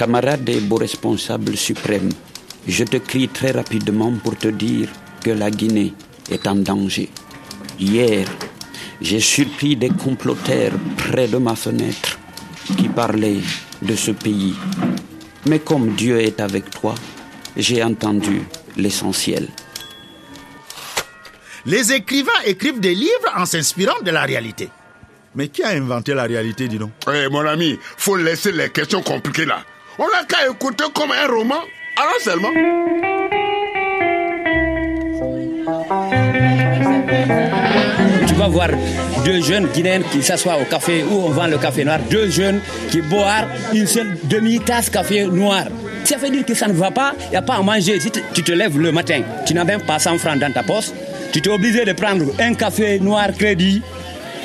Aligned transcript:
Camarades 0.00 0.48
et 0.48 0.60
beaux 0.60 0.76
responsables 0.76 1.58
suprêmes, 1.58 2.08
je 2.66 2.84
te 2.84 2.96
crie 2.96 3.28
très 3.28 3.50
rapidement 3.50 4.10
pour 4.24 4.34
te 4.34 4.48
dire 4.48 4.88
que 5.22 5.28
la 5.28 5.50
Guinée 5.50 5.92
est 6.30 6.46
en 6.46 6.54
danger. 6.54 7.10
Hier, 7.78 8.26
j'ai 9.02 9.20
surpris 9.20 9.76
des 9.76 9.90
comploteurs 9.90 10.72
près 10.96 11.28
de 11.28 11.36
ma 11.36 11.54
fenêtre 11.54 12.18
qui 12.78 12.88
parlaient 12.88 13.42
de 13.82 13.94
ce 13.94 14.12
pays. 14.12 14.54
Mais 15.44 15.58
comme 15.58 15.94
Dieu 15.96 16.18
est 16.18 16.40
avec 16.40 16.70
toi, 16.70 16.94
j'ai 17.54 17.84
entendu 17.84 18.40
l'essentiel. 18.78 19.48
Les 21.66 21.92
écrivains 21.92 22.40
écrivent 22.46 22.80
des 22.80 22.94
livres 22.94 23.34
en 23.36 23.44
s'inspirant 23.44 24.00
de 24.00 24.10
la 24.10 24.22
réalité. 24.22 24.70
Mais 25.34 25.48
qui 25.48 25.62
a 25.62 25.68
inventé 25.68 26.14
la 26.14 26.22
réalité, 26.22 26.68
dis 26.68 26.78
donc? 26.78 26.92
Eh 27.12 27.28
mon 27.28 27.46
ami, 27.46 27.78
faut 27.98 28.16
laisser 28.16 28.50
les 28.50 28.70
questions 28.70 29.02
compliquées 29.02 29.44
là. 29.44 29.62
On 29.98 30.04
n'a 30.04 30.24
qu'à 30.24 30.48
écouter 30.48 30.84
comme 30.94 31.10
un 31.12 31.26
roman, 31.26 31.60
alors 31.96 32.20
seulement. 32.20 32.50
Tu 38.26 38.34
vas 38.34 38.48
voir 38.48 38.68
deux 39.24 39.42
jeunes 39.42 39.66
Guinéens 39.66 40.02
qui 40.10 40.22
s'assoient 40.22 40.56
au 40.58 40.64
café 40.64 41.02
où 41.02 41.24
on 41.26 41.30
vend 41.30 41.46
le 41.46 41.58
café 41.58 41.84
noir, 41.84 41.98
deux 42.10 42.30
jeunes 42.30 42.60
qui 42.90 43.00
boivent 43.02 43.48
une 43.74 43.86
seule 43.86 44.16
demi-tasse 44.24 44.90
café 44.90 45.24
noir. 45.26 45.64
Ça 46.04 46.16
veut 46.16 46.30
dire 46.30 46.46
que 46.46 46.54
ça 46.54 46.66
ne 46.68 46.72
va 46.72 46.90
pas, 46.90 47.12
il 47.26 47.30
n'y 47.30 47.36
a 47.36 47.42
pas 47.42 47.56
à 47.56 47.62
manger. 47.62 48.00
Si 48.00 48.10
tu 48.10 48.42
te 48.42 48.52
lèves 48.52 48.78
le 48.78 48.92
matin, 48.92 49.22
tu 49.46 49.54
n'as 49.54 49.64
même 49.64 49.82
pas 49.82 49.98
100 49.98 50.18
francs 50.18 50.38
dans 50.38 50.52
ta 50.52 50.62
poche, 50.62 50.90
tu 51.32 51.42
t'es 51.42 51.50
obligé 51.50 51.84
de 51.84 51.92
prendre 51.92 52.24
un 52.38 52.54
café 52.54 52.98
noir 52.98 53.28
crédit, 53.38 53.82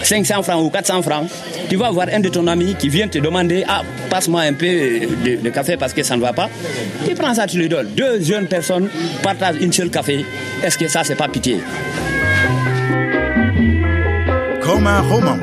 500 0.03 0.43
francs 0.43 0.63
ou 0.63 0.69
400 0.69 1.01
francs. 1.01 1.27
Tu 1.69 1.75
vas 1.77 1.89
voir 1.91 2.07
un 2.13 2.19
de 2.19 2.29
ton 2.29 2.45
ami 2.47 2.75
qui 2.75 2.89
vient 2.89 3.07
te 3.07 3.17
demander 3.19 3.63
Ah, 3.67 3.81
passe-moi 4.09 4.41
un 4.41 4.53
peu 4.53 4.65
de, 4.67 5.41
de 5.41 5.49
café 5.49 5.77
parce 5.77 5.93
que 5.93 6.03
ça 6.03 6.15
ne 6.15 6.21
va 6.21 6.33
pas. 6.33 6.49
Tu 7.07 7.13
prends 7.15 7.33
ça, 7.33 7.47
tu 7.47 7.57
lui 7.57 7.69
donnes. 7.69 7.89
Deux 7.95 8.21
jeunes 8.21 8.47
personnes 8.47 8.89
partagent 9.23 9.57
une 9.61 9.73
seule 9.73 9.89
café. 9.89 10.25
Est-ce 10.63 10.77
que 10.77 10.87
ça, 10.87 11.03
c'est 11.03 11.15
pas 11.15 11.27
pitié? 11.27 11.59
Comme 14.61 14.87
un 14.87 15.01
roman. 15.01 15.37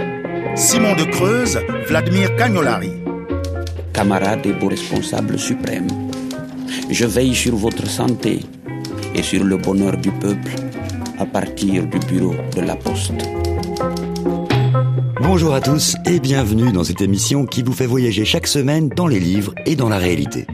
Simon 0.55 0.95
de 0.95 1.05
Creuse, 1.05 1.59
Vladimir 1.89 2.35
Cagnolari. 2.37 2.93
Camarades 3.93 4.47
et 4.47 4.53
beaux 4.53 4.69
responsables 4.69 5.39
suprêmes, 5.39 5.89
je 6.91 7.05
veille 7.05 7.35
sur 7.35 7.55
votre 7.57 7.87
santé 7.87 8.41
et 9.15 9.23
sur 9.23 9.45
le 9.45 9.57
bonheur 9.59 9.97
du 9.99 10.11
peuple 10.11 10.53
à 11.19 11.27
partir 11.27 11.85
du 11.87 11.99
bureau 12.11 12.35
de 12.57 12.63
la 12.63 12.75
Poste. 12.75 13.13
Bonjour 15.35 15.55
à 15.55 15.63
tous 15.63 15.97
et 16.05 16.21
bienvenue 16.21 16.73
dans 16.73 16.85
cette 16.85 17.01
émission 17.01 17.47
qui 17.47 17.63
vous 17.63 17.73
fait 17.73 17.87
voyager 17.87 18.27
chaque 18.27 18.47
semaine 18.47 18.91
dans 18.91 19.07
les 19.07 19.19
livres 19.19 19.55
et 19.65 19.77
dans 19.77 19.89
la 19.89 19.97
réalité. 19.97 20.47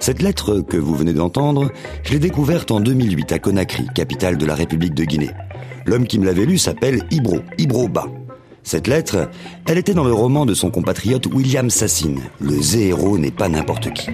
Cette 0.00 0.20
lettre 0.20 0.60
que 0.60 0.76
vous 0.76 0.94
venez 0.94 1.14
d'entendre, 1.14 1.70
je 2.02 2.12
l'ai 2.12 2.18
découverte 2.18 2.70
en 2.70 2.80
2008 2.80 3.32
à 3.32 3.38
Conakry, 3.38 3.86
capitale 3.94 4.36
de 4.36 4.44
la 4.44 4.54
République 4.54 4.92
de 4.92 5.04
Guinée. 5.04 5.30
L'homme 5.86 6.06
qui 6.06 6.18
me 6.18 6.26
l'avait 6.26 6.44
lu 6.44 6.58
s'appelle 6.58 7.06
Ibro, 7.10 7.38
Ibro 7.56 7.88
Ba. 7.88 8.04
Cette 8.62 8.86
lettre, 8.86 9.30
elle 9.66 9.78
était 9.78 9.94
dans 9.94 10.04
le 10.04 10.12
roman 10.12 10.44
de 10.44 10.52
son 10.52 10.70
compatriote 10.70 11.24
William 11.32 11.70
Sassine, 11.70 12.20
Le 12.38 12.60
zéro 12.60 13.16
n'est 13.16 13.30
pas 13.30 13.48
n'importe 13.48 13.94
qui. 13.94 14.10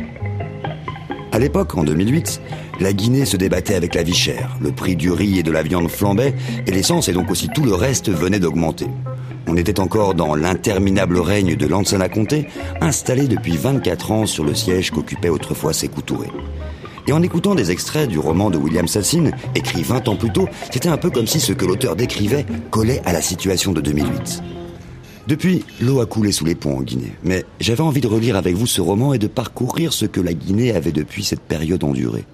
À 1.33 1.41
l'époque, 1.41 1.77
en 1.77 1.83
2008, 1.83 2.41
la 2.79 2.93
Guinée 2.93 3.25
se 3.25 3.37
débattait 3.37 3.75
avec 3.75 3.97
la 3.97 4.05
vie 4.05 4.15
chère, 4.15 4.59
le 4.61 4.71
prix 4.71 4.95
du 4.95 5.11
riz 5.11 5.41
et 5.41 5.43
de 5.43 5.51
la 5.51 5.65
viande 5.65 5.89
flambait, 5.89 6.37
et 6.69 6.71
l'essence 6.71 7.09
et 7.09 7.13
donc 7.13 7.33
aussi 7.33 7.49
tout 7.49 7.65
le 7.65 7.75
reste 7.75 8.11
venait 8.11 8.39
d'augmenter. 8.39 8.87
On 9.51 9.57
était 9.57 9.81
encore 9.81 10.15
dans 10.15 10.35
l'interminable 10.35 11.19
règne 11.19 11.57
de 11.57 11.67
Lansana 11.67 12.11
Conté, 12.11 12.49
installé 12.83 13.29
depuis 13.29 13.57
24 13.57 14.13
ans 14.13 14.27
sur 14.27 14.45
le 14.45 14.55
siège 14.55 14.91
qu'occupait 14.91 15.31
autrefois 15.31 15.73
Sékou 15.73 16.03
Touré. 16.03 16.29
Et 17.07 17.13
en 17.13 17.23
écoutant 17.23 17.55
des 17.55 17.71
extraits 17.71 18.11
du 18.11 18.19
roman 18.19 18.51
de 18.51 18.59
William 18.59 18.87
Sassine, 18.87 19.33
écrit 19.55 19.83
20 19.83 20.09
ans 20.09 20.17
plus 20.17 20.31
tôt, 20.31 20.47
c'était 20.71 20.91
un 20.91 20.99
peu 20.99 21.09
comme 21.09 21.27
si 21.27 21.41
ce 21.41 21.55
que 21.55 21.65
l'auteur 21.65 21.97
décrivait 21.97 22.45
collait 22.71 23.01
à 23.07 23.15
la 23.15 23.23
situation 23.23 23.73
de 23.73 23.81
2008. 23.81 24.43
Depuis, 25.27 25.65
l'eau 25.81 26.01
a 26.01 26.07
coulé 26.07 26.31
sous 26.31 26.45
les 26.45 26.55
ponts 26.55 26.77
en 26.77 26.83
Guinée, 26.83 27.15
mais 27.25 27.43
j'avais 27.59 27.81
envie 27.81 28.03
de 28.03 28.07
relire 28.07 28.37
avec 28.37 28.55
vous 28.55 28.67
ce 28.67 28.83
roman 28.83 29.15
et 29.15 29.19
de 29.19 29.29
parcourir 29.29 29.95
ce 29.95 30.05
que 30.05 30.21
la 30.21 30.35
Guinée 30.35 30.73
avait 30.73 30.93
depuis 30.93 31.25
cette 31.25 31.41
période 31.41 31.85
endurée. 31.85 32.27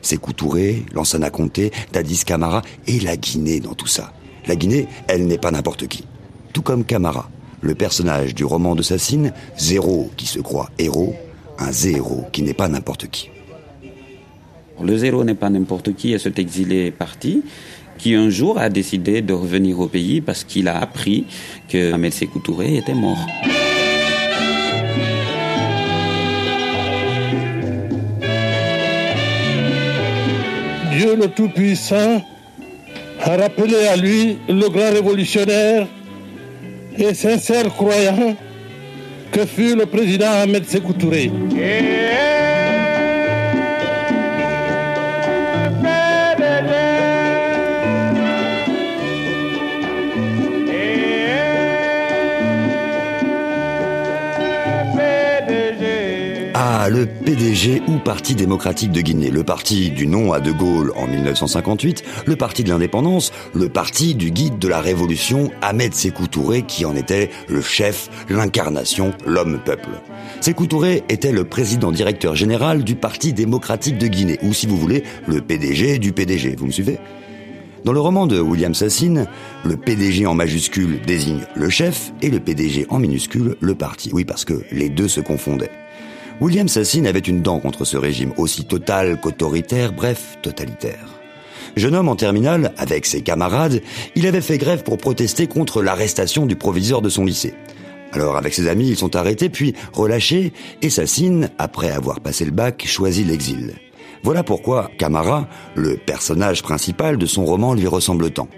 Sékou 0.00 0.32
Touré, 0.32 0.86
Lansana 0.94 1.28
Conté, 1.28 1.70
Dadis 1.92 2.24
Camara 2.24 2.62
et 2.86 2.98
la 2.98 3.18
Guinée 3.18 3.60
dans 3.60 3.74
tout 3.74 3.86
ça. 3.86 4.14
La 4.46 4.56
Guinée, 4.56 4.88
elle 5.06 5.26
n'est 5.26 5.38
pas 5.38 5.50
n'importe 5.50 5.86
qui. 5.86 6.04
Tout 6.52 6.62
comme 6.62 6.84
Camara, 6.84 7.30
le 7.62 7.74
personnage 7.74 8.34
du 8.34 8.44
roman 8.44 8.74
de 8.74 8.82
Sassine, 8.82 9.32
Zéro 9.56 10.10
qui 10.16 10.26
se 10.26 10.38
croit 10.38 10.70
héros, 10.78 11.14
un 11.58 11.72
zéro 11.72 12.26
qui 12.32 12.42
n'est 12.42 12.52
pas 12.52 12.68
n'importe 12.68 13.06
qui. 13.08 13.30
Le 14.82 14.96
zéro 14.98 15.24
n'est 15.24 15.34
pas 15.34 15.48
n'importe 15.48 15.94
qui 15.94 16.12
et 16.12 16.18
cet 16.18 16.38
exilé 16.38 16.90
parti 16.90 17.42
qui 17.98 18.14
un 18.14 18.30
jour 18.30 18.58
a 18.58 18.68
décidé 18.68 19.22
de 19.22 19.32
revenir 19.32 19.78
au 19.80 19.86
pays 19.86 20.20
parce 20.20 20.44
qu'il 20.44 20.68
a 20.68 20.78
appris 20.78 21.24
que 21.68 21.92
Ahmed 21.92 22.12
Sékou 22.12 22.40
Touré 22.40 22.76
était 22.76 22.94
mort. 22.94 23.18
Dieu 30.90 31.16
le 31.16 31.28
Tout-Puissant 31.28 32.22
a 33.22 33.36
rappelé 33.36 33.86
à 33.86 33.96
lui 33.96 34.38
le 34.48 34.68
grand 34.68 34.90
révolutionnaire 34.90 35.86
et 36.98 37.14
sincère 37.14 37.68
croyant 37.74 38.36
que 39.30 39.46
fut 39.46 39.74
le 39.74 39.86
président 39.86 40.30
Ahmed 40.30 40.66
Sékou 40.66 40.92
Touré. 40.92 41.30
Ah, 41.54 42.41
le 56.92 57.06
PDG 57.06 57.80
ou 57.88 57.96
Parti 57.96 58.34
démocratique 58.34 58.92
de 58.92 59.00
Guinée, 59.00 59.30
le 59.30 59.44
parti 59.44 59.90
du 59.90 60.06
nom 60.06 60.34
à 60.34 60.40
De 60.40 60.52
Gaulle 60.52 60.92
en 60.94 61.06
1958, 61.06 62.04
le 62.26 62.36
parti 62.36 62.64
de 62.64 62.68
l'indépendance, 62.68 63.32
le 63.54 63.70
parti 63.70 64.14
du 64.14 64.30
guide 64.30 64.58
de 64.58 64.68
la 64.68 64.82
révolution 64.82 65.50
Ahmed 65.62 65.94
Sékou 65.94 66.26
Touré 66.26 66.62
qui 66.62 66.84
en 66.84 66.94
était 66.94 67.30
le 67.48 67.62
chef, 67.62 68.10
l'incarnation, 68.28 69.14
l'homme-peuple. 69.24 69.88
Sékou 70.42 70.66
Touré 70.66 71.02
était 71.08 71.32
le 71.32 71.44
président 71.44 71.92
directeur 71.92 72.36
général 72.36 72.84
du 72.84 72.94
Parti 72.94 73.32
démocratique 73.32 73.96
de 73.96 74.08
Guinée, 74.08 74.38
ou 74.42 74.52
si 74.52 74.66
vous 74.66 74.76
voulez, 74.76 75.02
le 75.26 75.40
PDG 75.40 75.98
du 75.98 76.12
PDG, 76.12 76.56
vous 76.58 76.66
me 76.66 76.72
suivez? 76.72 76.98
Dans 77.86 77.92
le 77.92 78.00
roman 78.00 78.26
de 78.26 78.38
William 78.38 78.74
Sassine, 78.74 79.28
le 79.64 79.78
PDG 79.78 80.26
en 80.26 80.34
majuscule 80.34 81.00
désigne 81.06 81.46
le 81.54 81.70
chef 81.70 82.12
et 82.20 82.28
le 82.28 82.38
PDG 82.38 82.84
en 82.90 82.98
minuscule 82.98 83.56
le 83.60 83.74
parti. 83.74 84.10
Oui, 84.12 84.26
parce 84.26 84.44
que 84.44 84.62
les 84.70 84.90
deux 84.90 85.08
se 85.08 85.22
confondaient. 85.22 85.81
William 86.40 86.68
Sassine 86.68 87.06
avait 87.06 87.18
une 87.20 87.42
dent 87.42 87.60
contre 87.60 87.84
ce 87.84 87.96
régime, 87.96 88.32
aussi 88.36 88.64
total 88.64 89.20
qu'autoritaire, 89.20 89.92
bref, 89.92 90.38
totalitaire. 90.42 91.20
Jeune 91.76 91.94
homme 91.94 92.08
en 92.08 92.16
terminale, 92.16 92.72
avec 92.76 93.06
ses 93.06 93.22
camarades, 93.22 93.80
il 94.14 94.26
avait 94.26 94.40
fait 94.40 94.58
grève 94.58 94.82
pour 94.82 94.98
protester 94.98 95.46
contre 95.46 95.82
l'arrestation 95.82 96.44
du 96.44 96.56
proviseur 96.56 97.00
de 97.00 97.08
son 97.08 97.24
lycée. 97.24 97.54
Alors 98.12 98.36
avec 98.36 98.52
ses 98.52 98.68
amis, 98.68 98.88
ils 98.88 98.96
sont 98.96 99.16
arrêtés 99.16 99.48
puis 99.48 99.74
relâchés, 99.92 100.52
et 100.82 100.90
Sassine, 100.90 101.50
après 101.58 101.90
avoir 101.90 102.20
passé 102.20 102.44
le 102.44 102.50
bac, 102.50 102.84
choisit 102.86 103.26
l'exil. 103.26 103.74
Voilà 104.22 104.42
pourquoi 104.42 104.90
Camara, 104.98 105.48
le 105.74 105.96
personnage 105.96 106.62
principal 106.62 107.16
de 107.16 107.26
son 107.26 107.44
roman, 107.44 107.74
lui 107.74 107.86
ressemble 107.86 108.30
tant. 108.30 108.48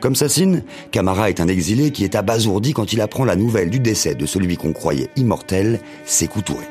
Comme 0.00 0.16
Sassine, 0.16 0.64
Camara 0.90 1.30
est 1.30 1.40
un 1.40 1.48
exilé 1.48 1.90
qui 1.90 2.04
est 2.04 2.16
abasourdi 2.16 2.72
quand 2.72 2.92
il 2.92 3.00
apprend 3.00 3.24
la 3.24 3.36
nouvelle 3.36 3.70
du 3.70 3.78
décès 3.78 4.14
de 4.14 4.26
celui 4.26 4.56
qu'on 4.56 4.72
croyait 4.72 5.08
immortel, 5.16 5.80
Sékou 6.04 6.42
Touré. 6.42 6.64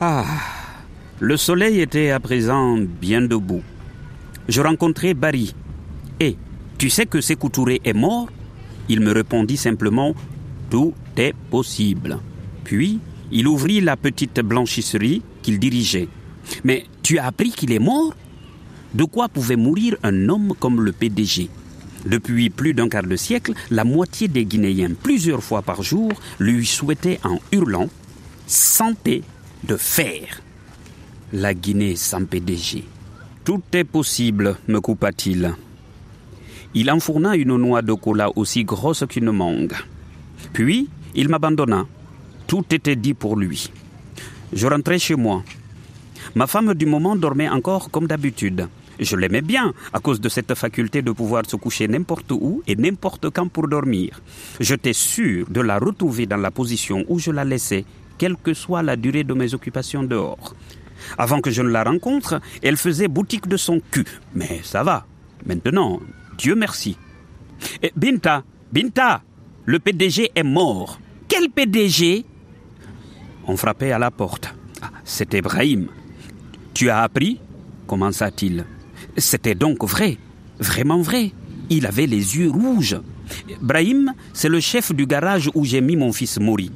Ah, 0.00 0.24
le 1.18 1.36
soleil 1.36 1.80
était 1.80 2.10
à 2.10 2.20
présent 2.20 2.78
bien 2.78 3.20
debout. 3.20 3.62
Je 4.48 4.60
rencontrai 4.60 5.14
Barry. 5.14 5.54
Et 6.20 6.36
tu 6.78 6.88
sais 6.88 7.06
que 7.06 7.20
Sékou 7.20 7.48
Touré 7.48 7.80
est 7.84 7.92
mort? 7.92 8.28
Il 8.88 9.00
me 9.00 9.10
répondit 9.10 9.56
simplement 9.56 10.14
Tout 10.70 10.94
est 11.16 11.34
possible. 11.50 12.20
Puis, 12.62 13.00
il 13.32 13.48
ouvrit 13.48 13.80
la 13.80 13.96
petite 13.96 14.40
blanchisserie 14.40 15.22
qu'il 15.42 15.58
dirigeait. 15.58 16.08
Mais 16.64 16.84
tu 17.02 17.18
as 17.18 17.26
appris 17.26 17.50
qu'il 17.50 17.72
est 17.72 17.78
mort 17.78 18.14
De 18.94 19.04
quoi 19.04 19.28
pouvait 19.28 19.56
mourir 19.56 19.96
un 20.02 20.28
homme 20.28 20.54
comme 20.58 20.80
le 20.82 20.92
PDG 20.92 21.48
Depuis 22.06 22.50
plus 22.50 22.74
d'un 22.74 22.88
quart 22.88 23.02
de 23.02 23.16
siècle, 23.16 23.52
la 23.70 23.84
moitié 23.84 24.28
des 24.28 24.44
Guinéens, 24.44 24.94
plusieurs 25.02 25.42
fois 25.42 25.62
par 25.62 25.82
jour, 25.82 26.12
lui 26.38 26.66
souhaitaient 26.66 27.20
en 27.24 27.38
hurlant 27.52 27.88
Santé 28.46 29.22
de 29.64 29.76
fer. 29.76 30.40
La 31.32 31.52
Guinée 31.52 31.96
sans 31.96 32.24
PDG. 32.24 32.84
Tout 33.44 33.62
est 33.72 33.84
possible, 33.84 34.56
me 34.68 34.80
coupa-t-il. 34.80 35.54
Il 36.74 36.90
enfourna 36.90 37.34
une 37.36 37.56
noix 37.56 37.82
de 37.82 37.92
cola 37.92 38.30
aussi 38.36 38.64
grosse 38.64 39.04
qu'une 39.08 39.30
mangue. 39.30 39.74
Puis, 40.52 40.88
il 41.14 41.28
m'abandonna. 41.28 41.86
Tout 42.46 42.64
était 42.70 42.96
dit 42.96 43.14
pour 43.14 43.36
lui. 43.36 43.70
Je 44.52 44.66
rentrai 44.66 44.98
chez 44.98 45.14
moi. 45.14 45.42
Ma 46.38 46.46
femme 46.46 46.72
du 46.72 46.86
moment 46.86 47.16
dormait 47.16 47.48
encore 47.48 47.90
comme 47.90 48.06
d'habitude. 48.06 48.68
Je 49.00 49.16
l'aimais 49.16 49.42
bien 49.42 49.74
à 49.92 49.98
cause 49.98 50.20
de 50.20 50.28
cette 50.28 50.54
faculté 50.54 51.02
de 51.02 51.10
pouvoir 51.10 51.42
se 51.48 51.56
coucher 51.56 51.88
n'importe 51.88 52.30
où 52.30 52.62
et 52.68 52.76
n'importe 52.76 53.28
quand 53.30 53.48
pour 53.48 53.66
dormir. 53.66 54.20
J'étais 54.60 54.92
sûr 54.92 55.46
de 55.50 55.60
la 55.60 55.80
retrouver 55.80 56.26
dans 56.26 56.36
la 56.36 56.52
position 56.52 57.04
où 57.08 57.18
je 57.18 57.32
la 57.32 57.44
laissais, 57.44 57.84
quelle 58.18 58.36
que 58.36 58.54
soit 58.54 58.84
la 58.84 58.94
durée 58.94 59.24
de 59.24 59.34
mes 59.34 59.52
occupations 59.52 60.04
dehors. 60.04 60.54
Avant 61.18 61.40
que 61.40 61.50
je 61.50 61.60
ne 61.60 61.70
la 61.70 61.82
rencontre, 61.82 62.40
elle 62.62 62.76
faisait 62.76 63.08
boutique 63.08 63.48
de 63.48 63.56
son 63.56 63.80
cul. 63.90 64.06
Mais 64.32 64.60
ça 64.62 64.84
va. 64.84 65.06
Maintenant, 65.44 65.98
Dieu 66.36 66.54
merci. 66.54 66.96
Eh, 67.82 67.90
Binta, 67.96 68.44
Binta, 68.70 69.22
le 69.64 69.80
PDG 69.80 70.30
est 70.36 70.44
mort. 70.44 71.00
Quel 71.26 71.50
PDG 71.50 72.24
On 73.48 73.56
frappait 73.56 73.90
à 73.90 73.98
la 73.98 74.12
porte. 74.12 74.54
Ah, 74.80 74.90
C'était 75.02 75.42
Brahim. 75.42 75.88
Tu 76.78 76.90
as 76.90 77.00
appris? 77.02 77.40
commença-t-il. 77.88 78.64
C'était 79.16 79.56
donc 79.56 79.82
vrai, 79.82 80.16
vraiment 80.60 81.00
vrai. 81.00 81.32
Il 81.70 81.86
avait 81.86 82.06
les 82.06 82.36
yeux 82.36 82.50
rouges. 82.50 82.96
Brahim, 83.60 84.12
c'est 84.32 84.48
le 84.48 84.60
chef 84.60 84.94
du 84.94 85.04
garage 85.04 85.50
où 85.56 85.64
j'ai 85.64 85.80
mis 85.80 85.96
mon 85.96 86.12
fils 86.12 86.38
Mori. 86.38 86.70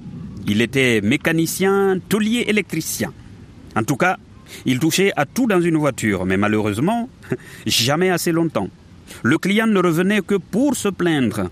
Il 0.48 0.60
était 0.60 1.00
mécanicien, 1.02 2.00
taulier 2.08 2.46
électricien. 2.48 3.12
En 3.76 3.84
tout 3.84 3.94
cas, 3.94 4.16
il 4.66 4.80
touchait 4.80 5.12
à 5.14 5.24
tout 5.24 5.46
dans 5.46 5.60
une 5.60 5.76
voiture, 5.76 6.26
mais 6.26 6.36
malheureusement, 6.36 7.08
jamais 7.66 8.10
assez 8.10 8.32
longtemps. 8.32 8.70
Le 9.22 9.38
client 9.38 9.68
ne 9.68 9.78
revenait 9.78 10.22
que 10.22 10.34
pour 10.34 10.74
se 10.74 10.88
plaindre. 10.88 11.48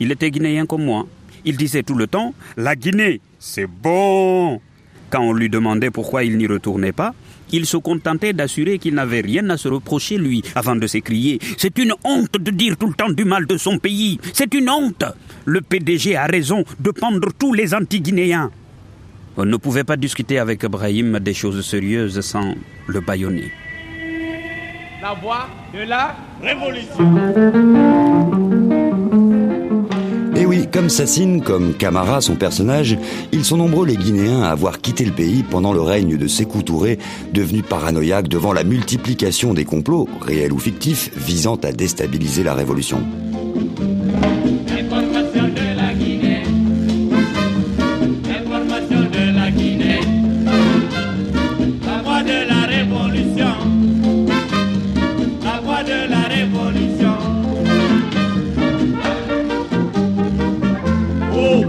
Il 0.00 0.12
était 0.12 0.30
guinéen 0.30 0.66
comme 0.66 0.84
moi. 0.84 1.06
Il 1.46 1.56
disait 1.56 1.82
tout 1.82 1.94
le 1.94 2.08
temps 2.08 2.34
La 2.58 2.76
Guinée, 2.76 3.22
c'est 3.38 3.66
bon 3.66 4.60
Quand 5.08 5.22
on 5.22 5.32
lui 5.32 5.48
demandait 5.48 5.90
pourquoi 5.90 6.24
il 6.24 6.36
n'y 6.36 6.46
retournait 6.46 6.92
pas, 6.92 7.14
il 7.52 7.66
se 7.66 7.76
contentait 7.76 8.32
d'assurer 8.32 8.78
qu'il 8.78 8.94
n'avait 8.94 9.20
rien 9.20 9.48
à 9.50 9.56
se 9.56 9.68
reprocher, 9.68 10.18
lui, 10.18 10.42
avant 10.54 10.76
de 10.76 10.86
s'écrier 10.86 11.38
C'est 11.56 11.78
une 11.78 11.92
honte 12.04 12.32
de 12.38 12.50
dire 12.50 12.76
tout 12.76 12.88
le 12.88 12.94
temps 12.94 13.10
du 13.10 13.24
mal 13.24 13.46
de 13.46 13.56
son 13.56 13.78
pays 13.78 14.18
C'est 14.32 14.52
une 14.54 14.70
honte 14.70 15.04
Le 15.44 15.60
PDG 15.60 16.16
a 16.16 16.26
raison 16.26 16.64
de 16.80 16.90
pendre 16.90 17.28
tous 17.38 17.54
les 17.54 17.74
anti-guinéens 17.74 18.50
On 19.36 19.44
ne 19.44 19.56
pouvait 19.56 19.84
pas 19.84 19.96
discuter 19.96 20.38
avec 20.38 20.64
Brahim 20.66 21.18
des 21.20 21.34
choses 21.34 21.64
sérieuses 21.64 22.20
sans 22.20 22.54
le 22.86 23.00
bâillonner. 23.00 23.50
La 25.02 25.14
voix 25.14 25.46
de 25.74 25.88
la 25.88 26.16
révolution. 26.42 28.45
Et 30.46 30.48
oui, 30.48 30.68
comme 30.72 30.88
Sassine, 30.88 31.42
comme 31.42 31.74
Camara, 31.74 32.20
son 32.20 32.36
personnage, 32.36 32.96
ils 33.32 33.44
sont 33.44 33.56
nombreux 33.56 33.84
les 33.84 33.96
Guinéens 33.96 34.44
à 34.44 34.50
avoir 34.50 34.80
quitté 34.80 35.04
le 35.04 35.10
pays 35.10 35.42
pendant 35.42 35.72
le 35.72 35.80
règne 35.80 36.16
de 36.16 36.28
Sékou 36.28 36.62
Touré, 36.62 37.00
devenu 37.32 37.64
paranoïaque 37.64 38.28
devant 38.28 38.52
la 38.52 38.62
multiplication 38.62 39.54
des 39.54 39.64
complots, 39.64 40.08
réels 40.20 40.52
ou 40.52 40.60
fictifs, 40.60 41.10
visant 41.16 41.56
à 41.56 41.72
déstabiliser 41.72 42.44
la 42.44 42.54
révolution. 42.54 43.02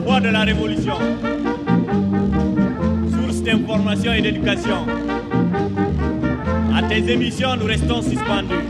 Voix 0.08 0.22
de 0.22 0.30
la 0.30 0.44
révolution. 0.44 0.94
Source 3.12 3.42
d'information 3.44 4.14
et 4.14 4.22
d'éducation. 4.22 4.86
À 6.74 6.82
tes 6.84 7.12
émissions, 7.12 7.58
nous 7.60 7.66
restons 7.66 8.02
suspendus. 8.02 8.64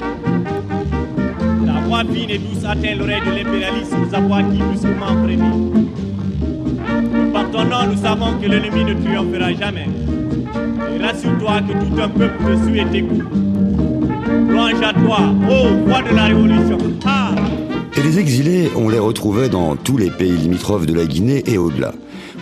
La 1.63 1.73
voix 1.81 2.01
fine 2.11 2.31
et 2.31 2.39
douce 2.39 2.65
atteint 2.65 2.95
l'oreille 2.95 3.21
de 3.23 3.31
l'impérialisme, 3.37 3.97
sa 4.09 4.19
voix 4.19 4.41
qui 4.41 4.57
brusquement 4.57 5.15
frémit. 5.23 5.83
Nous 7.13 7.31
partons, 7.31 7.87
nous 7.91 8.01
savons 8.01 8.39
que 8.41 8.47
l'ennemi 8.47 8.83
ne 8.85 8.93
triomphera 8.95 9.53
jamais. 9.53 9.89
Et 10.95 11.03
rassure-toi 11.03 11.61
que 11.67 11.73
tout 11.73 12.01
un 12.01 12.09
peuple 12.09 12.43
te 12.47 12.65
suit 12.67 12.79
et 12.79 12.85
t'écoute. 12.85 13.29
Plonge 14.49 14.81
à 14.81 14.93
toi, 14.93 15.19
ô 15.47 15.85
voix 15.85 16.01
de 16.01 16.15
la 16.15 16.23
révolution. 16.23 16.96
Les 18.07 18.19
exilés, 18.19 18.69
on 18.77 18.88
les 18.88 19.00
retrouvait 19.00 19.50
dans 19.50 19.75
tous 19.75 19.98
les 19.98 20.09
pays 20.09 20.31
limitrophes 20.31 20.86
de 20.86 20.94
la 20.94 21.06
Guinée 21.06 21.44
et 21.45 21.57
au-delà. 21.57 21.92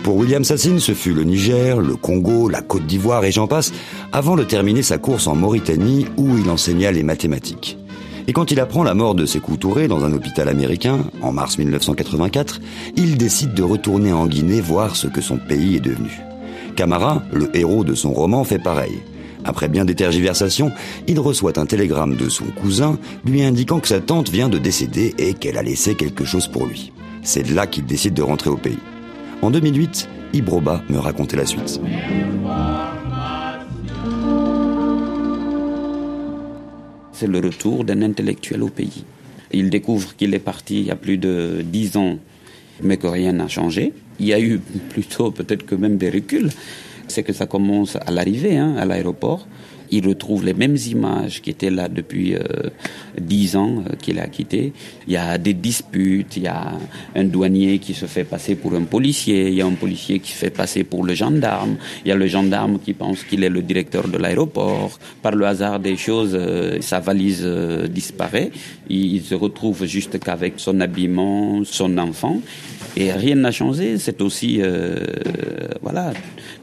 Pour 0.04 0.14
William 0.14 0.44
Sassine, 0.44 0.78
ce 0.78 0.94
fut 0.94 1.12
le 1.12 1.24
Niger, 1.24 1.80
le 1.80 1.96
Congo, 1.96 2.48
la 2.48 2.62
Côte 2.62 2.86
d'Ivoire 2.86 3.24
et 3.24 3.32
j'en 3.32 3.48
passe, 3.48 3.72
avant 4.12 4.36
de 4.36 4.44
terminer 4.44 4.84
sa 4.84 4.98
course 4.98 5.26
en 5.26 5.34
Mauritanie 5.34 6.06
où 6.18 6.38
il 6.38 6.48
enseigna 6.50 6.92
les 6.92 7.02
mathématiques. 7.02 7.78
Et 8.28 8.32
quand 8.32 8.52
il 8.52 8.60
apprend 8.60 8.84
la 8.84 8.94
mort 8.94 9.16
de 9.16 9.26
Sékou 9.26 9.56
Touré 9.56 9.88
dans 9.88 10.04
un 10.04 10.12
hôpital 10.12 10.48
américain, 10.48 11.00
en 11.20 11.32
mars 11.32 11.58
1984, 11.58 12.60
il 12.94 13.18
décide 13.18 13.52
de 13.52 13.64
retourner 13.64 14.12
en 14.12 14.28
Guinée 14.28 14.60
voir 14.60 14.94
ce 14.94 15.08
que 15.08 15.20
son 15.20 15.36
pays 15.36 15.74
est 15.74 15.80
devenu. 15.80 16.20
Camara, 16.76 17.24
le 17.32 17.50
héros 17.56 17.82
de 17.82 17.96
son 17.96 18.12
roman, 18.12 18.44
fait 18.44 18.60
pareil. 18.60 19.00
Après 19.46 19.68
bien 19.68 19.84
des 19.84 19.94
tergiversations, 19.94 20.72
il 21.06 21.20
reçoit 21.20 21.58
un 21.58 21.66
télégramme 21.66 22.16
de 22.16 22.28
son 22.28 22.46
cousin 22.46 22.98
lui 23.24 23.42
indiquant 23.42 23.78
que 23.78 23.86
sa 23.86 24.00
tante 24.00 24.28
vient 24.28 24.48
de 24.48 24.58
décéder 24.58 25.14
et 25.18 25.34
qu'elle 25.34 25.56
a 25.56 25.62
laissé 25.62 25.94
quelque 25.94 26.24
chose 26.24 26.48
pour 26.48 26.66
lui. 26.66 26.92
C'est 27.22 27.48
là 27.50 27.68
qu'il 27.68 27.86
décide 27.86 28.14
de 28.14 28.22
rentrer 28.22 28.50
au 28.50 28.56
pays. 28.56 28.78
En 29.42 29.50
2008, 29.52 30.08
Ibroba 30.32 30.82
me 30.88 30.98
racontait 30.98 31.36
la 31.36 31.46
suite. 31.46 31.80
C'est 37.12 37.28
le 37.28 37.38
retour 37.38 37.84
d'un 37.84 38.02
intellectuel 38.02 38.62
au 38.64 38.68
pays. 38.68 39.04
Il 39.52 39.70
découvre 39.70 40.16
qu'il 40.16 40.34
est 40.34 40.40
parti 40.40 40.80
il 40.80 40.86
y 40.86 40.90
a 40.90 40.96
plus 40.96 41.18
de 41.18 41.62
dix 41.64 41.96
ans, 41.96 42.18
mais 42.82 42.96
que 42.96 43.06
rien 43.06 43.32
n'a 43.32 43.48
changé. 43.48 43.92
Il 44.18 44.26
y 44.26 44.34
a 44.34 44.40
eu 44.40 44.58
plutôt 44.90 45.30
peut-être 45.30 45.64
que 45.64 45.76
même 45.76 45.98
des 45.98 46.10
reculs. 46.10 46.50
C'est 47.08 47.22
que 47.22 47.32
ça 47.32 47.46
commence 47.46 47.96
à 47.96 48.10
l'arrivée, 48.10 48.56
hein, 48.56 48.74
à 48.76 48.84
l'aéroport. 48.84 49.46
Il 49.90 50.08
retrouve 50.08 50.44
les 50.44 50.54
mêmes 50.54 50.76
images 50.88 51.40
qui 51.40 51.50
étaient 51.50 51.70
là 51.70 51.88
depuis 51.88 52.34
euh, 52.34 52.40
dix 53.20 53.56
ans 53.56 53.82
euh, 53.86 53.96
qu'il 53.96 54.18
a 54.18 54.26
quitté. 54.26 54.72
Il 55.06 55.12
y 55.12 55.16
a 55.16 55.38
des 55.38 55.54
disputes, 55.54 56.36
il 56.36 56.44
y 56.44 56.46
a 56.46 56.72
un 57.14 57.24
douanier 57.24 57.78
qui 57.78 57.94
se 57.94 58.06
fait 58.06 58.24
passer 58.24 58.54
pour 58.54 58.74
un 58.74 58.84
policier, 58.84 59.48
il 59.48 59.54
y 59.54 59.62
a 59.62 59.66
un 59.66 59.74
policier 59.74 60.18
qui 60.18 60.32
se 60.32 60.38
fait 60.38 60.50
passer 60.50 60.84
pour 60.84 61.04
le 61.04 61.14
gendarme, 61.14 61.76
il 62.04 62.08
y 62.08 62.12
a 62.12 62.16
le 62.16 62.26
gendarme 62.26 62.78
qui 62.78 62.92
pense 62.92 63.24
qu'il 63.24 63.44
est 63.44 63.48
le 63.48 63.62
directeur 63.62 64.08
de 64.08 64.18
l'aéroport. 64.18 64.98
Par 65.22 65.32
le 65.32 65.46
hasard 65.46 65.80
des 65.80 65.96
choses, 65.96 66.32
euh, 66.34 66.80
sa 66.80 67.00
valise 67.00 67.42
euh, 67.44 67.86
disparaît. 67.88 68.50
Il, 68.88 69.22
se 69.22 69.34
retrouve 69.34 69.86
juste 69.86 70.20
qu'avec 70.20 70.54
son 70.58 70.80
habillement, 70.80 71.64
son 71.64 71.98
enfant. 71.98 72.40
Et 72.96 73.12
rien 73.12 73.34
n'a 73.34 73.50
changé. 73.50 73.98
C'est 73.98 74.22
aussi, 74.22 74.60
voilà, 75.82 76.12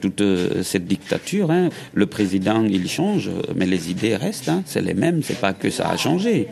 toute 0.01 0.24
cette 0.63 0.88
dictature. 0.88 1.51
Hein. 1.51 1.69
Le 1.93 2.05
président, 2.05 2.63
il 2.63 2.88
change, 2.89 3.29
mais 3.55 3.65
les 3.65 3.91
idées 3.91 4.15
restent. 4.15 4.50
Hein. 4.50 4.63
C'est 4.65 4.81
les 4.81 4.93
mêmes. 4.93 5.22
C'est 5.22 5.39
pas 5.39 5.53
que 5.53 5.69
ça 5.69 5.89
a 5.89 5.98
changé. 5.98 6.42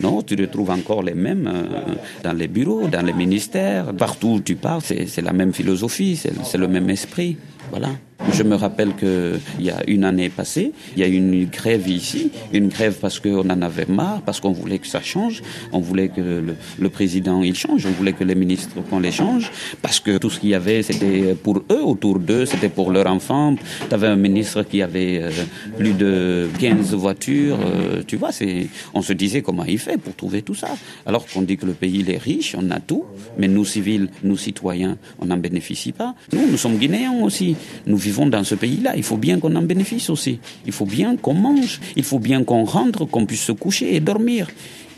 Non, 0.00 0.22
tu 0.22 0.34
retrouves 0.34 0.70
encore 0.70 1.02
les 1.02 1.14
mêmes 1.14 1.46
euh, 1.46 1.94
dans 2.24 2.32
les 2.32 2.48
bureaux, 2.48 2.88
dans 2.88 3.04
les 3.04 3.12
ministères, 3.12 3.92
partout 3.94 4.28
où 4.28 4.40
tu 4.40 4.56
pars, 4.56 4.80
c'est 4.82 5.22
la 5.22 5.32
même 5.32 5.52
philosophie, 5.52 6.16
c'est 6.16 6.58
le 6.58 6.68
même 6.68 6.88
esprit. 6.88 7.36
Voilà. 7.70 7.88
Je 8.32 8.42
me 8.42 8.54
rappelle 8.54 8.94
que 8.94 9.38
il 9.58 9.64
y 9.64 9.70
a 9.70 9.82
une 9.88 10.04
année 10.04 10.28
passée, 10.28 10.72
il 10.94 11.00
y 11.00 11.04
a 11.04 11.08
eu 11.08 11.14
une 11.14 11.46
grève 11.46 11.88
ici, 11.88 12.30
une 12.52 12.68
grève 12.68 12.96
parce 13.00 13.18
qu'on 13.18 13.48
en 13.48 13.62
avait 13.62 13.86
marre, 13.86 14.20
parce 14.22 14.40
qu'on 14.40 14.52
voulait 14.52 14.78
que 14.78 14.86
ça 14.86 15.00
change, 15.00 15.42
on 15.72 15.80
voulait 15.80 16.08
que 16.08 16.54
le, 16.78 16.88
président 16.90 17.42
il 17.42 17.56
change, 17.56 17.86
on 17.86 17.90
voulait 17.90 18.12
que 18.12 18.24
les 18.24 18.34
ministres 18.34 18.76
qu'on 18.88 19.00
les 19.00 19.10
change, 19.10 19.50
parce 19.80 20.00
que 20.00 20.18
tout 20.18 20.30
ce 20.30 20.38
qu'il 20.38 20.50
y 20.50 20.54
avait 20.54 20.82
c'était 20.82 21.34
pour 21.34 21.62
eux, 21.70 21.82
autour 21.82 22.18
d'eux, 22.18 22.44
c'était 22.44 22.68
pour 22.68 22.92
leurs 22.92 23.06
enfants. 23.06 23.56
Tu 23.88 23.96
un 24.04 24.16
ministre 24.16 24.62
qui 24.62 24.82
avait 24.82 25.20
euh, 25.22 25.30
plus 25.76 25.92
de 25.92 26.48
15 26.58 26.94
voitures, 26.94 27.58
euh, 27.60 28.02
tu 28.06 28.16
vois, 28.16 28.32
c'est, 28.32 28.68
on 28.94 29.02
se 29.02 29.12
disait 29.12 29.42
comment 29.42 29.64
il 29.64 29.78
fait 29.78 29.98
pour 29.98 30.14
trouver 30.14 30.42
tout 30.42 30.54
ça. 30.54 30.68
Alors 31.06 31.26
qu'on 31.26 31.42
dit 31.42 31.56
que 31.56 31.66
le 31.66 31.72
pays 31.72 32.04
est 32.08 32.18
riche, 32.18 32.54
on 32.58 32.70
a 32.70 32.80
tout, 32.80 33.04
mais 33.38 33.48
nous 33.48 33.64
civils, 33.64 34.08
nous 34.22 34.36
citoyens, 34.36 34.96
on 35.18 35.26
n'en 35.26 35.36
bénéficie 35.36 35.92
pas. 35.92 36.14
Nous, 36.32 36.50
nous 36.50 36.56
sommes 36.56 36.76
guinéens 36.76 37.14
aussi, 37.22 37.56
nous 37.86 37.96
vivons 37.96 38.26
dans 38.26 38.44
ce 38.44 38.54
pays-là, 38.54 38.94
il 38.96 39.02
faut 39.02 39.16
bien 39.16 39.38
qu'on 39.38 39.54
en 39.56 39.62
bénéficie 39.62 40.10
aussi. 40.10 40.38
Il 40.66 40.72
faut 40.72 40.86
bien 40.86 41.16
qu'on 41.16 41.34
mange, 41.34 41.80
il 41.96 42.04
faut 42.04 42.18
bien 42.18 42.44
qu'on 42.44 42.64
rentre, 42.64 43.04
qu'on 43.04 43.26
puisse 43.26 43.42
se 43.42 43.52
coucher 43.52 43.94
et 43.94 44.00
dormir. 44.00 44.48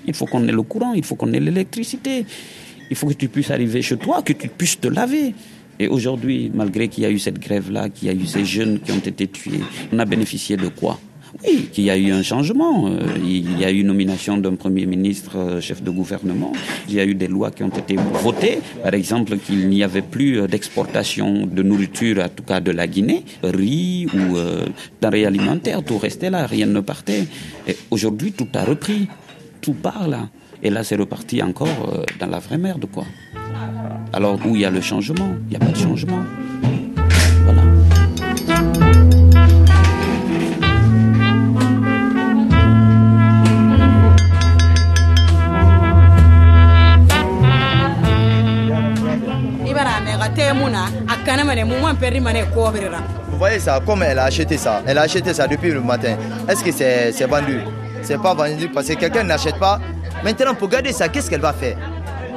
Il 0.07 0.15
faut 0.15 0.27
qu'on 0.27 0.47
ait 0.49 0.53
le 0.53 0.63
courant, 0.63 0.93
il 0.95 1.05
faut 1.05 1.15
qu'on 1.15 1.33
ait 1.33 1.41
l'électricité. 1.41 2.27
Il 2.91 2.97
faut 2.97 3.07
que 3.07 3.15
tu 3.15 3.29
puisses 3.29 3.51
arriver 3.51 3.83
chez 3.83 3.97
toi, 3.97 4.23
que 4.23 4.33
tu 4.33 4.49
puisses 4.49 4.81
te 4.81 4.89
laver. 4.89 5.35
Et 5.79 5.89
aujourd'hui, 5.89 6.51
malgré 6.53 6.89
qu'il 6.89 7.05
y 7.05 7.07
a 7.07 7.11
eu 7.11 7.19
cette 7.19 7.39
grève-là, 7.39 7.89
qu'il 7.89 8.09
y 8.09 8.11
a 8.11 8.15
eu 8.15 8.27
ces 8.27 8.45
jeunes 8.45 8.81
qui 8.81 8.93
ont 8.93 8.99
été 8.99 9.27
tués, 9.27 9.61
on 9.93 9.99
a 9.99 10.05
bénéficié 10.05 10.57
de 10.57 10.69
quoi? 10.69 10.99
Oui, 11.45 11.69
qu'il 11.73 11.85
y 11.85 11.91
a 11.91 11.97
eu 11.97 12.13
un 12.13 12.23
changement. 12.23 12.87
Euh, 12.87 13.01
il 13.25 13.59
y 13.59 13.65
a 13.65 13.71
eu 13.73 13.83
nomination 13.85 14.37
d'un 14.37 14.55
Premier 14.55 14.87
ministre, 14.87 15.37
euh, 15.37 15.61
chef 15.61 15.83
de 15.83 15.91
gouvernement. 15.91 16.53
Il 16.89 16.95
y 16.95 17.01
a 17.01 17.05
eu 17.05 17.15
des 17.15 17.27
lois 17.27 17.51
qui 17.51 17.63
ont 17.63 17.69
été 17.69 17.97
votées. 17.97 18.61
Par 18.83 18.95
exemple, 18.95 19.39
qu'il 19.39 19.69
n'y 19.69 19.83
avait 19.83 20.03
plus 20.03 20.41
euh, 20.41 20.47
d'exportation 20.47 21.47
de 21.47 21.63
nourriture, 21.63 22.23
en 22.23 22.29
tout 22.29 22.43
cas 22.43 22.61
de 22.61 22.71
la 22.71 22.87
Guinée, 22.87 23.25
riz 23.43 24.07
ou 24.15 24.37
denrées 25.01 25.27
alimentaires. 25.27 25.83
Tout 25.83 25.99
restait 25.99 26.31
là, 26.31 26.47
rien 26.47 26.67
ne 26.67 26.81
partait. 26.81 27.27
Et 27.67 27.77
aujourd'hui, 27.91 28.33
tout 28.33 28.49
a 28.55 28.65
repris. 28.65 29.09
Tout 29.61 29.75
part 29.75 30.09
là. 30.09 30.29
Et 30.63 30.71
là, 30.71 30.85
c'est 30.85 30.97
reparti 30.97 31.43
encore 31.43 32.05
dans 32.19 32.27
la 32.27 32.39
vraie 32.39 32.59
merde, 32.59 32.87
quoi. 32.93 33.05
Alors, 34.13 34.39
où 34.47 34.55
il 34.55 34.63
y 34.63 34.65
a 34.65 34.71
le 34.71 34.81
changement? 34.81 35.35
Il 35.47 35.51
n'y 35.51 35.57
a 35.57 35.61
pas 35.61 35.73
de 35.73 35.77
changement. 35.77 36.25
Vous 53.29 53.39
voyez 53.39 53.59
ça, 53.59 53.81
comme 53.85 54.03
elle 54.03 54.19
a 54.19 54.25
acheté 54.25 54.57
ça, 54.57 54.83
elle 54.87 54.99
a 54.99 55.03
acheté 55.03 55.33
ça 55.35 55.47
depuis 55.47 55.71
le 55.71 55.81
matin. 55.81 56.17
Est-ce 56.49 56.63
que 56.63 56.71
c'est 56.73 57.27
vendu? 57.27 57.61
C'est 58.03 58.21
pas 58.21 58.35
vendu 58.35 58.69
parce 58.69 58.89
que 58.89 58.95
quelqu'un 58.95 59.25
n'achète 59.25 59.59
pas. 59.59 59.81
Maintenant, 60.25 60.55
pour 60.55 60.69
garder 60.69 60.93
ça, 60.93 61.09
qu'est-ce 61.09 61.31
qu'elle 61.31 61.41
va 61.41 61.53
faire? 61.53 61.77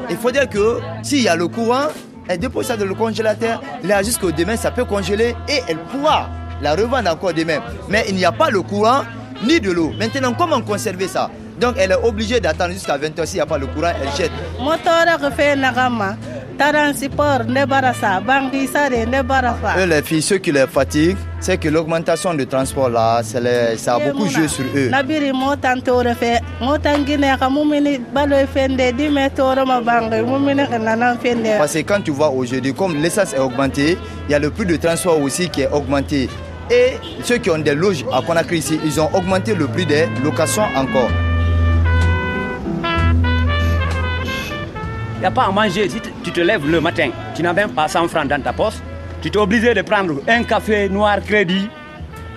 Il 0.10 0.18
faut 0.18 0.32
dire 0.32 0.48
que 0.48 0.80
s'il 1.04 1.22
y 1.22 1.28
a 1.28 1.36
le 1.36 1.48
courant, 1.48 1.88
elle 2.28 2.40
dépose 2.40 2.68
ça 2.68 2.78
dans 2.78 2.86
le 2.86 2.94
congélateur. 2.94 3.62
Là, 3.84 4.02
jusqu'au 4.04 4.32
demain, 4.32 4.56
ça 4.56 4.72
peut 4.72 4.86
congeler 4.86 5.36
et 5.48 5.62
elle 5.68 5.78
pourra 5.78 6.30
la 6.62 6.76
revendre 6.76 7.10
encore 7.12 7.34
demain. 7.34 7.60
Mais 7.90 8.06
il 8.08 8.16
n'y 8.16 8.26
a 8.26 8.32
pas 8.32 8.50
le 8.50 8.62
courant 8.62 9.02
ni 9.44 9.60
de 9.60 9.72
l'eau. 9.72 9.92
Maintenant, 10.00 10.34
comment 10.34 10.62
conserver 10.62 11.08
ça? 11.08 11.30
Donc, 11.60 11.76
elle 11.78 11.92
est 11.92 12.04
obligée 12.04 12.40
d'attendre 12.40 12.74
jusqu'à 12.74 12.98
20h. 12.98 13.26
S'il 13.26 13.36
n'y 13.36 13.42
a 13.42 13.46
pas 13.46 13.58
le 13.58 13.68
courant, 13.68 13.92
elle 14.02 14.10
jette. 14.18 14.32
Eux, 19.78 19.86
les 19.86 20.02
filles, 20.02 20.22
ceux 20.22 20.38
qui 20.38 20.52
les 20.52 20.68
fatiguent, 20.68 21.18
c'est 21.40 21.58
que 21.58 21.70
l'augmentation 21.70 22.34
du 22.34 22.48
transport 22.48 22.90
là, 22.90 23.22
les, 23.42 23.78
ça 23.78 23.96
a 23.96 24.00
beaucoup 24.00 24.28
joué 24.28 24.48
sur 24.48 24.64
eux. 24.76 24.90
Parce 31.58 31.74
que 31.74 31.80
quand 31.80 32.02
tu 32.02 32.12
vois 32.12 32.30
aujourd'hui, 32.30 32.74
comme 32.74 32.96
l'essence 33.02 33.34
est 33.34 33.40
augmentée, 33.40 33.98
il 34.28 34.32
y 34.32 34.36
a 34.36 34.40
le 34.40 34.50
prix 34.50 34.66
de 34.66 34.76
transport 34.78 35.20
aussi 35.22 35.50
qui 35.50 35.62
est 35.62 35.72
augmenté. 35.72 36.30
Et 36.72 36.94
ceux 37.24 37.38
qui 37.38 37.50
ont 37.52 37.60
des 37.60 37.76
loges 37.76 38.04
à 38.12 38.22
Conakry 38.22 38.58
ici, 38.58 38.80
ils 38.84 39.00
ont 39.00 39.10
augmenté 39.14 39.54
le 39.54 39.68
prix 39.68 39.86
des 39.86 40.08
locations 40.24 40.64
encore. 40.76 41.10
Pas 45.32 45.46
à 45.46 45.52
manger. 45.52 45.88
Tu 46.24 46.32
te 46.32 46.40
lèves 46.42 46.70
le 46.70 46.82
matin, 46.82 47.10
tu 47.36 47.44
n'as 47.44 47.54
même 47.54 47.72
pas 47.72 47.88
100 47.88 48.08
francs 48.08 48.28
dans 48.28 48.42
ta 48.42 48.54
poche, 48.54 48.76
tu 49.22 49.30
es 49.30 49.38
obligé 49.38 49.74
de 49.74 49.82
prendre 49.82 50.22
un 50.28 50.44
café 50.44 50.90
noir 50.90 51.20
crédit, 51.22 51.70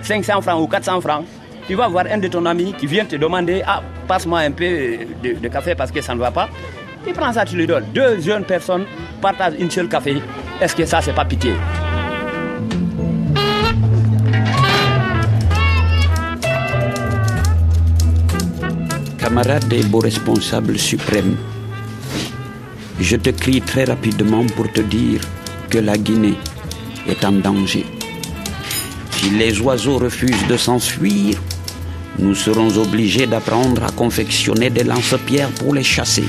500 0.01 0.41
francs 0.41 0.61
ou 0.61 0.67
400 0.67 1.01
francs. 1.01 1.25
Tu 1.67 1.75
vas 1.75 1.87
voir 1.87 2.05
un 2.11 2.17
de 2.17 2.27
ton 2.27 2.45
ami 2.47 2.73
qui 2.73 2.87
vient 2.87 3.05
te 3.05 3.15
demander 3.15 3.61
Ah, 3.63 3.83
passe-moi 4.07 4.39
un 4.39 4.51
peu 4.51 4.65
de, 5.23 5.47
café 5.49 5.75
parce 5.75 5.91
que 5.91 6.01
ça 6.01 6.15
ne 6.15 6.19
va 6.19 6.31
pas. 6.31 6.49
Tu 7.05 7.13
prends 7.13 7.31
ça, 7.31 7.45
tu 7.45 7.55
lui 7.55 7.67
donnes. 7.67 7.85
Deux 7.93 8.19
jeunes 8.21 8.43
personnes 8.43 8.85
partagent 9.21 9.53
une 9.59 9.69
seule 9.69 9.87
café. 9.87 10.19
Est-ce 10.59 10.75
que 10.75 10.85
ça, 10.85 10.99
c'est 10.99 11.13
pas 11.13 11.25
pitié? 11.25 11.53
Camarades 19.19 19.71
et 19.71 19.83
beaux 19.83 19.99
responsables 19.99 20.79
suprêmes, 20.79 21.37
je 22.99 23.15
te 23.15 23.29
crie 23.29 23.61
très 23.61 23.85
rapidement 23.85 24.45
pour 24.55 24.71
te 24.71 24.81
dire 24.81 25.21
que 25.69 25.77
la 25.77 25.97
Guinée 25.97 26.35
est 27.07 27.23
en 27.23 27.31
danger. 27.31 27.85
Si 29.11 29.29
les 29.29 29.59
oiseaux 29.61 29.97
refusent 29.97 30.47
de 30.47 30.57
s'enfuir, 30.57 31.41
nous 32.17 32.35
serons 32.35 32.77
obligés 32.77 33.27
d'apprendre 33.27 33.83
à 33.83 33.91
confectionner 33.91 34.69
des 34.69 34.83
lance-pierres 34.83 35.51
pour 35.51 35.73
les 35.73 35.83
chasser. 35.83 36.25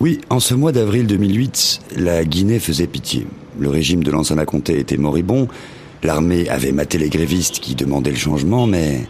Oui, 0.00 0.20
en 0.30 0.40
ce 0.40 0.54
mois 0.54 0.72
d'avril 0.72 1.06
2008, 1.06 1.80
la 1.96 2.24
Guinée 2.24 2.58
faisait 2.58 2.86
pitié. 2.86 3.26
Le 3.58 3.68
régime 3.68 4.02
de 4.02 4.10
Lansana 4.10 4.46
Conté 4.46 4.78
était 4.78 4.96
moribond, 4.96 5.48
l'armée 6.02 6.48
avait 6.48 6.72
maté 6.72 6.96
les 6.96 7.10
grévistes 7.10 7.60
qui 7.60 7.74
demandaient 7.74 8.10
le 8.10 8.16
changement, 8.16 8.66
mais 8.66 9.06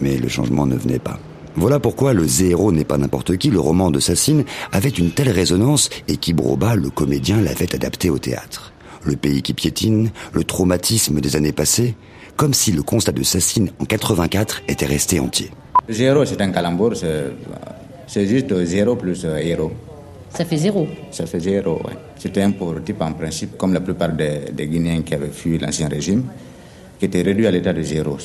le 0.00 0.28
changement 0.28 0.66
ne 0.66 0.76
venait 0.76 0.98
pas. 0.98 1.20
Voilà 1.58 1.80
pourquoi 1.80 2.12
Le 2.12 2.24
Zéro 2.24 2.70
n'est 2.70 2.84
pas 2.84 2.98
n'importe 2.98 3.36
qui, 3.36 3.50
le 3.50 3.58
roman 3.58 3.90
de 3.90 3.98
Sassine, 3.98 4.44
avait 4.70 4.90
une 4.90 5.10
telle 5.10 5.28
résonance 5.28 5.90
et 6.06 6.16
Kibroba, 6.16 6.76
le 6.76 6.88
comédien, 6.88 7.40
l'avait 7.40 7.74
adapté 7.74 8.10
au 8.10 8.18
théâtre. 8.18 8.72
Le 9.02 9.16
pays 9.16 9.42
qui 9.42 9.54
piétine, 9.54 10.10
le 10.32 10.44
traumatisme 10.44 11.20
des 11.20 11.34
années 11.34 11.50
passées, 11.50 11.96
comme 12.36 12.54
si 12.54 12.70
le 12.70 12.84
constat 12.84 13.10
de 13.10 13.24
Sassine 13.24 13.72
en 13.80 13.86
84 13.86 14.62
était 14.68 14.86
resté 14.86 15.18
entier. 15.18 15.50
Zéro, 15.88 16.24
c'est 16.24 16.40
un 16.40 16.52
calembour, 16.52 16.92
c'est 16.94 18.26
juste 18.28 18.54
zéro 18.64 18.94
plus 18.94 19.24
euh, 19.24 19.38
héros. 19.38 19.72
Ça 20.30 20.44
fait 20.44 20.58
zéro 20.58 20.86
Ça 21.10 21.26
fait 21.26 21.40
zéro, 21.40 21.80
oui. 21.84 21.94
C'était 22.20 22.42
un 22.42 22.52
pauvre 22.52 22.78
type 22.84 23.02
en 23.02 23.12
principe, 23.14 23.58
comme 23.58 23.74
la 23.74 23.80
plupart 23.80 24.12
des, 24.12 24.52
des 24.52 24.68
Guinéens 24.68 25.02
qui 25.02 25.12
avaient 25.12 25.32
fui 25.32 25.58
l'ancien 25.58 25.88
régime 25.88 26.22
qui 26.98 27.04
était 27.04 27.22
réduit 27.22 27.46
à 27.46 27.50
l'état 27.50 27.72
de 27.72 27.82
zéro. 27.82 28.16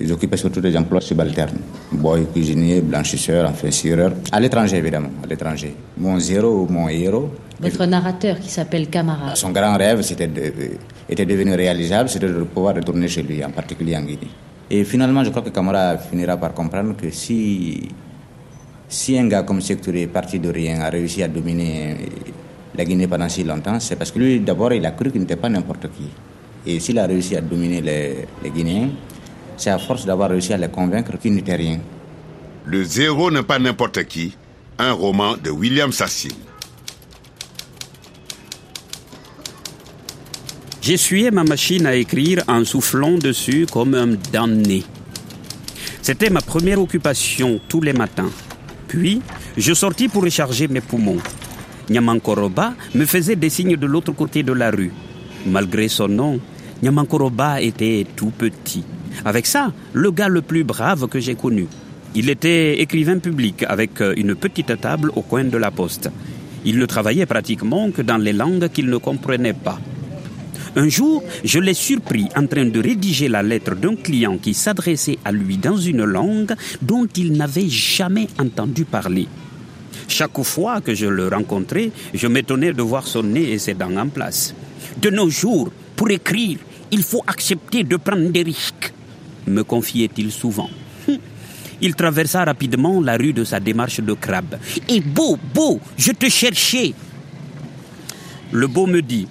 Ils 0.00 0.12
occupaient 0.12 0.36
surtout 0.36 0.60
des 0.60 0.76
emplois 0.76 1.00
subalternes. 1.00 1.58
Boy, 1.92 2.26
cuisinier, 2.32 2.80
blanchisseur, 2.80 3.48
enfin 3.48 3.70
sireur. 3.70 4.12
À 4.32 4.40
l'étranger, 4.40 4.78
évidemment, 4.78 5.10
à 5.22 5.26
l'étranger. 5.26 5.74
Mon 5.96 6.18
zéro, 6.18 6.66
mon 6.68 6.88
héros. 6.88 7.30
Votre 7.60 7.86
narrateur 7.86 8.38
qui 8.38 8.48
s'appelle 8.48 8.88
Camara. 8.88 9.34
Son 9.34 9.50
grand 9.50 9.76
rêve 9.76 10.02
c'était 10.02 10.30
était 11.08 11.26
devenu 11.26 11.54
réalisable, 11.54 12.08
c'était 12.08 12.28
de 12.28 12.42
pouvoir 12.44 12.74
retourner 12.74 13.08
chez 13.08 13.22
lui, 13.22 13.44
en 13.44 13.50
particulier 13.50 13.96
en 13.96 14.02
Guinée. 14.02 14.28
Et 14.70 14.84
finalement, 14.84 15.24
je 15.24 15.30
crois 15.30 15.42
que 15.42 15.50
Camara 15.50 15.96
finira 15.98 16.36
par 16.36 16.52
comprendre 16.52 16.94
que 16.96 17.10
si, 17.10 17.88
si 18.88 19.18
un 19.18 19.26
gars 19.26 19.42
comme 19.42 19.60
Sectouré, 19.60 20.06
parti 20.06 20.38
de 20.38 20.50
rien, 20.50 20.80
a 20.80 20.90
réussi 20.90 21.22
à 21.22 21.28
dominer 21.28 21.96
la 22.76 22.84
Guinée 22.84 23.06
pendant 23.08 23.28
si 23.28 23.44
longtemps, 23.44 23.80
c'est 23.80 23.96
parce 23.96 24.10
que 24.12 24.18
lui, 24.18 24.40
d'abord, 24.40 24.72
il 24.72 24.84
a 24.84 24.90
cru 24.90 25.10
qu'il 25.10 25.20
n'était 25.22 25.36
pas 25.36 25.48
n'importe 25.48 25.88
qui. 25.96 26.04
Et 26.66 26.80
s'il 26.80 26.98
a 26.98 27.06
réussi 27.06 27.36
à 27.36 27.40
dominer 27.40 27.80
les, 27.80 28.50
Guinéens, 28.50 28.90
c'est 29.56 29.70
à 29.70 29.78
force 29.78 30.04
d'avoir 30.04 30.30
réussi 30.30 30.52
à 30.52 30.56
les 30.56 30.68
convaincre 30.68 31.18
qu'il 31.18 31.34
n'était 31.34 31.56
rien. 31.56 31.80
Le 32.64 32.84
zéro 32.84 33.30
n'est 33.30 33.42
pas 33.42 33.58
n'importe 33.58 34.04
qui, 34.04 34.36
un 34.78 34.92
roman 34.92 35.36
de 35.36 35.50
William 35.50 35.92
Sassine. 35.92 36.32
J'essuyais 40.82 41.30
ma 41.30 41.44
machine 41.44 41.86
à 41.86 41.94
écrire 41.94 42.42
en 42.48 42.64
soufflant 42.64 43.18
dessus 43.18 43.66
comme 43.70 43.94
un 43.94 44.16
damné. 44.32 44.84
C'était 46.00 46.30
ma 46.30 46.40
première 46.40 46.80
occupation 46.80 47.60
tous 47.68 47.82
les 47.82 47.92
matins. 47.92 48.30
Puis, 48.86 49.20
je 49.56 49.74
sortis 49.74 50.08
pour 50.08 50.22
recharger 50.22 50.66
mes 50.68 50.80
poumons. 50.80 51.18
Nyamankoroba 51.90 52.74
me 52.94 53.04
faisait 53.04 53.36
des 53.36 53.50
signes 53.50 53.76
de 53.76 53.86
l'autre 53.86 54.12
côté 54.12 54.42
de 54.42 54.52
la 54.52 54.70
rue. 54.70 54.92
Malgré 55.46 55.88
son 55.88 56.08
nom, 56.08 56.40
Nyamankoroba 56.82 57.60
était 57.60 58.06
tout 58.16 58.32
petit. 58.36 58.84
Avec 59.24 59.46
ça, 59.46 59.72
le 59.92 60.10
gars 60.10 60.28
le 60.28 60.42
plus 60.42 60.64
brave 60.64 61.08
que 61.08 61.20
j'ai 61.20 61.34
connu. 61.34 61.66
Il 62.14 62.30
était 62.30 62.80
écrivain 62.80 63.18
public 63.18 63.64
avec 63.68 64.00
une 64.16 64.34
petite 64.34 64.80
table 64.80 65.10
au 65.14 65.22
coin 65.22 65.44
de 65.44 65.56
la 65.58 65.70
poste. 65.70 66.10
Il 66.64 66.78
ne 66.78 66.86
travaillait 66.86 67.26
pratiquement 67.26 67.90
que 67.90 68.02
dans 68.02 68.16
les 68.16 68.32
langues 68.32 68.68
qu'il 68.68 68.86
ne 68.88 68.96
comprenait 68.96 69.52
pas. 69.52 69.78
Un 70.76 70.88
jour, 70.88 71.24
je 71.44 71.58
l'ai 71.58 71.74
surpris 71.74 72.28
en 72.36 72.46
train 72.46 72.66
de 72.66 72.80
rédiger 72.80 73.28
la 73.28 73.42
lettre 73.42 73.74
d'un 73.74 73.96
client 73.96 74.38
qui 74.38 74.54
s'adressait 74.54 75.18
à 75.24 75.32
lui 75.32 75.56
dans 75.56 75.76
une 75.76 76.04
langue 76.04 76.54
dont 76.82 77.06
il 77.16 77.32
n'avait 77.32 77.68
jamais 77.68 78.28
entendu 78.38 78.84
parler. 78.84 79.26
Chaque 80.06 80.40
fois 80.42 80.80
que 80.80 80.94
je 80.94 81.06
le 81.06 81.28
rencontrais, 81.28 81.90
je 82.14 82.26
m'étonnais 82.26 82.72
de 82.72 82.82
voir 82.82 83.06
son 83.06 83.22
nez 83.22 83.52
et 83.52 83.58
ses 83.58 83.74
dents 83.74 83.96
en 83.96 84.08
place. 84.08 84.54
De 85.00 85.10
nos 85.10 85.30
jours, 85.30 85.70
pour 85.94 86.10
écrire, 86.10 86.58
il 86.90 87.02
faut 87.02 87.22
accepter 87.26 87.84
de 87.84 87.96
prendre 87.96 88.30
des 88.30 88.42
risques, 88.42 88.92
me 89.46 89.62
confiait-il 89.62 90.32
souvent. 90.32 90.70
Il 91.80 91.94
traversa 91.94 92.44
rapidement 92.44 93.00
la 93.00 93.16
rue 93.16 93.32
de 93.32 93.44
sa 93.44 93.60
démarche 93.60 94.00
de 94.00 94.12
crabe. 94.12 94.58
Et 94.88 95.00
beau, 95.00 95.38
beau, 95.54 95.78
je 95.96 96.10
te 96.10 96.28
cherchais. 96.28 96.92
Le 98.50 98.66
beau 98.66 98.86
me 98.86 99.00
dit, 99.00 99.28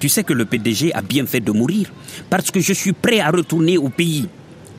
tu 0.00 0.08
sais 0.08 0.24
que 0.24 0.32
le 0.32 0.44
PDG 0.44 0.92
a 0.92 1.02
bien 1.02 1.26
fait 1.26 1.38
de 1.38 1.52
mourir, 1.52 1.92
parce 2.28 2.50
que 2.50 2.58
je 2.58 2.72
suis 2.72 2.92
prêt 2.92 3.20
à 3.20 3.30
retourner 3.30 3.78
au 3.78 3.90
pays. 3.90 4.28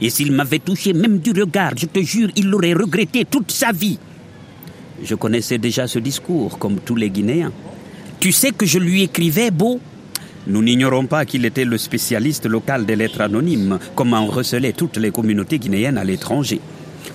Et 0.02 0.10
s'il 0.10 0.34
m'avait 0.34 0.60
touché 0.60 0.92
même 0.92 1.20
du 1.20 1.32
regard, 1.32 1.72
je 1.78 1.86
te 1.86 2.02
jure, 2.02 2.30
il 2.36 2.50
l'aurait 2.50 2.74
regretté 2.74 3.24
toute 3.24 3.52
sa 3.52 3.72
vie. 3.72 3.98
Je 5.02 5.16
connaissais 5.16 5.58
déjà 5.58 5.88
ce 5.88 6.00
discours, 6.00 6.60
comme 6.60 6.80
tous 6.80 6.96
les 6.96 7.10
Guinéens. 7.10 7.54
Tu 8.20 8.34
sais 8.34 8.52
que 8.52 8.66
je 8.66 8.80
lui 8.80 9.04
écrivais 9.04 9.52
beau 9.52 9.80
Nous 10.48 10.62
n'ignorons 10.62 11.08
pas 11.08 11.26
qu'il 11.26 11.44
était 11.46 11.66
le 11.66 11.78
spécialiste 11.78 12.46
local 12.46 12.86
des 12.86 12.96
lettres 12.96 13.22
anonymes, 13.22 13.80
comme 13.96 14.14
en 14.14 14.28
recelaient 14.28 14.74
toutes 14.74 14.98
les 14.98 15.10
communautés 15.10 15.58
guinéennes 15.58 15.98
à 15.98 16.04
l'étranger. 16.04 16.62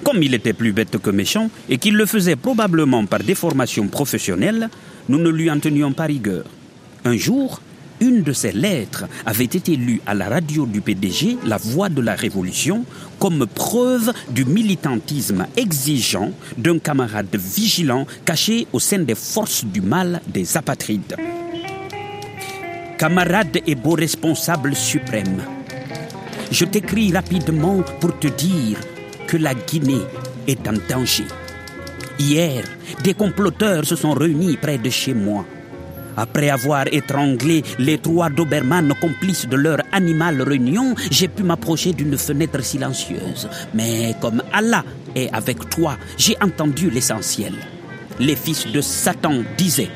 Comme 0.02 0.22
il 0.22 0.34
était 0.34 0.52
plus 0.52 0.72
bête 0.72 0.98
que 0.98 1.10
méchant 1.10 1.48
et 1.68 1.78
qu'il 1.78 1.94
le 1.94 2.06
faisait 2.06 2.36
probablement 2.36 3.06
par 3.06 3.20
déformation 3.20 3.86
professionnelle, 3.86 4.68
nous 5.08 5.18
ne 5.18 5.28
lui 5.28 5.50
en 5.50 5.60
tenions 5.60 5.92
pas 5.92 6.06
rigueur. 6.06 6.44
Un 7.04 7.16
jour, 7.16 7.60
une 8.00 8.22
de 8.22 8.32
ses 8.32 8.52
lettres 8.52 9.04
avait 9.26 9.44
été 9.44 9.76
lue 9.76 10.00
à 10.06 10.14
la 10.14 10.28
radio 10.28 10.66
du 10.66 10.80
PDG, 10.80 11.36
La 11.46 11.58
Voix 11.58 11.88
de 11.88 12.00
la 12.00 12.14
Révolution, 12.14 12.84
comme 13.18 13.46
preuve 13.46 14.12
du 14.30 14.44
militantisme 14.44 15.46
exigeant 15.56 16.32
d'un 16.56 16.78
camarade 16.78 17.36
vigilant 17.36 18.06
caché 18.24 18.66
au 18.72 18.80
sein 18.80 19.00
des 19.00 19.14
forces 19.14 19.64
du 19.64 19.82
mal 19.82 20.20
des 20.26 20.56
apatrides. 20.56 21.14
Camarade 23.00 23.62
et 23.66 23.74
beau 23.76 23.94
responsable 23.94 24.76
suprême, 24.76 25.40
je 26.50 26.66
t'écris 26.66 27.10
rapidement 27.14 27.80
pour 27.98 28.18
te 28.18 28.26
dire 28.26 28.78
que 29.26 29.38
la 29.38 29.54
Guinée 29.54 30.02
est 30.46 30.68
en 30.68 30.74
danger. 30.86 31.24
Hier, 32.18 32.62
des 33.02 33.14
comploteurs 33.14 33.86
se 33.86 33.96
sont 33.96 34.12
réunis 34.12 34.58
près 34.58 34.76
de 34.76 34.90
chez 34.90 35.14
moi. 35.14 35.46
Après 36.14 36.50
avoir 36.50 36.92
étranglé 36.92 37.62
les 37.78 37.96
trois 37.96 38.28
Doberman 38.28 38.92
complices 39.00 39.48
de 39.48 39.56
leur 39.56 39.78
animale 39.92 40.42
réunion, 40.42 40.94
j'ai 41.10 41.28
pu 41.28 41.42
m'approcher 41.42 41.94
d'une 41.94 42.18
fenêtre 42.18 42.62
silencieuse. 42.62 43.48
Mais 43.72 44.14
comme 44.20 44.42
Allah 44.52 44.84
est 45.14 45.32
avec 45.32 45.70
toi, 45.70 45.96
j'ai 46.18 46.36
entendu 46.42 46.90
l'essentiel. 46.90 47.54
Les 48.18 48.36
fils 48.36 48.66
de 48.66 48.82
Satan 48.82 49.36
disaient 49.56 49.88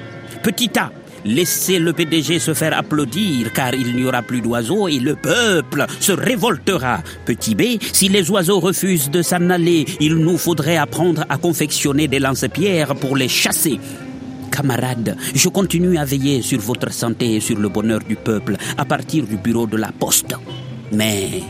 Petit 0.43 0.79
A, 0.79 0.91
laissez 1.25 1.79
le 1.79 1.93
PDG 1.93 2.39
se 2.39 2.55
faire 2.55 2.77
applaudir 2.77 3.53
car 3.53 3.75
il 3.75 3.95
n'y 3.95 4.05
aura 4.05 4.23
plus 4.23 4.41
d'oiseaux 4.41 4.89
et 4.89 4.99
le 4.99 5.17
peuple 5.17 5.87
se 6.01 6.13
révoltera. 6.13 7.03
Petit 7.25 7.55
B, 7.55 7.63
si 7.93 8.09
les 8.09 8.31
oiseaux 8.31 8.61
refusent 8.61 9.11
de 9.11 9.23
s'en 9.23 9.51
aller, 9.51 9.85
il 10.01 10.17
nous 10.17 10.39
faudrait 10.39 10.77
apprendre 10.77 11.25
à 11.29 11.37
confectionner 11.37 12.09
des 12.09 12.19
lance-pierres 12.19 12.95
pour 12.97 13.17
les 13.17 13.29
chasser. 13.29 13.79
Camarades, 14.51 15.17
je 15.35 15.49
continue 15.49 15.99
à 15.99 16.05
veiller 16.05 16.41
sur 16.43 16.61
votre 16.61 16.93
santé 16.93 17.37
et 17.37 17.41
sur 17.41 17.59
le 17.59 17.69
bonheur 17.69 18.01
du 18.01 18.15
peuple 18.15 18.57
à 18.79 18.85
partir 18.85 19.25
du 19.27 19.37
bureau 19.37 19.67
de 19.67 19.77
la 19.77 19.91
poste. 19.91 20.35
Mais 20.93 21.43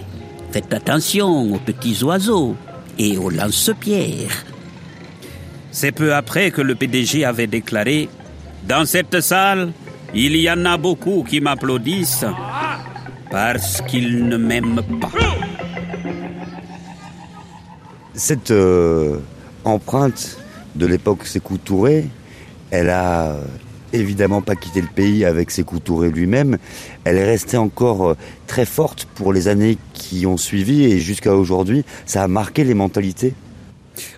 faites 0.50 0.72
attention 0.72 1.54
aux 1.54 1.58
petits 1.58 2.02
oiseaux 2.02 2.56
et 2.98 3.18
aux 3.18 3.30
lance-pierres. 3.30 4.44
C'est 5.70 5.92
peu 5.92 6.14
après 6.14 6.50
que 6.50 6.62
le 6.62 6.76
PDG 6.76 7.24
avait 7.24 7.48
déclaré 7.48 8.08
Dans 8.66 8.86
cette 8.86 9.20
salle, 9.20 9.72
il 10.14 10.36
y 10.36 10.50
en 10.50 10.64
a 10.64 10.78
beaucoup 10.78 11.22
qui 11.28 11.40
m'applaudissent 11.40 12.24
parce 13.30 13.82
qu'ils 13.82 14.26
ne 14.26 14.38
m'aiment 14.38 14.80
pas. 15.00 15.10
Cette 18.14 18.50
euh, 18.52 19.18
empreinte 19.64 20.38
de 20.76 20.86
l'époque 20.86 21.26
Sékou 21.26 21.58
Touré, 21.58 22.06
elle 22.70 22.88
a 22.88 23.32
euh, 23.32 23.44
évidemment 23.92 24.40
pas 24.40 24.54
quitté 24.54 24.80
le 24.80 24.88
pays 24.88 25.26
avec 25.26 25.50
Sékou 25.50 25.78
Touré 25.78 26.10
lui-même. 26.10 26.56
Elle 27.04 27.18
est 27.18 27.26
restée 27.26 27.58
encore 27.58 28.10
euh, 28.10 28.16
très 28.46 28.64
forte 28.64 29.06
pour 29.14 29.34
les 29.34 29.48
années 29.48 29.76
qui 29.92 30.26
ont 30.26 30.38
suivi 30.38 30.84
et 30.84 31.00
jusqu'à 31.00 31.34
aujourd'hui. 31.34 31.84
Ça 32.06 32.22
a 32.22 32.28
marqué 32.28 32.64
les 32.64 32.74
mentalités. 32.74 33.34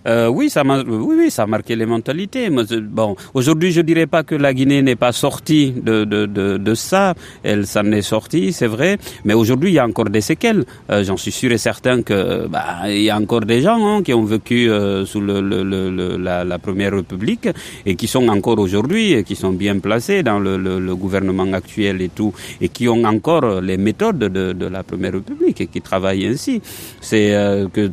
Euh, 0.06 0.28
oui, 0.28 0.50
ça 0.50 0.62
a 0.62 1.46
marqué 1.46 1.76
les 1.76 1.86
mentalités. 1.86 2.48
Bon, 2.50 3.16
aujourd'hui, 3.34 3.72
je 3.72 3.80
dirais 3.80 4.06
pas 4.06 4.22
que 4.22 4.34
la 4.34 4.52
Guinée 4.54 4.82
n'est 4.82 4.96
pas 4.96 5.12
sortie 5.12 5.72
de, 5.72 6.74
ça. 6.74 7.14
Elle 7.42 7.66
s'en 7.66 7.84
est 7.92 8.02
sortie, 8.02 8.52
c'est 8.52 8.66
vrai. 8.66 8.98
Mais 9.24 9.34
aujourd'hui, 9.34 9.70
il 9.70 9.74
y 9.74 9.78
a 9.78 9.86
encore 9.86 10.10
des 10.10 10.20
séquelles. 10.20 10.64
Euh, 10.90 11.04
J'en 11.04 11.16
suis 11.16 11.32
sûr 11.32 11.52
et 11.52 11.58
certain 11.58 12.02
que 12.02 12.46
bah, 12.48 12.88
il 12.88 13.02
y 13.02 13.10
a 13.10 13.16
encore 13.18 13.40
des 13.42 13.62
gens 13.62 13.86
hein, 13.86 14.02
qui 14.02 14.12
ont 14.14 14.24
vécu 14.24 14.68
euh, 14.70 15.04
sous 15.06 15.20
la, 15.20 16.58
Première 16.58 16.92
République 16.94 17.48
et 17.84 17.94
qui 17.96 18.06
sont 18.06 18.26
encore 18.28 18.58
aujourd'hui 18.58 19.12
et 19.12 19.24
qui 19.24 19.36
sont 19.36 19.52
bien 19.52 19.78
placés 19.78 20.22
dans 20.22 20.38
le, 20.38 20.56
gouvernement 20.96 21.52
actuel 21.52 22.00
et 22.00 22.08
tout 22.08 22.32
et 22.60 22.68
qui 22.68 22.88
ont 22.88 23.04
encore 23.04 23.60
les 23.60 23.76
méthodes 23.76 24.18
de, 24.18 24.66
la 24.66 24.82
Première 24.82 25.12
République 25.12 25.60
et 25.60 25.66
qui 25.66 25.80
travaillent 25.80 26.26
ainsi. 26.26 26.60
C'est 27.00 27.36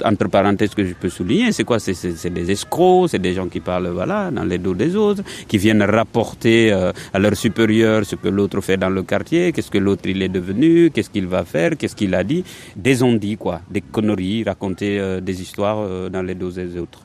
entre 0.04 0.28
parenthèses 0.30 0.74
que 0.74 0.86
je 0.86 0.94
peux 0.94 1.10
souligner, 1.10 1.52
c'est 1.52 1.64
quoi 1.64 1.73
C'est 1.80 2.30
des 2.30 2.52
escrocs, 2.52 3.10
c'est 3.10 3.20
des 3.20 3.34
gens 3.34 3.48
qui 3.48 3.60
parlent 3.60 3.90
voilà 3.90 4.32
dans 4.32 4.44
les 4.44 4.58
dos 4.58 4.74
des 4.74 4.96
autres, 4.96 5.24
qui 5.48 5.58
viennent 5.58 5.84
rapporter 5.84 6.72
euh, 6.72 6.92
à 7.14 7.20
leurs 7.20 7.36
supérieurs 7.36 8.06
ce 8.06 8.16
que 8.16 8.28
l'autre 8.28 8.62
fait 8.62 8.78
dans 8.78 8.90
le 8.90 9.04
quartier, 9.04 9.52
qu'est-ce 9.52 9.72
que 9.72 9.78
l'autre 9.78 10.04
il 10.08 10.22
est 10.22 10.30
devenu, 10.30 10.90
qu'est-ce 10.92 11.10
qu'il 11.10 11.28
va 11.28 11.44
faire, 11.46 11.78
qu'est-ce 11.78 11.96
qu'il 11.96 12.14
a 12.16 12.24
dit, 12.24 12.44
des 12.76 13.04
ondits 13.04 13.38
quoi, 13.38 13.62
des 13.70 13.82
conneries, 13.82 14.44
raconter 14.44 15.00
euh, 15.00 15.22
des 15.22 15.42
histoires 15.42 15.80
euh, 15.80 16.10
dans 16.10 16.22
les 16.22 16.36
dos 16.36 16.52
des 16.52 16.78
autres. 16.78 17.02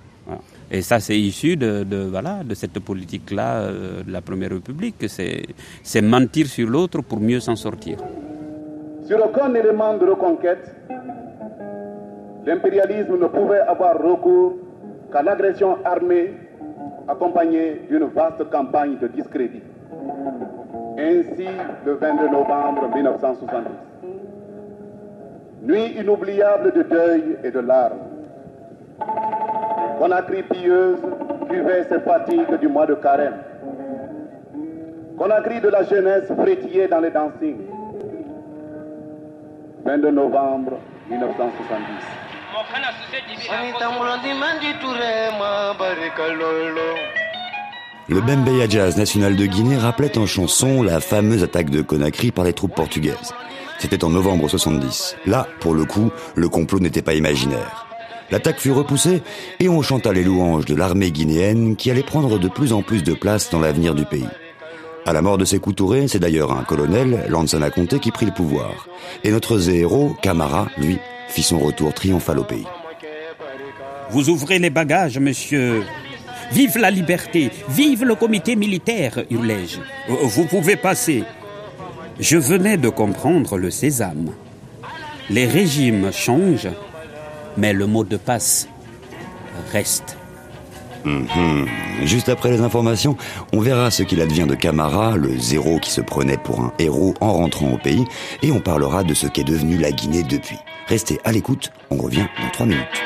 Et 0.70 0.82
ça, 0.82 1.00
c'est 1.00 1.18
issu 1.18 1.56
de, 1.56 1.82
de, 1.84 1.96
voilà, 2.10 2.44
de 2.44 2.54
cette 2.54 2.78
politique-là 2.78 3.68
de 4.06 4.12
la 4.12 4.20
Première 4.20 4.50
République. 4.50 4.96
C'est 5.08 6.02
mentir 6.02 6.46
sur 6.46 6.68
l'autre 6.68 7.00
pour 7.00 7.18
mieux 7.20 7.40
s'en 7.40 7.56
sortir. 7.56 7.96
Sur 9.06 9.24
aucun 9.24 9.54
élément 9.54 9.96
de 9.96 10.04
reconquête, 10.04 10.70
l'impérialisme 12.48 13.18
ne 13.18 13.26
pouvait 13.26 13.60
avoir 13.60 13.98
recours 14.02 14.54
qu'à 15.12 15.22
l'agression 15.22 15.76
armée 15.84 16.32
accompagnée 17.06 17.82
d'une 17.90 18.06
vaste 18.06 18.48
campagne 18.50 18.96
de 18.96 19.08
discrédit. 19.08 19.62
Ainsi, 20.98 21.46
le 21.84 21.92
22 21.92 22.28
novembre 22.28 22.88
1970, 22.94 23.68
nuit 25.62 25.92
inoubliable 25.98 26.72
de 26.72 26.82
deuil 26.82 27.36
et 27.44 27.50
de 27.50 27.60
larmes, 27.60 27.98
Conakry 29.98 30.42
pieuse 30.44 31.00
buvait 31.50 31.84
ses 31.84 32.00
fatigues 32.00 32.58
du 32.60 32.68
mois 32.68 32.86
de 32.86 32.94
carême. 32.94 33.36
Conakry 35.18 35.60
de 35.60 35.68
la 35.68 35.82
jeunesse 35.82 36.32
frétillait 36.32 36.88
dans 36.88 37.00
les 37.00 37.10
dancings. 37.10 37.66
22 39.84 40.10
novembre 40.10 40.78
1970. 41.10 42.27
Le 48.08 48.20
Bembeya 48.20 48.68
Jazz 48.68 48.96
National 48.96 49.36
de 49.36 49.46
Guinée 49.46 49.76
rappelait 49.76 50.18
en 50.18 50.26
chanson 50.26 50.82
la 50.82 51.00
fameuse 51.00 51.42
attaque 51.42 51.70
de 51.70 51.82
Conakry 51.82 52.30
par 52.30 52.44
les 52.44 52.52
troupes 52.52 52.74
portugaises. 52.74 53.32
C'était 53.78 54.04
en 54.04 54.10
novembre 54.10 54.48
70. 54.48 55.16
Là, 55.26 55.46
pour 55.60 55.74
le 55.74 55.84
coup, 55.84 56.10
le 56.34 56.48
complot 56.48 56.80
n'était 56.80 57.02
pas 57.02 57.14
imaginaire. 57.14 57.86
L'attaque 58.30 58.60
fut 58.60 58.72
repoussée 58.72 59.22
et 59.60 59.68
on 59.70 59.80
chanta 59.80 60.12
les 60.12 60.24
louanges 60.24 60.66
de 60.66 60.74
l'armée 60.74 61.10
guinéenne 61.10 61.76
qui 61.76 61.90
allait 61.90 62.02
prendre 62.02 62.38
de 62.38 62.48
plus 62.48 62.74
en 62.74 62.82
plus 62.82 63.02
de 63.02 63.14
place 63.14 63.50
dans 63.50 63.60
l'avenir 63.60 63.94
du 63.94 64.04
pays. 64.04 64.28
À 65.06 65.14
la 65.14 65.22
mort 65.22 65.38
de 65.38 65.46
Sékou 65.46 65.72
Touré, 65.72 66.06
c'est 66.06 66.18
d'ailleurs 66.18 66.52
un 66.52 66.64
colonel, 66.64 67.24
Lansana 67.30 67.70
Conté, 67.70 67.98
qui 67.98 68.10
prit 68.10 68.26
le 68.26 68.32
pouvoir. 68.32 68.88
Et 69.24 69.30
notre 69.30 69.70
héros, 69.70 70.14
Camara, 70.20 70.66
lui, 70.76 70.98
fit 71.28 71.42
son 71.42 71.58
retour 71.58 71.92
triomphal 71.92 72.38
au 72.38 72.44
pays. 72.44 72.66
Vous 74.10 74.30
ouvrez 74.30 74.58
les 74.58 74.70
bagages, 74.70 75.18
monsieur. 75.18 75.84
Vive 76.50 76.78
la 76.78 76.90
liberté, 76.90 77.50
vive 77.68 78.04
le 78.04 78.14
comité 78.14 78.56
militaire, 78.56 79.22
hurlai-je. 79.30 79.80
Vous 80.08 80.46
pouvez 80.46 80.76
passer. 80.76 81.24
Je 82.18 82.38
venais 82.38 82.78
de 82.78 82.88
comprendre 82.88 83.58
le 83.58 83.70
sésame. 83.70 84.30
Les 85.28 85.46
régimes 85.46 86.10
changent, 86.10 86.70
mais 87.58 87.74
le 87.74 87.86
mot 87.86 88.02
de 88.02 88.16
passe 88.16 88.66
reste. 89.72 90.16
Mmh. 91.04 91.66
Juste 92.04 92.28
après 92.28 92.50
les 92.50 92.60
informations, 92.60 93.16
on 93.52 93.60
verra 93.60 93.90
ce 93.90 94.02
qu'il 94.02 94.20
advient 94.20 94.46
de 94.48 94.54
Camara, 94.54 95.16
le 95.16 95.38
zéro 95.38 95.78
qui 95.78 95.90
se 95.90 96.00
prenait 96.00 96.38
pour 96.38 96.60
un 96.60 96.72
héros 96.78 97.14
en 97.20 97.34
rentrant 97.34 97.72
au 97.72 97.78
pays, 97.78 98.04
et 98.42 98.50
on 98.50 98.60
parlera 98.60 99.04
de 99.04 99.14
ce 99.14 99.26
qu'est 99.26 99.44
devenu 99.44 99.76
la 99.76 99.92
Guinée 99.92 100.22
depuis. 100.22 100.58
Restez 100.88 101.20
à 101.22 101.32
l'écoute, 101.32 101.70
on 101.90 101.98
revient 101.98 102.26
dans 102.40 102.48
trois 102.48 102.64
minutes. 102.64 103.02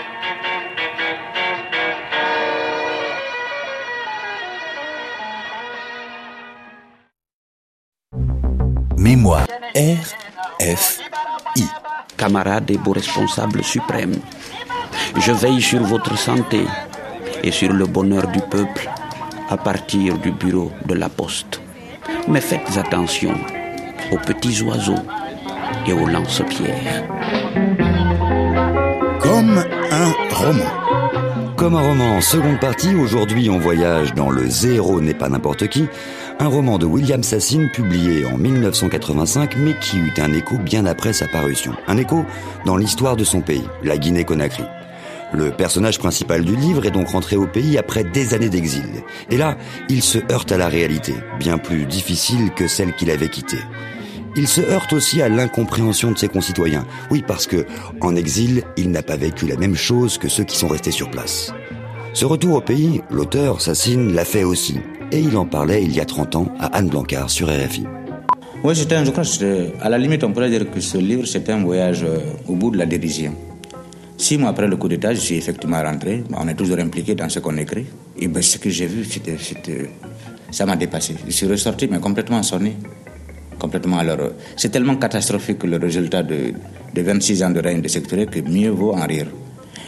Mémoire 8.97 9.49
RFI. 9.75 11.03
Camarades 12.17 12.71
et 12.71 12.79
beaux 12.79 12.93
responsables 12.93 13.65
suprêmes, 13.65 14.21
je 15.17 15.33
veille 15.33 15.61
sur 15.61 15.83
votre 15.83 16.17
santé 16.17 16.65
et 17.43 17.51
sur 17.51 17.73
le 17.73 17.87
bonheur 17.87 18.29
du 18.29 18.39
peuple 18.43 18.89
à 19.51 19.57
partir 19.57 20.19
du 20.19 20.31
bureau 20.31 20.71
de 20.87 20.95
la 20.95 21.09
poste. 21.09 21.61
Mais 22.29 22.41
faites 22.41 22.79
attention 22.79 23.35
aux 24.13 24.19
petits 24.19 24.63
oiseaux 24.63 25.03
et 25.87 25.93
aux 25.93 26.07
lance-pierres. 26.07 27.05
Comme 29.21 29.65
un 29.91 30.35
roman. 30.35 31.55
Comme 31.57 31.75
un 31.77 31.81
roman 31.81 32.17
en 32.17 32.21
seconde 32.21 32.59
partie, 32.59 32.95
aujourd'hui 32.95 33.49
on 33.49 33.59
voyage 33.59 34.15
dans 34.15 34.31
Le 34.31 34.49
Zéro 34.49 35.01
n'est 35.01 35.15
pas 35.15 35.29
n'importe 35.29 35.69
qui, 35.69 35.87
un 36.39 36.49
roman 36.49 36.79
de 36.79 36.87
William 36.87 37.23
Sassine 37.23 37.71
publié 37.71 38.25
en 38.27 38.37
1985 38.37 39.57
mais 39.59 39.75
qui 39.81 39.99
eut 39.99 40.15
un 40.19 40.33
écho 40.33 40.59
bien 40.59 40.87
après 40.87 41.13
sa 41.13 41.29
parution. 41.29 41.73
Un 41.87 41.99
écho 41.99 42.25
dans 42.67 42.77
l'histoire 42.77 43.17
de 43.17 43.25
son 43.25 43.41
pays, 43.41 43.65
la 43.85 43.97
Guinée-Conakry. 43.97 44.65
Le 45.33 45.51
personnage 45.51 45.99
principal 45.99 46.45
du 46.45 46.55
livre 46.57 46.85
est 46.85 46.91
donc 46.91 47.09
rentré 47.09 47.37
au 47.37 47.47
pays 47.47 47.79
après 47.79 48.05
des 48.05 48.35
années 48.35 48.51
d'exil. 48.51 49.03
Et 49.31 49.39
là, 49.39 49.57
il 49.89 50.03
se 50.03 50.19
heurte 50.31 50.53
à 50.53 50.59
la 50.59 50.69
réalité, 50.69 51.15
bien 51.39 51.57
plus 51.57 51.87
difficile 51.87 52.51
que 52.51 52.67
celle 52.67 52.95
qu'il 52.95 53.11
avait 53.11 53.31
quittée. 53.31 53.63
Il 54.35 54.49
se 54.49 54.63
heurte 54.63 54.95
aussi 54.95 55.21
à 55.21 55.29
l'incompréhension 55.29 56.11
de 56.11 56.17
ses 56.17 56.29
concitoyens. 56.29 56.87
Oui, 57.11 57.23
parce 57.27 57.47
que, 57.47 57.67
en 58.01 58.17
exil, 58.17 58.63
il 58.79 58.91
n'a 58.91 59.03
pas 59.03 59.17
vécu 59.17 59.47
la 59.47 59.57
même 59.57 59.75
chose 59.75 60.17
que 60.17 60.29
ceux 60.29 60.45
qui 60.45 60.57
sont 60.57 60.69
restés 60.69 60.91
sur 60.91 61.11
place. 61.11 61.53
Ce 62.15 62.25
retour 62.25 62.57
au 62.57 62.61
pays, 62.63 63.03
l'auteur, 63.11 63.61
Sassine, 63.61 64.15
l'a 64.15 64.25
fait 64.25 64.45
aussi. 64.45 64.79
Et 65.11 65.21
il 65.21 65.37
en 65.37 65.45
parlait 65.45 65.83
il 65.83 65.95
y 65.95 66.01
a 66.01 66.07
30 66.07 66.37
ans 66.37 66.47
à 66.59 66.67
Anne 66.77 66.89
Blancard 66.89 67.29
sur 67.29 67.49
RFI. 67.49 67.85
Oui, 68.65 68.75
je 68.75 68.85
crois, 69.11 69.25
à 69.83 69.89
la 69.91 69.99
limite, 69.99 70.25
on 70.25 70.33
pourrait 70.33 70.49
dire 70.49 70.71
que 70.71 70.81
ce 70.81 70.97
livre, 70.97 71.27
c'était 71.27 71.53
un 71.53 71.63
voyage 71.63 72.03
euh, 72.05 72.21
au 72.49 72.55
bout 72.55 72.71
de 72.71 72.79
la 72.79 72.87
dérision. 72.87 73.35
Six 74.17 74.39
mois 74.39 74.51
après 74.51 74.69
le 74.69 74.77
coup 74.77 74.89
d'État, 74.89 75.13
je 75.13 75.21
suis 75.21 75.35
effectivement 75.35 75.83
rentré. 75.83 76.23
On 76.35 76.49
est 76.49 76.55
toujours 76.55 76.79
impliqué 76.79 77.15
dans 77.15 77.29
ce 77.29 77.41
qu'on 77.41 77.57
écrit. 77.59 77.87
Et 78.19 78.29
ben, 78.29 78.41
ce 78.43 78.57
que 78.57 78.71
j'ai 78.71 78.87
vu, 78.87 79.05
c'était, 79.05 79.37
ça 80.51 80.65
m'a 80.65 80.77
dépassé. 80.77 81.17
Je 81.27 81.33
suis 81.33 81.47
ressorti, 81.47 81.89
mais 81.91 81.99
complètement 81.99 82.43
sonné. 82.43 82.77
Complètement. 83.63 83.99
Alors, 83.99 84.33
c'est 84.57 84.71
tellement 84.71 84.97
catastrophique 84.97 85.63
le 85.63 85.77
résultat 85.77 86.25
de, 86.25 86.53
de 86.93 87.01
26 87.01 87.45
ans 87.45 87.51
de 87.51 87.61
règne 87.61 87.81
de 87.81 87.87
secteur 87.87 88.27
que 88.27 88.41
mieux 88.41 88.71
vaut 88.71 88.93
en 88.93 89.07
rire. 89.07 89.29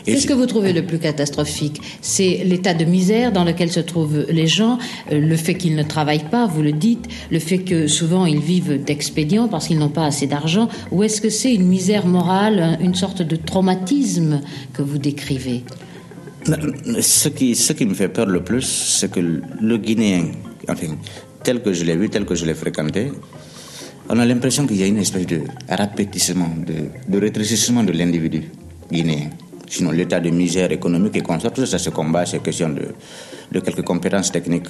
Qu'est-ce 0.04 0.28
que 0.28 0.32
vous 0.32 0.46
trouvez 0.46 0.72
le 0.72 0.86
plus 0.86 1.00
catastrophique? 1.00 1.80
C'est 2.00 2.44
l'état 2.44 2.72
de 2.72 2.84
misère 2.84 3.32
dans 3.32 3.42
lequel 3.42 3.72
se 3.72 3.80
trouvent 3.80 4.26
les 4.28 4.46
gens, 4.46 4.78
euh, 5.10 5.18
le 5.18 5.36
fait 5.36 5.54
qu'ils 5.54 5.74
ne 5.74 5.82
travaillent 5.82 6.30
pas, 6.30 6.46
vous 6.46 6.62
le 6.62 6.70
dites, 6.70 7.08
le 7.32 7.40
fait 7.40 7.58
que 7.58 7.88
souvent 7.88 8.26
ils 8.26 8.38
vivent 8.38 8.84
d'expédients 8.84 9.48
parce 9.48 9.66
qu'ils 9.66 9.78
n'ont 9.80 9.88
pas 10.00 10.06
assez 10.06 10.28
d'argent, 10.28 10.68
ou 10.92 11.02
est-ce 11.02 11.20
que 11.20 11.30
c'est 11.30 11.52
une 11.52 11.66
misère 11.66 12.06
morale, 12.06 12.78
une 12.80 12.94
sorte 12.94 13.22
de 13.22 13.34
traumatisme 13.34 14.40
que 14.72 14.82
vous 14.82 14.98
décrivez? 14.98 15.64
Ce 17.00 17.28
qui, 17.28 17.56
ce 17.56 17.72
qui 17.72 17.86
me 17.86 17.94
fait 17.94 18.08
peur 18.08 18.26
le 18.26 18.44
plus, 18.44 18.68
c'est 19.00 19.10
que 19.10 19.18
le 19.18 19.78
Guinéen, 19.78 20.26
enfin, 20.68 20.94
tel 21.42 21.60
que 21.60 21.72
je 21.72 21.84
l'ai 21.84 21.96
vu, 21.96 22.08
tel 22.08 22.24
que 22.24 22.36
je 22.36 22.44
l'ai 22.44 22.54
fréquenté, 22.54 23.10
on 24.08 24.18
a 24.18 24.24
l'impression 24.24 24.66
qu'il 24.66 24.76
y 24.76 24.82
a 24.82 24.86
une 24.86 24.98
espèce 24.98 25.26
de 25.26 25.42
rapétissement, 25.68 26.50
de, 27.08 27.18
rétrécissement 27.18 27.82
de 27.82 27.92
l'individu 27.92 28.44
guinéen. 28.90 29.30
Sinon, 29.68 29.92
l'état 29.92 30.20
de 30.20 30.30
misère 30.30 30.70
économique 30.72 31.16
et 31.16 31.22
consort, 31.22 31.52
tout 31.52 31.64
ça, 31.64 31.78
se 31.78 31.90
combat, 31.90 32.26
c'est 32.26 32.42
question 32.42 32.68
de, 32.68 33.60
quelques 33.60 33.82
compétences 33.82 34.30
techniques, 34.30 34.68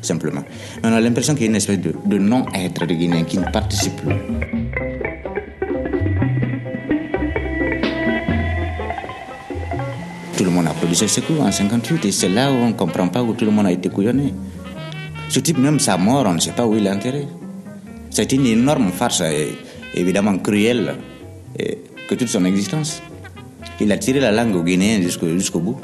simplement. 0.00 0.42
Mais 0.82 0.88
on 0.88 0.92
a 0.92 1.00
l'impression 1.00 1.34
qu'il 1.34 1.42
y 1.44 1.46
a 1.46 1.50
une 1.50 1.56
espèce 1.56 1.80
de, 1.80 2.18
non-être 2.18 2.86
de 2.86 2.94
Guinéens 2.94 3.24
qui 3.24 3.38
ne 3.38 3.50
participe 3.50 3.96
plus. 3.96 4.14
Tout 10.36 10.44
le 10.44 10.50
monde 10.50 10.66
a 10.68 10.70
produit 10.70 10.96
ses 10.96 11.08
secours 11.08 11.40
en 11.40 11.50
58 11.50 12.04
et 12.04 12.12
c'est 12.12 12.28
là 12.28 12.52
où 12.52 12.56
on 12.56 12.68
ne 12.68 12.74
comprend 12.74 13.08
pas 13.08 13.22
où 13.22 13.32
tout 13.32 13.46
le 13.46 13.50
monde 13.50 13.66
a 13.66 13.72
été 13.72 13.88
couillonné. 13.88 14.32
Ce 15.28 15.40
type, 15.40 15.58
même 15.58 15.80
sa 15.80 15.96
mort, 15.96 16.24
on 16.26 16.34
ne 16.34 16.40
sait 16.40 16.52
pas 16.52 16.66
où 16.66 16.76
il 16.76 16.86
est 16.86 16.90
enterré. 16.90 17.26
C'est 18.10 18.32
une 18.32 18.46
énorme 18.46 18.90
farce, 18.92 19.20
et 19.20 19.48
évidemment 19.94 20.38
cruelle, 20.38 20.94
et 21.58 21.78
que 22.08 22.14
toute 22.14 22.28
son 22.28 22.44
existence. 22.44 23.02
Il 23.80 23.92
a 23.92 23.98
tiré 23.98 24.20
la 24.20 24.32
langue 24.32 24.56
au 24.56 24.62
Guinéen 24.62 25.02
jusqu'au 25.02 25.60
bout. 25.60 25.78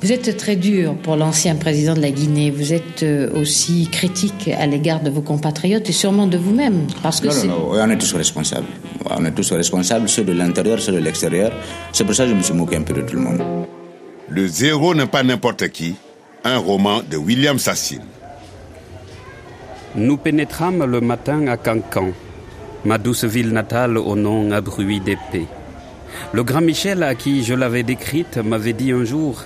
Vous 0.00 0.12
êtes 0.12 0.36
très 0.36 0.54
dur 0.54 0.94
pour 0.94 1.16
l'ancien 1.16 1.56
président 1.56 1.94
de 1.94 2.00
la 2.00 2.12
Guinée. 2.12 2.52
Vous 2.52 2.72
êtes 2.72 3.02
euh, 3.02 3.32
aussi 3.34 3.88
critique 3.90 4.48
à 4.56 4.64
l'égard 4.64 5.02
de 5.02 5.10
vos 5.10 5.22
compatriotes 5.22 5.88
et 5.88 5.92
sûrement 5.92 6.28
de 6.28 6.38
vous-même. 6.38 6.86
Parce 7.02 7.20
que 7.20 7.26
non, 7.26 7.34
non, 7.34 7.74
non, 7.74 7.82
on 7.82 7.90
est 7.90 7.98
tous 7.98 8.14
responsables. 8.14 8.66
On 9.10 9.24
est 9.24 9.32
tous 9.32 9.50
responsables, 9.50 10.08
ceux 10.08 10.22
de 10.22 10.32
l'intérieur, 10.32 10.78
ceux 10.80 10.92
de 10.92 10.98
l'extérieur. 10.98 11.50
C'est 11.92 12.04
pour 12.04 12.14
ça 12.14 12.24
que 12.24 12.30
je 12.30 12.34
me 12.36 12.42
suis 12.42 12.54
moqué 12.54 12.76
un 12.76 12.82
peu 12.82 12.94
de 12.94 13.00
tout 13.00 13.16
le 13.16 13.22
monde. 13.22 13.42
Le 14.28 14.46
zéro 14.46 14.94
n'est 14.94 15.06
pas 15.06 15.24
n'importe 15.24 15.68
qui. 15.70 15.96
Un 16.44 16.58
roman 16.58 17.00
de 17.10 17.16
William 17.16 17.58
Sassine. 17.58 18.02
Nous 19.98 20.16
pénétrâmes 20.16 20.84
le 20.84 21.00
matin 21.00 21.48
à 21.48 21.56
Cancan, 21.56 22.12
ma 22.84 22.98
douce 22.98 23.24
ville 23.24 23.52
natale 23.52 23.98
au 23.98 24.14
nom 24.14 24.52
abruit 24.52 25.00
d'épée. 25.00 25.46
Le 26.32 26.44
grand 26.44 26.60
Michel 26.60 27.02
à 27.02 27.16
qui 27.16 27.42
je 27.42 27.52
l'avais 27.52 27.82
décrite 27.82 28.36
m'avait 28.36 28.74
dit 28.74 28.92
un 28.92 29.04
jour 29.04 29.42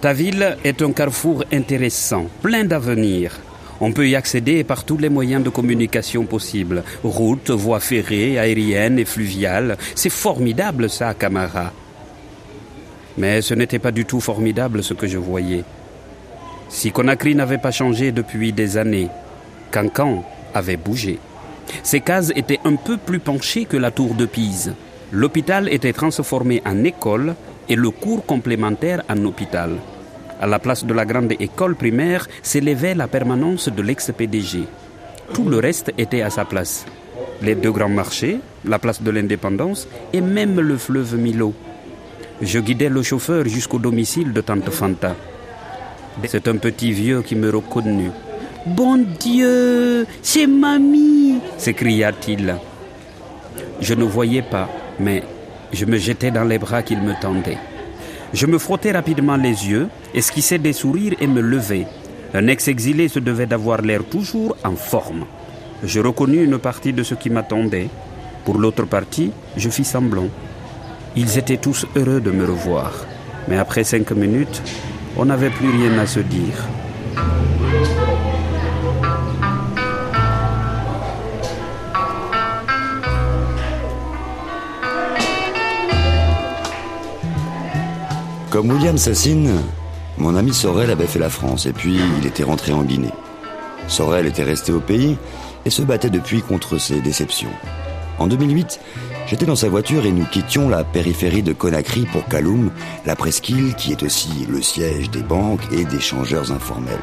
Ta 0.00 0.12
ville 0.12 0.56
est 0.64 0.82
un 0.82 0.90
carrefour 0.90 1.44
intéressant, 1.52 2.26
plein 2.42 2.64
d'avenir. 2.64 3.38
On 3.80 3.92
peut 3.92 4.08
y 4.08 4.16
accéder 4.16 4.64
par 4.64 4.82
tous 4.82 4.98
les 4.98 5.10
moyens 5.10 5.44
de 5.44 5.50
communication 5.50 6.24
possibles 6.24 6.82
routes, 7.04 7.50
voies 7.50 7.78
ferrées, 7.78 8.40
aériennes 8.40 8.98
et 8.98 9.04
fluviales. 9.04 9.76
C'est 9.94 10.10
formidable 10.10 10.90
ça, 10.90 11.14
Camara. 11.14 11.72
Mais 13.16 13.42
ce 13.42 13.54
n'était 13.54 13.78
pas 13.78 13.92
du 13.92 14.06
tout 14.06 14.20
formidable 14.20 14.82
ce 14.82 14.92
que 14.92 15.06
je 15.06 15.18
voyais. 15.18 15.62
Si 16.68 16.90
Conakry 16.90 17.36
n'avait 17.36 17.58
pas 17.58 17.70
changé 17.70 18.10
depuis 18.10 18.52
des 18.52 18.76
années, 18.76 19.08
Cancan 19.70 20.24
avait 20.54 20.76
bougé. 20.76 21.18
Ses 21.82 22.00
cases 22.00 22.32
étaient 22.34 22.60
un 22.64 22.76
peu 22.76 22.96
plus 22.96 23.18
penchées 23.18 23.64
que 23.64 23.76
la 23.76 23.90
tour 23.90 24.14
de 24.14 24.26
Pise. 24.26 24.74
L'hôpital 25.12 25.72
était 25.72 25.92
transformé 25.92 26.62
en 26.64 26.84
école 26.84 27.34
et 27.68 27.76
le 27.76 27.90
cours 27.90 28.24
complémentaire 28.24 29.02
en 29.08 29.24
hôpital. 29.24 29.72
À 30.40 30.46
la 30.46 30.58
place 30.58 30.84
de 30.84 30.92
la 30.92 31.04
grande 31.04 31.32
école 31.40 31.76
primaire 31.76 32.28
s'élevait 32.42 32.94
la 32.94 33.08
permanence 33.08 33.68
de 33.68 33.82
l'ex-PDG. 33.82 34.64
Tout 35.32 35.48
le 35.48 35.58
reste 35.58 35.92
était 35.98 36.22
à 36.22 36.30
sa 36.30 36.44
place. 36.44 36.84
Les 37.42 37.54
deux 37.54 37.72
grands 37.72 37.88
marchés, 37.88 38.38
la 38.64 38.78
place 38.78 39.02
de 39.02 39.10
l'indépendance 39.10 39.88
et 40.12 40.20
même 40.20 40.60
le 40.60 40.76
fleuve 40.76 41.16
Milo. 41.16 41.54
Je 42.42 42.58
guidais 42.58 42.90
le 42.90 43.02
chauffeur 43.02 43.46
jusqu'au 43.46 43.78
domicile 43.78 44.32
de 44.32 44.40
Tante 44.40 44.70
Fanta. 44.70 45.16
C'est 46.24 46.48
un 46.48 46.56
petit 46.56 46.92
vieux 46.92 47.22
qui 47.22 47.34
me 47.34 47.50
reconnut. 47.50 48.10
Bon 48.66 49.04
Dieu, 49.20 50.06
c'est 50.22 50.46
mamie 50.46 51.16
s'écria-t-il. 51.56 52.56
Je 53.80 53.94
ne 53.94 54.04
voyais 54.04 54.42
pas, 54.42 54.68
mais 54.98 55.22
je 55.72 55.84
me 55.84 55.98
jetais 55.98 56.30
dans 56.30 56.44
les 56.44 56.58
bras 56.58 56.82
qu'il 56.82 57.00
me 57.00 57.14
tendait. 57.20 57.58
Je 58.32 58.46
me 58.46 58.58
frottais 58.58 58.92
rapidement 58.92 59.36
les 59.36 59.68
yeux, 59.68 59.88
esquissais 60.14 60.58
des 60.58 60.72
sourires 60.72 61.14
et 61.20 61.26
me 61.26 61.40
levais. 61.40 61.86
Un 62.34 62.48
ex-exilé 62.48 63.08
se 63.08 63.18
devait 63.18 63.46
d'avoir 63.46 63.82
l'air 63.82 64.04
toujours 64.04 64.56
en 64.64 64.76
forme. 64.76 65.24
Je 65.82 66.00
reconnus 66.00 66.44
une 66.44 66.58
partie 66.58 66.92
de 66.92 67.02
ce 67.02 67.14
qui 67.14 67.30
m'attendait. 67.30 67.88
Pour 68.44 68.58
l'autre 68.58 68.84
partie, 68.84 69.30
je 69.56 69.68
fis 69.70 69.84
semblant. 69.84 70.28
Ils 71.14 71.38
étaient 71.38 71.56
tous 71.56 71.86
heureux 71.96 72.20
de 72.20 72.30
me 72.30 72.44
revoir. 72.44 72.92
Mais 73.48 73.58
après 73.58 73.84
cinq 73.84 74.10
minutes, 74.12 74.62
on 75.16 75.24
n'avait 75.26 75.50
plus 75.50 75.70
rien 75.70 75.98
à 75.98 76.06
se 76.06 76.20
dire. 76.20 76.68
Comme 88.56 88.70
William 88.70 88.96
Sassine, 88.96 89.52
mon 90.16 90.34
ami 90.34 90.54
Sorel 90.54 90.90
avait 90.90 91.06
fait 91.06 91.18
la 91.18 91.28
France 91.28 91.66
et 91.66 91.74
puis 91.74 91.98
il 92.18 92.26
était 92.26 92.42
rentré 92.42 92.72
en 92.72 92.84
Guinée. 92.84 93.12
Sorel 93.86 94.24
était 94.24 94.44
resté 94.44 94.72
au 94.72 94.80
pays 94.80 95.18
et 95.66 95.70
se 95.70 95.82
battait 95.82 96.08
depuis 96.08 96.40
contre 96.40 96.78
ses 96.78 97.02
déceptions. 97.02 97.52
En 98.18 98.26
2008, 98.26 98.80
j'étais 99.26 99.44
dans 99.44 99.56
sa 99.56 99.68
voiture 99.68 100.06
et 100.06 100.10
nous 100.10 100.24
quittions 100.24 100.70
la 100.70 100.84
périphérie 100.84 101.42
de 101.42 101.52
Conakry 101.52 102.06
pour 102.06 102.26
Kaloum, 102.28 102.70
la 103.04 103.14
presqu'île 103.14 103.74
qui 103.74 103.92
est 103.92 104.02
aussi 104.02 104.46
le 104.48 104.62
siège 104.62 105.10
des 105.10 105.22
banques 105.22 105.70
et 105.70 105.84
des 105.84 106.00
changeurs 106.00 106.50
informels. 106.50 106.96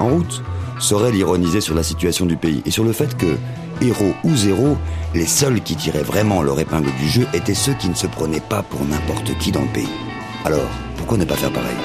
En 0.00 0.08
route, 0.08 0.42
Sorel 0.80 1.14
ironisait 1.14 1.60
sur 1.60 1.76
la 1.76 1.84
situation 1.84 2.26
du 2.26 2.36
pays 2.36 2.60
et 2.66 2.72
sur 2.72 2.82
le 2.82 2.90
fait 2.90 3.16
que, 3.16 3.36
héros 3.80 4.14
ou 4.24 4.34
zéro, 4.34 4.76
les 5.14 5.26
seuls 5.26 5.60
qui 5.60 5.76
tiraient 5.76 6.02
vraiment 6.02 6.42
leur 6.42 6.58
épingle 6.58 6.90
du 6.98 7.08
jeu 7.08 7.28
étaient 7.34 7.54
ceux 7.54 7.74
qui 7.74 7.88
ne 7.88 7.94
se 7.94 8.08
prenaient 8.08 8.40
pas 8.40 8.64
pour 8.64 8.84
n'importe 8.84 9.38
qui 9.38 9.52
dans 9.52 9.62
le 9.62 9.72
pays. 9.72 10.11
Alors, 10.44 10.68
pourquoi 10.96 11.18
ne 11.18 11.24
pas 11.24 11.36
faire 11.36 11.52
pareil 11.52 11.76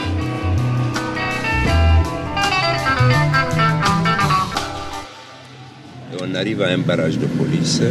On 6.19 6.33
arrive 6.35 6.61
à 6.63 6.69
un 6.69 6.79
barrage 6.79 7.19
de 7.19 7.27
police. 7.27 7.81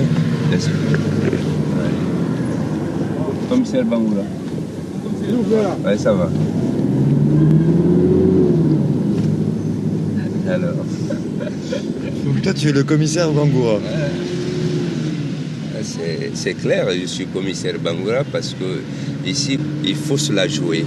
Commissaire 3.48 3.84
Bangoura. 3.84 4.22
Oui, 5.22 5.98
ça 5.98 6.12
va. 6.12 6.24
Alors. 10.52 10.74
Donc 12.24 12.42
toi, 12.42 12.52
tu 12.52 12.68
es 12.68 12.72
le 12.72 12.82
commissaire 12.82 13.30
Bangoura 13.30 13.78
C'est 16.34 16.54
clair, 16.54 16.88
je 17.00 17.06
suis 17.06 17.26
commissaire 17.26 17.78
Bangoura 17.78 18.24
parce 18.32 18.52
que 18.54 18.80
Ici, 19.26 19.58
il 19.84 19.96
faut 19.96 20.16
se 20.16 20.32
la 20.32 20.46
jouer. 20.46 20.84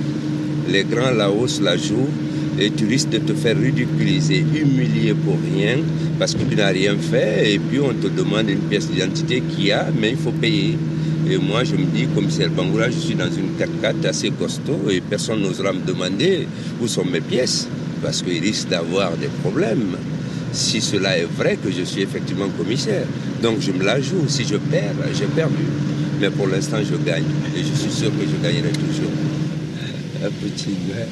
Les 0.71 0.85
grands 0.85 1.11
là-haut 1.11 1.47
se 1.47 1.61
la 1.61 1.75
jouent 1.75 2.09
et 2.57 2.71
tu 2.71 2.85
risques 2.85 3.09
de 3.09 3.17
te 3.17 3.33
faire 3.33 3.57
ridiculiser, 3.57 4.39
humilier 4.39 5.13
pour 5.13 5.37
rien 5.53 5.77
parce 6.17 6.35
que 6.35 6.43
tu 6.43 6.55
n'as 6.55 6.71
rien 6.71 6.95
fait 6.97 7.53
et 7.53 7.59
puis 7.59 7.79
on 7.79 7.93
te 7.93 8.07
demande 8.07 8.49
une 8.49 8.59
pièce 8.59 8.89
d'identité 8.89 9.41
qu'il 9.41 9.65
y 9.65 9.71
a, 9.71 9.87
mais 9.99 10.11
il 10.11 10.17
faut 10.17 10.31
payer. 10.31 10.77
Et 11.29 11.37
moi, 11.37 11.63
je 11.65 11.75
me 11.75 11.85
dis, 11.85 12.07
commissaire 12.15 12.49
Bangoura, 12.49 12.89
je 12.89 12.97
suis 12.97 13.15
dans 13.15 13.25
une 13.29 13.57
4x4 13.59 14.07
assez 14.07 14.29
costaud 14.31 14.89
et 14.89 15.01
personne 15.01 15.41
n'osera 15.41 15.73
me 15.73 15.85
demander 15.85 16.47
où 16.81 16.87
sont 16.87 17.05
mes 17.05 17.21
pièces 17.21 17.67
parce 18.01 18.21
qu'il 18.21 18.41
risque 18.41 18.69
d'avoir 18.69 19.17
des 19.17 19.29
problèmes 19.43 19.97
si 20.53 20.81
cela 20.81 21.17
est 21.17 21.27
vrai 21.37 21.57
que 21.63 21.69
je 21.71 21.83
suis 21.83 22.01
effectivement 22.01 22.47
commissaire. 22.57 23.05
Donc 23.43 23.57
je 23.59 23.71
me 23.71 23.83
la 23.83 23.99
joue. 23.99 24.27
Si 24.27 24.45
je 24.45 24.55
perds, 24.55 24.95
j'ai 25.13 25.25
perdu. 25.25 25.65
Mais 26.19 26.29
pour 26.29 26.47
l'instant, 26.47 26.77
je 26.83 26.95
gagne. 26.97 27.23
Et 27.55 27.59
je 27.59 27.73
suis 27.81 27.91
sûr 27.91 28.09
que 28.09 28.23
je 28.25 28.43
gagnerai 28.45 28.71
toujours. 28.71 29.11
Un 30.23 30.29
petit 30.29 30.75
gars. 30.89 31.05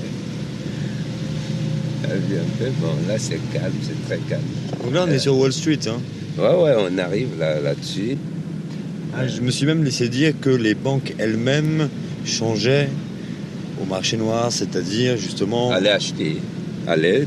Bon, 2.81 2.87
là 3.07 3.15
c'est 3.17 3.39
calme, 3.53 3.73
c'est 3.81 4.05
très 4.07 4.19
calme. 4.29 4.41
Donc 4.83 4.93
là, 4.93 5.05
on 5.07 5.11
est 5.11 5.19
sur 5.19 5.35
Wall 5.37 5.51
Street. 5.53 5.79
Hein. 5.87 5.99
Ouais, 6.37 6.63
ouais, 6.63 6.75
on 6.77 6.97
arrive 6.97 7.29
là- 7.39 7.59
là-dessus. 7.59 8.17
Ah, 9.15 9.27
je 9.27 9.41
me 9.41 9.49
suis 9.51 9.65
même 9.65 9.83
laissé 9.83 10.07
dire 10.09 10.33
que 10.39 10.49
les 10.49 10.75
banques 10.75 11.13
elles-mêmes 11.17 11.89
changeaient 12.25 12.89
au 13.81 13.85
marché 13.85 14.17
noir, 14.17 14.51
c'est-à-dire 14.51 15.17
justement. 15.17 15.71
Allez 15.71 15.89
acheter. 15.89 16.37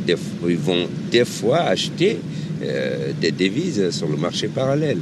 Des 0.06 0.16
fois- 0.16 0.50
ils 0.50 0.56
vont 0.56 0.86
des 1.10 1.24
fois 1.24 1.60
acheter 1.62 2.18
euh, 2.62 3.12
des 3.20 3.32
devises 3.32 3.90
sur 3.90 4.06
le 4.08 4.16
marché 4.16 4.48
parallèle. 4.48 4.98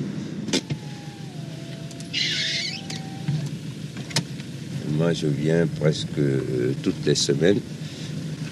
Moi, 5.08 5.14
je 5.14 5.26
viens 5.26 5.66
presque 5.80 6.18
euh, 6.18 6.74
toutes 6.82 7.06
les 7.06 7.14
semaines 7.14 7.60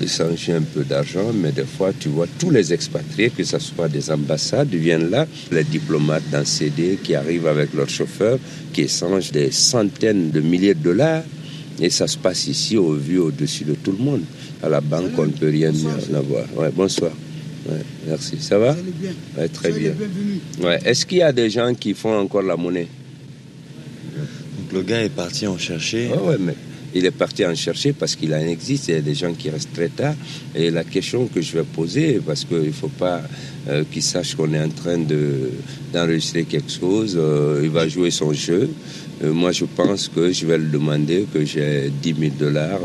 échanger 0.01 0.55
un 0.55 0.63
peu 0.63 0.85
d'argent, 0.85 1.31
mais 1.35 1.53
des 1.53 1.67
fois, 1.67 1.93
tu 1.93 2.09
vois 2.09 2.27
tous 2.39 2.49
les 2.49 2.73
expatriés, 2.73 3.29
que 3.29 3.45
ce 3.45 3.59
soit 3.59 3.91
des 3.91 4.11
ambassades, 4.11 4.71
viennent 4.71 5.11
là, 5.11 5.27
les 5.53 5.65
diplomates 5.65 6.23
dans 6.33 6.47
CD 6.47 6.99
qui 7.03 7.15
arrivent 7.15 7.47
avec 7.47 7.75
leur 7.75 7.91
chauffeur, 7.91 8.39
qui 8.73 8.83
échangent 8.83 9.33
des 9.33 9.51
centaines 9.51 10.31
de 10.31 10.41
milliers 10.41 10.73
de 10.73 10.83
dollars. 10.83 11.25
Et 11.79 11.91
ça 11.91 12.07
se 12.07 12.17
passe 12.17 12.47
ici 12.47 12.79
au 12.79 12.95
vu 12.95 13.19
au-dessus 13.19 13.65
de 13.65 13.75
tout 13.75 13.93
le 13.93 14.03
monde. 14.03 14.23
À 14.63 14.71
la 14.71 14.81
banque, 14.81 15.11
on 15.19 15.27
ne 15.27 15.33
peut 15.33 15.51
rien 15.51 15.75
avoir. 16.15 16.47
Ouais, 16.57 16.71
bonsoir. 16.75 17.13
Ouais, 17.69 17.83
merci. 18.07 18.39
Ça 18.41 18.59
va? 18.59 18.75
Ouais, 19.37 19.49
Très 19.49 19.73
bien. 19.73 19.93
Ouais. 20.63 20.79
Est-ce 20.87 21.05
qu'il 21.05 21.19
y 21.19 21.23
a 21.23 21.33
des 21.33 21.51
gens 21.51 21.75
qui 21.75 21.93
font 21.93 22.19
encore 22.19 22.41
la 22.41 22.57
monnaie? 22.57 22.89
Le 24.77 24.83
gars 24.83 25.03
est 25.03 25.09
parti 25.09 25.47
en 25.47 25.57
chercher. 25.57 26.11
Ah 26.13 26.23
ouais, 26.23 26.37
mais 26.39 26.55
il 26.95 27.07
est 27.07 27.11
parti 27.11 27.45
en 27.47 27.55
chercher 27.55 27.93
parce 27.95 28.15
qu'il 28.15 28.35
en 28.35 28.47
existe. 28.47 28.89
Il 28.89 28.95
y 28.95 28.99
a 28.99 29.01
des 29.01 29.15
gens 29.15 29.33
qui 29.33 29.49
restent 29.49 29.73
très 29.73 29.89
tard. 29.89 30.15
Et 30.55 30.71
la 30.71 30.85
question 30.85 31.27
que 31.27 31.41
je 31.41 31.53
vais 31.57 31.65
poser, 31.65 32.21
parce 32.25 32.45
qu'il 32.45 32.59
ne 32.59 32.73
faut 32.73 32.89
pas 32.89 33.23
euh, 33.69 33.85
qu'il 33.91 34.03
sache 34.03 34.35
qu'on 34.35 34.53
est 34.53 34.61
en 34.63 34.69
train 34.69 34.99
de, 34.99 35.51
d'enregistrer 35.93 36.45
quelque 36.45 36.71
chose, 36.71 37.17
euh, 37.19 37.63
il 37.65 37.71
va 37.71 37.89
jouer 37.89 38.11
son 38.11 38.33
jeu. 38.35 38.69
Euh, 39.25 39.33
moi, 39.33 39.51
je 39.51 39.65
pense 39.65 40.09
que 40.09 40.31
je 40.31 40.45
vais 40.45 40.59
lui 40.59 40.71
demander 40.71 41.25
que 41.33 41.43
j'ai 41.43 41.91
10 42.03 42.15
000 42.19 42.33
dollars, 42.39 42.81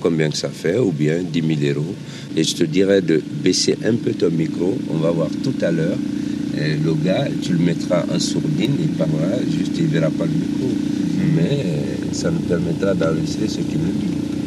combien 0.00 0.30
que 0.30 0.36
ça 0.36 0.48
fait, 0.48 0.78
ou 0.78 0.90
bien 0.90 1.22
10 1.22 1.42
000 1.60 1.78
euros. 1.78 1.94
Et 2.36 2.42
je 2.42 2.56
te 2.56 2.64
dirais 2.64 3.00
de 3.00 3.22
baisser 3.44 3.76
un 3.84 3.94
peu 3.94 4.10
ton 4.12 4.30
micro. 4.30 4.76
On 4.90 4.98
va 4.98 5.12
voir 5.12 5.28
tout 5.44 5.54
à 5.62 5.70
l'heure. 5.70 5.98
Et 6.60 6.76
le 6.84 6.92
gars, 6.94 7.28
tu 7.40 7.52
le 7.52 7.58
mettras 7.58 8.02
en 8.12 8.18
sourdine, 8.18 8.72
il 8.80 8.88
parlera, 8.88 9.38
juste 9.48 9.72
il 9.78 9.84
ne 9.84 9.88
verra 9.90 10.10
pas 10.10 10.24
le 10.24 10.32
micro. 10.32 10.68
Mais 11.36 11.62
euh, 11.64 12.12
ça 12.12 12.30
nous 12.32 12.40
permettra 12.40 12.94
d'enregistrer 12.94 13.46
ce 13.46 13.60
qu'il 13.60 13.78
nous 13.78 13.92
dit. 13.92 14.37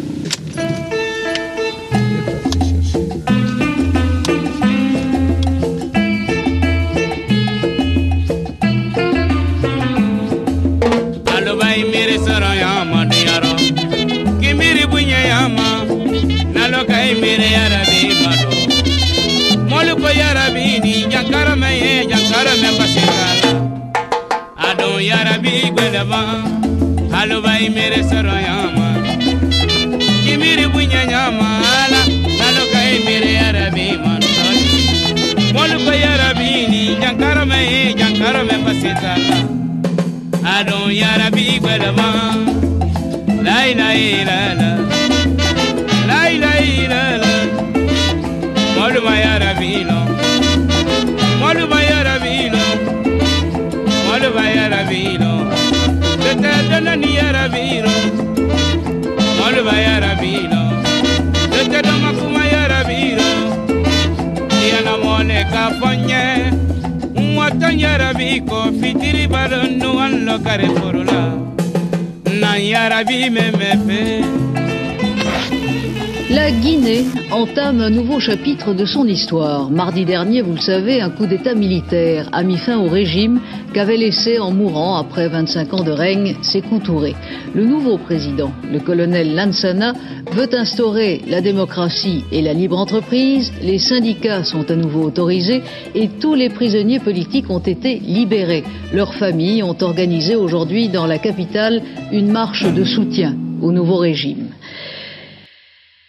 Lalo 27.32 27.42
bai 27.44 27.70
mere 27.70 28.04
soroyama 28.04 28.88
Kimiri 30.24 30.68
bunya 30.74 31.06
nyama 31.12 31.48
ala. 31.82 32.02
Lalo 32.40 32.64
kai 32.74 33.00
mere 33.06 33.32
arabi 33.48 33.86
manutoni 34.04 34.66
Molu 35.56 35.78
kai 35.86 36.02
arabi 36.14 36.50
ni 36.72 36.82
Jankaro 37.02 37.46
me 37.52 37.60
e 37.78 37.94
jankaro 38.00 38.42
me 38.50 38.56
pasitala 38.66 39.40
Adon 40.56 40.92
yarabi 40.92 41.48
gwelama 41.64 42.10
Lai 43.48 43.70
lai 43.80 44.26
la 44.30 44.40
la. 44.60 44.70
Lai 46.12 46.34
lai 46.44 46.88
la 46.92 47.04
la. 47.24 47.32
Molu 48.76 49.00
mai 49.08 49.22
arabi 49.34 49.72
no 49.90 50.00
La 76.30 76.50
Guinée 76.50 77.06
entame 77.32 77.82
un 77.82 77.90
nouveau 77.90 78.20
chapitre 78.22 78.74
de 78.74 78.86
son 78.86 79.06
histoire. 79.06 79.70
Mardi 79.70 80.06
dernier, 80.06 80.42
vous 80.42 80.54
le 80.54 80.62
savez, 80.62 81.02
un 81.02 81.10
coup 81.10 81.26
d'État 81.26 81.54
militaire 81.56 82.30
a 82.32 82.44
mis 82.44 82.58
fin 82.58 82.78
au 82.78 82.88
régime 82.88 83.42
qu'avait 83.74 83.98
laissé 83.98 84.40
en 84.40 84.52
mourant 84.52 84.98
après 84.98 85.28
25 85.28 85.74
ans 85.74 85.84
de 85.84 85.92
règne 85.92 86.36
Sékou 86.42 86.80
Touré. 86.80 87.16
Le 87.54 87.66
nouveau 87.66 87.98
président, 87.98 88.52
le 88.72 88.80
colonel 88.80 89.36
Lansana, 89.36 89.94
veut 90.32 90.54
instaurer 90.54 91.22
la 91.28 91.42
démocratie 91.42 92.24
et 92.32 92.42
la 92.42 92.54
libre 92.54 92.78
entreprise. 92.78 93.52
Les 93.62 93.80
syndicats 93.80 94.44
sont 94.44 94.70
à 94.70 94.76
nouveau 94.76 95.04
autorisés 95.04 95.64
et 95.96 96.08
tous 96.08 96.36
les 96.36 96.50
prisonniers 96.50 97.00
politiques 97.00 97.50
ont 97.50 97.60
été 97.60 98.00
libérés. 98.00 98.64
Leurs 98.94 99.16
familles 99.16 99.64
ont 99.64 99.78
organisé 99.82 100.36
aujourd'hui 100.36 100.90
dans 100.90 101.06
la 101.06 101.18
capitale 101.18 101.82
une 102.12 102.32
marche 102.32 102.66
de 102.72 102.84
soutien 102.84 103.36
au 103.62 103.72
nouveau 103.72 103.98
régime. 103.98 104.51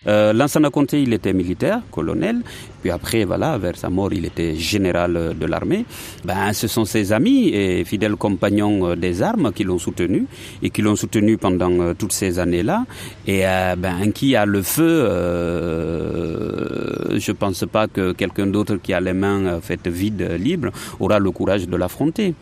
Euh, 0.06 0.32
Lansana 0.32 0.70
Conté, 0.70 1.02
il 1.02 1.12
était 1.12 1.32
militaire, 1.32 1.80
colonel, 1.90 2.42
puis 2.82 2.90
après, 2.90 3.24
voilà, 3.24 3.56
vers 3.58 3.76
sa 3.76 3.88
mort, 3.88 4.12
il 4.12 4.24
était 4.24 4.56
général 4.56 5.36
de 5.38 5.46
l'armée. 5.46 5.84
Ben, 6.24 6.52
ce 6.52 6.66
sont 6.66 6.84
ses 6.84 7.12
amis 7.12 7.50
et 7.50 7.84
fidèles 7.84 8.16
compagnons 8.16 8.88
euh, 8.88 8.96
des 8.96 9.22
armes 9.22 9.52
qui 9.52 9.62
l'ont 9.62 9.78
soutenu 9.78 10.26
et 10.62 10.70
qui 10.70 10.82
l'ont 10.82 10.96
soutenu 10.96 11.38
pendant 11.38 11.70
euh, 11.80 11.94
toutes 11.94 12.12
ces 12.12 12.40
années-là. 12.40 12.84
Et 13.26 13.46
euh, 13.46 13.76
ben, 13.76 14.10
qui 14.12 14.34
a 14.34 14.44
le 14.44 14.62
feu, 14.62 15.06
euh, 15.08 17.18
je 17.18 17.30
pense 17.30 17.64
pas 17.70 17.86
que 17.86 18.10
quelqu'un 18.12 18.48
d'autre 18.48 18.76
qui 18.76 18.92
a 18.92 19.00
les 19.00 19.12
mains 19.12 19.60
faites 19.60 19.86
vides, 19.86 20.28
libres, 20.38 20.72
aura 20.98 21.20
le 21.20 21.30
courage 21.30 21.68
de 21.68 21.76
l'affronter 21.76 22.34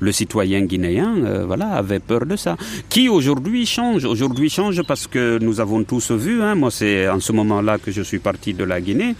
le 0.00 0.12
citoyen 0.12 0.62
guinéen 0.62 1.14
euh, 1.24 1.44
voilà 1.46 1.68
avait 1.70 2.00
peur 2.00 2.26
de 2.26 2.36
ça. 2.36 2.56
Qui 2.88 3.08
aujourd'hui 3.08 3.66
change? 3.66 4.04
Aujourd'hui 4.04 4.50
change 4.50 4.82
parce 4.82 5.06
que 5.06 5.38
nous 5.40 5.60
avons 5.60 5.84
tous 5.84 6.10
vu 6.10 6.42
hein, 6.42 6.54
moi 6.54 6.70
c'est 6.70 7.08
en 7.08 7.20
ce 7.20 7.32
moment-là 7.32 7.78
que 7.78 7.90
je 7.90 8.02
suis 8.02 8.18
parti 8.18 8.54
de 8.54 8.64
la 8.64 8.80
Guinée. 8.80 9.14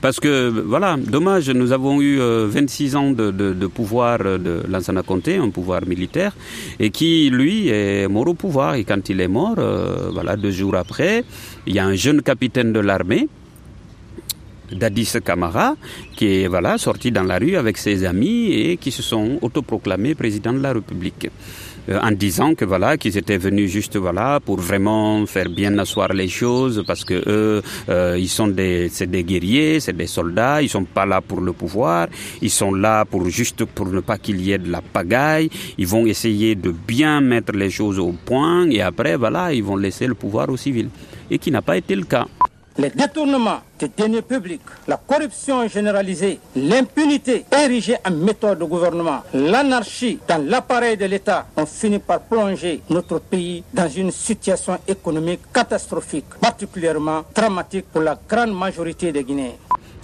Parce 0.00 0.20
que 0.20 0.48
voilà 0.48 0.96
dommage 0.96 1.50
nous 1.50 1.72
avons 1.72 2.00
eu 2.00 2.20
euh, 2.20 2.46
26 2.48 2.96
ans 2.96 3.10
de, 3.10 3.66
pouvoir 3.66 4.18
de 4.18 4.62
Lansana 4.68 5.02
Conté 5.02 5.36
un 5.36 5.50
pouvoir 5.50 5.86
militaire 5.86 6.32
et 6.78 6.90
qui 6.90 7.30
lui 7.30 7.68
est 7.68 8.06
mort 8.08 8.28
au 8.28 8.34
pouvoir. 8.34 8.74
Et 8.74 8.84
quand 8.84 9.08
il 9.08 9.20
est 9.20 9.28
mort 9.28 9.54
euh, 9.58 10.10
voilà 10.12 10.36
deux 10.36 10.50
jours 10.50 10.76
après 10.76 11.24
il 11.66 11.74
y 11.74 11.78
a 11.78 11.86
un 11.86 11.94
jeune 11.94 12.22
capitaine 12.22 12.72
de 12.72 12.80
l'armée 12.80 13.28
Dadis 14.72 15.12
Camara, 15.24 15.76
qui 16.14 16.42
est 16.42 16.48
voilà, 16.48 16.78
sorti 16.78 17.10
dans 17.10 17.22
la 17.24 17.38
rue 17.38 17.56
avec 17.56 17.78
ses 17.78 18.04
amis 18.04 18.52
et 18.52 18.76
qui 18.76 18.90
se 18.90 19.02
sont 19.02 19.38
autoproclamés 19.42 20.14
président 20.14 20.52
de 20.52 20.60
la 20.60 20.72
République. 20.72 21.28
Euh, 21.88 22.00
en 22.02 22.10
disant 22.10 22.54
que 22.54 22.64
voilà 22.64 22.96
qu'ils 22.96 23.16
étaient 23.16 23.38
venus 23.38 23.70
juste 23.70 23.96
voilà 23.96 24.40
pour 24.40 24.58
vraiment 24.58 25.24
faire 25.26 25.48
bien 25.48 25.78
asseoir 25.78 26.12
les 26.12 26.26
choses 26.26 26.82
parce 26.84 27.04
que 27.04 27.14
eux 27.28 27.62
euh, 27.88 28.16
ils 28.18 28.28
sont 28.28 28.48
des 28.48 28.88
c'est 28.88 29.08
des 29.08 29.22
guerriers 29.22 29.78
c'est 29.78 29.96
des 29.96 30.08
soldats 30.08 30.60
ils 30.62 30.68
sont 30.68 30.82
pas 30.82 31.06
là 31.06 31.20
pour 31.20 31.40
le 31.40 31.52
pouvoir 31.52 32.08
ils 32.42 32.50
sont 32.50 32.74
là 32.74 33.04
pour 33.04 33.28
juste 33.28 33.64
pour 33.64 33.86
ne 33.86 34.00
pas 34.00 34.18
qu'il 34.18 34.40
y 34.40 34.50
ait 34.52 34.58
de 34.58 34.70
la 34.70 34.82
pagaille. 34.82 35.48
Ils 35.78 35.86
vont 35.86 36.06
essayer 36.06 36.56
de 36.56 36.70
bien 36.70 37.20
mettre 37.20 37.52
les 37.52 37.70
choses 37.70 37.98
au 38.00 38.12
point 38.12 38.68
et 38.68 38.80
après 38.82 39.16
voilà 39.16 39.52
ils 39.52 39.62
vont 39.62 39.76
laisser 39.76 40.06
le 40.08 40.14
pouvoir 40.14 40.48
aux 40.48 40.56
civils. 40.56 40.90
Et 41.30 41.38
qui 41.38 41.50
n'a 41.50 41.62
pas 41.62 41.76
été 41.76 41.94
le 41.94 42.04
cas 42.04 42.26
les 42.78 42.90
détournements 42.90 43.60
des 43.78 43.88
deniers 43.96 44.22
publics, 44.22 44.60
la 44.86 44.96
corruption 44.96 45.66
généralisée, 45.68 46.38
l'impunité 46.54 47.44
érigée 47.52 47.96
en 48.06 48.10
méthode 48.10 48.58
de 48.58 48.64
gouvernement, 48.64 49.22
l'anarchie 49.34 50.18
dans 50.28 50.42
l'appareil 50.48 50.96
de 50.96 51.04
l'État 51.06 51.46
ont 51.56 51.66
fini 51.66 51.98
par 51.98 52.20
plonger 52.20 52.80
notre 52.90 53.18
pays 53.18 53.62
dans 53.72 53.88
une 53.88 54.10
situation 54.10 54.78
économique 54.86 55.40
catastrophique, 55.52 56.26
particulièrement 56.40 57.24
dramatique 57.34 57.86
pour 57.92 58.02
la 58.02 58.18
grande 58.28 58.52
majorité 58.56 59.12
des 59.12 59.24
Guinéens. 59.24 59.52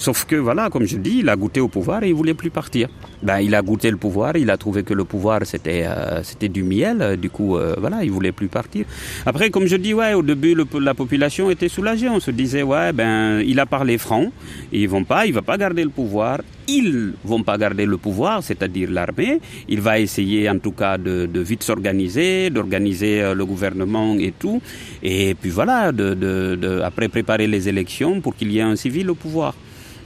Sauf 0.02 0.24
que 0.24 0.34
voilà, 0.34 0.68
comme 0.68 0.84
je 0.84 0.96
dis, 0.96 1.18
il 1.20 1.28
a 1.28 1.36
goûté 1.36 1.60
au 1.60 1.68
pouvoir 1.68 2.02
et 2.02 2.08
il 2.08 2.14
voulait 2.14 2.34
plus 2.34 2.50
partir. 2.50 2.88
Ben, 3.22 3.38
il 3.38 3.54
a 3.54 3.62
goûté 3.62 3.88
le 3.88 3.96
pouvoir, 3.96 4.36
il 4.36 4.50
a 4.50 4.56
trouvé 4.56 4.82
que 4.82 4.94
le 4.94 5.04
pouvoir 5.04 5.42
c'était 5.44 5.84
euh, 5.86 6.48
du 6.48 6.64
miel, 6.64 7.16
du 7.20 7.30
coup 7.30 7.56
euh, 7.56 7.76
voilà, 7.78 8.02
il 8.02 8.10
voulait 8.10 8.32
plus 8.32 8.48
partir. 8.48 8.84
Après, 9.24 9.50
comme 9.50 9.66
je 9.66 9.76
dis, 9.76 9.94
ouais, 9.94 10.12
au 10.14 10.22
début 10.22 10.56
la 10.80 10.94
population 10.94 11.52
était 11.52 11.68
soulagée, 11.68 12.08
on 12.08 12.18
se 12.18 12.32
disait 12.32 12.64
ouais, 12.64 12.92
ben 12.92 13.42
il 13.46 13.60
a 13.60 13.66
parlé 13.66 13.96
franc, 13.96 14.32
ils 14.72 14.88
vont 14.88 15.04
pas, 15.04 15.24
il 15.24 15.34
va 15.34 15.42
pas 15.42 15.56
garder 15.56 15.84
le 15.84 15.90
pouvoir, 15.90 16.40
ils 16.66 17.12
vont 17.22 17.44
pas 17.44 17.56
garder 17.56 17.86
le 17.86 17.96
pouvoir, 17.96 18.42
c'est-à-dire 18.42 18.90
l'armée. 18.90 19.38
Il 19.68 19.80
va 19.80 20.00
essayer 20.00 20.50
en 20.50 20.58
tout 20.58 20.72
cas 20.72 20.98
de, 20.98 21.28
vite 21.36 21.62
s'organiser, 21.62 22.50
d'organiser 22.50 23.22
euh, 23.22 23.34
le 23.34 23.46
gouvernement 23.46 24.16
et 24.18 24.34
tout, 24.36 24.60
et 25.00 25.36
puis 25.40 25.50
voilà, 25.50 25.92
de 25.92 26.82
après 26.82 27.06
préparer 27.08 27.46
les 27.46 27.68
élections 27.68 28.20
pour 28.20 28.34
qu'il 28.34 28.50
y 28.50 28.58
ait 28.58 28.62
un 28.62 28.74
civil 28.74 29.08
au 29.08 29.14
pouvoir. 29.14 29.54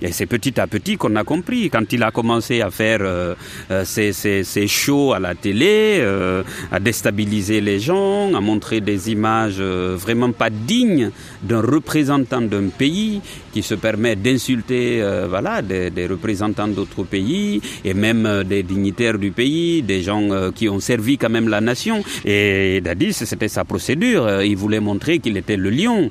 Et 0.02 0.12
c'est 0.12 0.26
petit 0.26 0.60
à 0.60 0.66
petit 0.66 0.96
qu'on 0.96 1.16
a 1.16 1.24
compris. 1.24 1.70
Quand 1.70 1.90
il 1.92 2.02
a 2.02 2.10
commencé 2.10 2.60
à 2.60 2.70
faire 2.70 2.98
euh, 3.00 3.34
euh 3.70 3.84
ses, 3.84 4.12
ses, 4.12 4.44
ses, 4.44 4.66
shows 4.66 5.12
à 5.12 5.18
la 5.18 5.34
télé, 5.34 5.98
euh, 6.00 6.42
à 6.70 6.80
déstabiliser 6.80 7.60
les 7.60 7.80
gens, 7.80 8.34
à 8.34 8.40
montrer 8.40 8.80
des 8.80 9.10
images 9.10 9.56
euh, 9.58 9.96
vraiment 9.98 10.32
pas 10.32 10.50
dignes 10.50 11.10
d'un 11.42 11.62
représentant 11.62 12.42
d'un 12.42 12.68
pays 12.68 13.22
qui 13.56 13.62
se 13.62 13.74
permet 13.74 14.16
d'insulter 14.16 15.00
euh, 15.00 15.26
voilà, 15.28 15.62
des, 15.62 16.06
représentants 16.06 16.68
d'autres 16.68 17.04
pays 17.04 17.62
et 17.84 17.94
même 17.94 18.44
des 18.44 18.62
dignitaires 18.62 19.18
du 19.18 19.30
pays, 19.30 19.82
des 19.82 20.02
gens 20.02 20.28
qui 20.54 20.68
ont 20.68 20.80
servi 20.80 21.16
quand 21.16 21.30
même 21.30 21.48
la 21.48 21.62
nation. 21.62 22.02
Et 22.24 22.82
Dadis, 22.84 23.14
c'était 23.14 23.48
sa 23.48 23.64
procédure. 23.64 24.42
Il 24.42 24.56
voulait 24.56 24.80
montrer 24.80 25.20
qu'il 25.20 25.36
était 25.38 25.56
le 25.56 25.70
lion. 25.70 26.10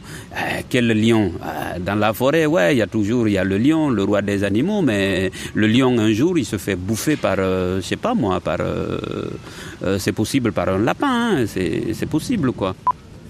quel 0.70 0.88
lion? 0.88 1.34
Dans 1.86 1.96
la 1.96 2.14
forêt, 2.14 2.48
ouais, 2.48 2.74
il 2.76 2.80
y 2.80 2.82
a 2.82 2.88
toujours 2.88 3.28
il 3.28 3.34
y 3.34 3.38
a 3.38 3.44
le 3.44 3.58
lion 3.58 3.90
le 3.90 4.04
roi 4.04 4.22
des 4.22 4.44
animaux, 4.44 4.82
mais 4.82 5.32
le 5.54 5.68
lion 5.68 5.98
un 5.98 6.12
jour 6.12 6.38
il 6.38 6.46
se 6.46 6.58
fait 6.58 6.76
bouffer 6.76 7.16
par, 7.16 7.36
euh, 7.40 7.82
je 7.82 7.88
sais 7.88 7.96
pas 7.96 8.14
moi, 8.14 8.40
par, 8.40 8.58
euh, 8.60 8.98
euh, 9.84 9.98
c'est 10.00 10.12
possible 10.12 10.52
par 10.52 10.70
un 10.70 10.80
lapin, 10.80 11.08
hein, 11.08 11.46
c'est 11.48 12.10
possible 12.10 12.52
quoi. 12.52 12.76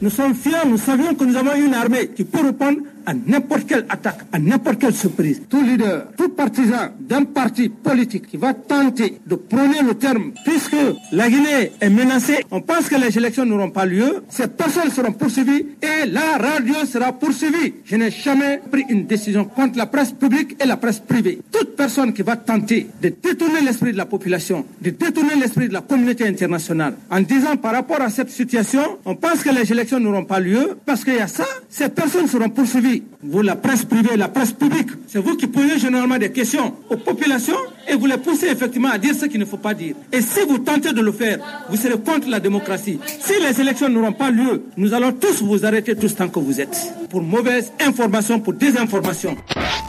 Nous 0.01 0.09
sommes 0.09 0.35
fiers, 0.35 0.65
nous 0.67 0.77
savions 0.77 1.15
que 1.15 1.23
nous 1.23 1.35
avons 1.35 1.55
une 1.55 1.73
armée 1.73 2.09
qui 2.15 2.25
peut 2.25 2.43
répondre 2.45 2.79
à 3.05 3.13
n'importe 3.13 3.67
quelle 3.67 3.85
attaque, 3.89 4.19
à 4.31 4.39
n'importe 4.39 4.79
quelle 4.79 4.93
surprise. 4.93 5.41
Tout 5.49 5.61
leader, 5.61 6.07
tout 6.17 6.29
partisan 6.29 6.89
d'un 6.99 7.23
parti 7.23 7.69
politique 7.69 8.27
qui 8.27 8.37
va 8.37 8.53
tenter 8.53 9.19
de 9.25 9.35
prôner 9.35 9.81
le 9.85 9.95
terme, 9.95 10.31
puisque 10.45 10.75
la 11.11 11.29
Guinée 11.29 11.71
est 11.79 11.89
menacée, 11.89 12.45
on 12.51 12.61
pense 12.61 12.89
que 12.89 12.95
les 12.95 13.17
élections 13.17 13.45
n'auront 13.45 13.69
pas 13.69 13.85
lieu, 13.85 14.23
ces 14.29 14.47
personnes 14.47 14.91
seront 14.91 15.11
poursuivies 15.11 15.65
et 15.81 16.07
la 16.07 16.37
radio 16.37 16.85
sera 16.85 17.13
poursuivie. 17.13 17.75
Je 17.85 17.95
n'ai 17.95 18.11
jamais 18.11 18.59
pris 18.71 18.83
une 18.89 19.05
décision 19.05 19.45
contre 19.45 19.77
la 19.77 19.85
presse 19.85 20.11
publique 20.11 20.55
et 20.61 20.65
la 20.65 20.77
presse 20.77 20.99
privée. 20.99 21.41
Toute 21.51 21.75
personne 21.75 22.13
qui 22.13 22.21
va 22.21 22.35
tenter 22.35 22.87
de 23.01 23.09
détourner 23.09 23.61
l'esprit 23.61 23.91
de 23.91 23.97
la 23.97 24.05
population, 24.05 24.65
de 24.81 24.89
détourner 24.89 25.35
l'esprit 25.35 25.67
de 25.67 25.73
la 25.73 25.81
communauté 25.81 26.27
internationale, 26.27 26.95
en 27.09 27.21
disant 27.21 27.57
par 27.57 27.73
rapport 27.73 28.01
à 28.01 28.09
cette 28.09 28.29
situation, 28.29 28.97
on 29.05 29.15
pense 29.15 29.43
que 29.43 29.49
les 29.49 29.71
élections 29.71 29.99
n'auront 29.99 30.25
pas 30.25 30.39
lieu, 30.39 30.77
parce 30.85 31.03
qu'il 31.03 31.15
y 31.15 31.19
a 31.19 31.27
ça, 31.27 31.45
ces 31.69 31.89
personnes 31.89 32.27
seront 32.27 32.49
poursuivies 32.49 32.94
vous, 33.23 33.41
la 33.41 33.55
presse 33.55 33.85
privée, 33.85 34.17
la 34.17 34.27
presse 34.27 34.51
publique, 34.51 34.89
c'est 35.07 35.19
vous 35.19 35.35
qui 35.35 35.47
posez 35.47 35.79
généralement 35.79 36.17
des 36.17 36.31
questions 36.31 36.73
aux 36.89 36.97
populations 36.97 37.57
et 37.87 37.95
vous 37.95 38.05
les 38.05 38.17
poussez 38.17 38.47
effectivement 38.47 38.89
à 38.89 38.97
dire 38.97 39.15
ce 39.15 39.25
qu'il 39.25 39.39
ne 39.39 39.45
faut 39.45 39.57
pas 39.57 39.73
dire. 39.73 39.95
Et 40.11 40.21
si 40.21 40.41
vous 40.47 40.59
tentez 40.59 40.93
de 40.93 41.01
le 41.01 41.11
faire, 41.11 41.39
vous 41.69 41.77
serez 41.77 41.99
contre 41.99 42.29
la 42.29 42.39
démocratie. 42.39 42.99
Si 43.19 43.33
les 43.41 43.59
élections 43.59 43.89
n'auront 43.89 44.13
pas 44.13 44.31
lieu, 44.31 44.63
nous 44.77 44.93
allons 44.93 45.11
tous 45.11 45.41
vous 45.41 45.65
arrêter 45.65 45.95
tous 45.95 46.15
tant 46.15 46.29
que 46.29 46.39
vous 46.39 46.59
êtes. 46.61 46.93
Pour 47.09 47.21
mauvaise 47.21 47.71
information, 47.79 48.39
pour 48.39 48.53
désinformation. 48.53 49.35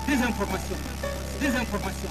Désinformation. 0.08 0.76
Désinformation. 1.40 2.08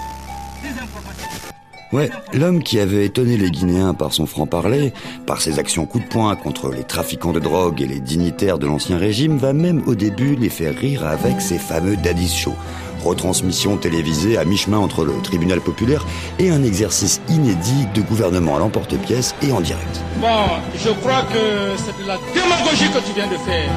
Désinformation. 0.62 1.55
Ouais, 1.96 2.10
l'homme 2.34 2.62
qui 2.62 2.78
avait 2.82 3.06
étonné 3.06 3.38
les 3.38 3.50
Guinéens 3.50 3.94
par 3.94 4.12
son 4.12 4.26
franc-parler, 4.26 4.92
par 5.26 5.40
ses 5.40 5.60
actions 5.60 5.86
coup 5.86 6.02
de 6.02 6.06
poing 6.06 6.36
contre 6.36 6.70
les 6.70 6.84
trafiquants 6.84 7.32
de 7.32 7.40
drogue 7.40 7.82
et 7.82 7.88
les 7.88 8.02
dignitaires 8.02 8.60
de 8.60 8.68
l'ancien 8.68 8.98
régime, 8.98 9.38
va 9.38 9.54
même 9.54 9.82
au 9.88 9.96
début 9.96 10.36
les 10.36 10.50
faire 10.50 10.76
rire 10.76 11.06
avec 11.06 11.40
ses 11.40 11.58
fameux 11.58 11.96
Daddy's 11.96 12.36
Show. 12.36 12.54
Retransmission 13.02 13.78
télévisée 13.78 14.38
à 14.38 14.44
mi-chemin 14.44 14.78
entre 14.78 15.06
le 15.06 15.14
tribunal 15.24 15.62
populaire 15.62 16.06
et 16.38 16.50
un 16.50 16.64
exercice 16.64 17.22
inédit 17.30 17.88
de 17.94 18.02
gouvernement 18.02 18.58
à 18.58 18.60
l'emporte-pièce 18.60 19.34
et 19.42 19.54
en 19.54 19.62
direct. 19.62 20.02
Bon, 20.20 20.28
je 20.76 20.90
crois 20.90 21.22
que 21.32 21.78
c'est 21.78 22.04
de 22.04 22.10
la 22.10 22.18
démagogie 22.34 22.90
que 22.90 23.08
tu 23.08 23.14
viens 23.16 23.28
de 23.28 23.38
faire. 23.38 23.72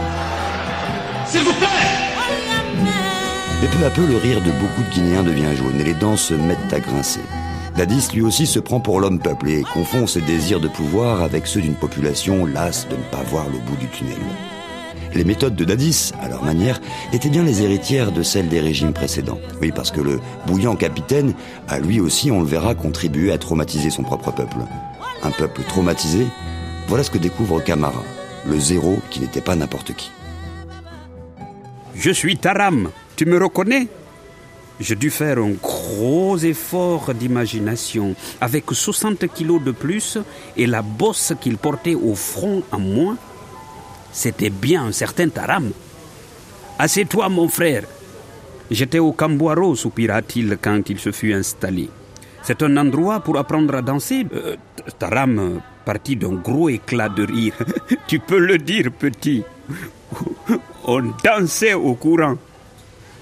S'il 1.25 1.43
vous 1.43 1.53
plaît 1.53 1.69
Mais 3.63 3.69
peu 3.69 3.87
à 3.87 3.91
peu, 3.91 4.05
le 4.05 4.17
rire 4.17 4.41
de 4.41 4.51
beaucoup 4.51 4.83
de 4.83 4.93
Guinéens 4.93 5.23
devient 5.23 5.55
jaune 5.57 5.81
et 5.81 5.85
les 5.85 5.95
dents 5.95 6.17
se 6.17 6.35
mettent 6.35 6.73
à 6.73 6.81
grincer. 6.81 7.21
Dadis 7.79 8.09
lui 8.13 8.23
aussi 8.23 8.45
se 8.45 8.59
prend 8.59 8.81
pour 8.81 8.99
l'homme 8.99 9.21
peuple 9.21 9.51
et 9.51 9.63
confond 9.63 10.09
ses 10.09 10.21
désirs 10.21 10.59
de 10.59 10.67
pouvoir 10.67 11.23
avec 11.23 11.47
ceux 11.47 11.61
d'une 11.61 11.77
population 11.77 12.45
lasse 12.45 12.89
de 12.89 12.97
ne 12.97 13.03
pas 13.03 13.23
voir 13.23 13.47
le 13.49 13.59
bout 13.61 13.77
du 13.77 13.87
tunnel. 13.87 14.19
Les 15.15 15.23
méthodes 15.23 15.55
de 15.55 15.65
Dadis, 15.65 16.11
à 16.21 16.29
leur 16.29 16.43
manière, 16.43 16.81
étaient 17.13 17.29
bien 17.29 17.45
les 17.45 17.63
héritières 17.63 18.11
de 18.11 18.25
celles 18.25 18.49
des 18.49 18.59
régimes 18.59 18.93
précédents. 18.93 19.39
Oui, 19.63 19.71
parce 19.71 19.93
que 19.93 20.01
le 20.01 20.19
bouillant 20.45 20.75
capitaine 20.75 21.35
a 21.69 21.79
lui 21.79 22.01
aussi, 22.01 22.33
on 22.33 22.41
le 22.41 22.49
verra, 22.49 22.75
contribué 22.75 23.31
à 23.31 23.39
traumatiser 23.39 23.91
son 23.91 24.03
propre 24.03 24.33
peuple. 24.33 24.59
Un 25.23 25.31
peuple 25.31 25.63
traumatisé, 25.63 26.27
voilà 26.89 27.05
ce 27.05 27.13
que 27.13 27.19
découvre 27.19 27.61
Camara, 27.61 28.03
le 28.45 28.59
zéro 28.59 28.99
qui 29.09 29.21
n'était 29.21 29.41
pas 29.41 29.55
n'importe 29.55 29.95
qui. 29.95 30.11
Je 31.95 32.11
suis 32.11 32.39
Taram, 32.39 32.91
tu 33.15 33.25
me 33.25 33.39
reconnais? 33.39 33.87
J'ai 34.81 34.95
dû 34.95 35.11
faire 35.11 35.39
un 35.39 35.51
gros 35.51 36.39
effort 36.39 37.13
d'imagination. 37.15 38.15
Avec 38.41 38.65
60 38.71 39.27
kilos 39.33 39.63
de 39.63 39.73
plus 39.73 40.19
et 40.57 40.67
la 40.67 40.83
bosse 40.83 41.33
qu'il 41.41 41.59
portait 41.59 41.95
au 41.95 42.15
front 42.15 42.63
en 42.71 42.79
moins, 42.79 43.17
c'était 44.13 44.51
bien 44.51 44.85
un 44.87 44.93
certain 44.93 45.29
Taram. 45.29 45.71
Assieds-toi, 46.79 47.29
mon 47.29 47.49
frère. 47.49 47.85
J'étais 48.71 48.99
au 48.99 49.13
Camboiro, 49.13 49.75
soupira-t-il 49.75 50.59
quand 50.61 50.89
il 50.91 50.99
se 50.99 51.11
fut 51.11 51.33
installé. 51.33 51.89
C'est 52.43 52.63
un 52.63 52.77
endroit 52.77 53.21
pour 53.21 53.39
apprendre 53.39 53.75
à 53.75 53.83
danser. 53.83 54.27
Euh, 54.33 54.57
Taram 54.99 55.61
partit 55.85 56.17
d'un 56.17 56.35
gros 56.35 56.69
éclat 56.69 57.09
de 57.09 57.27
rire. 57.27 57.55
tu 58.07 58.21
peux 58.21 58.39
le 58.39 58.59
dire, 58.59 58.93
petit. 58.93 59.43
On 60.85 61.03
dansait 61.25 61.75
au 61.75 61.95
courant. 61.95 62.37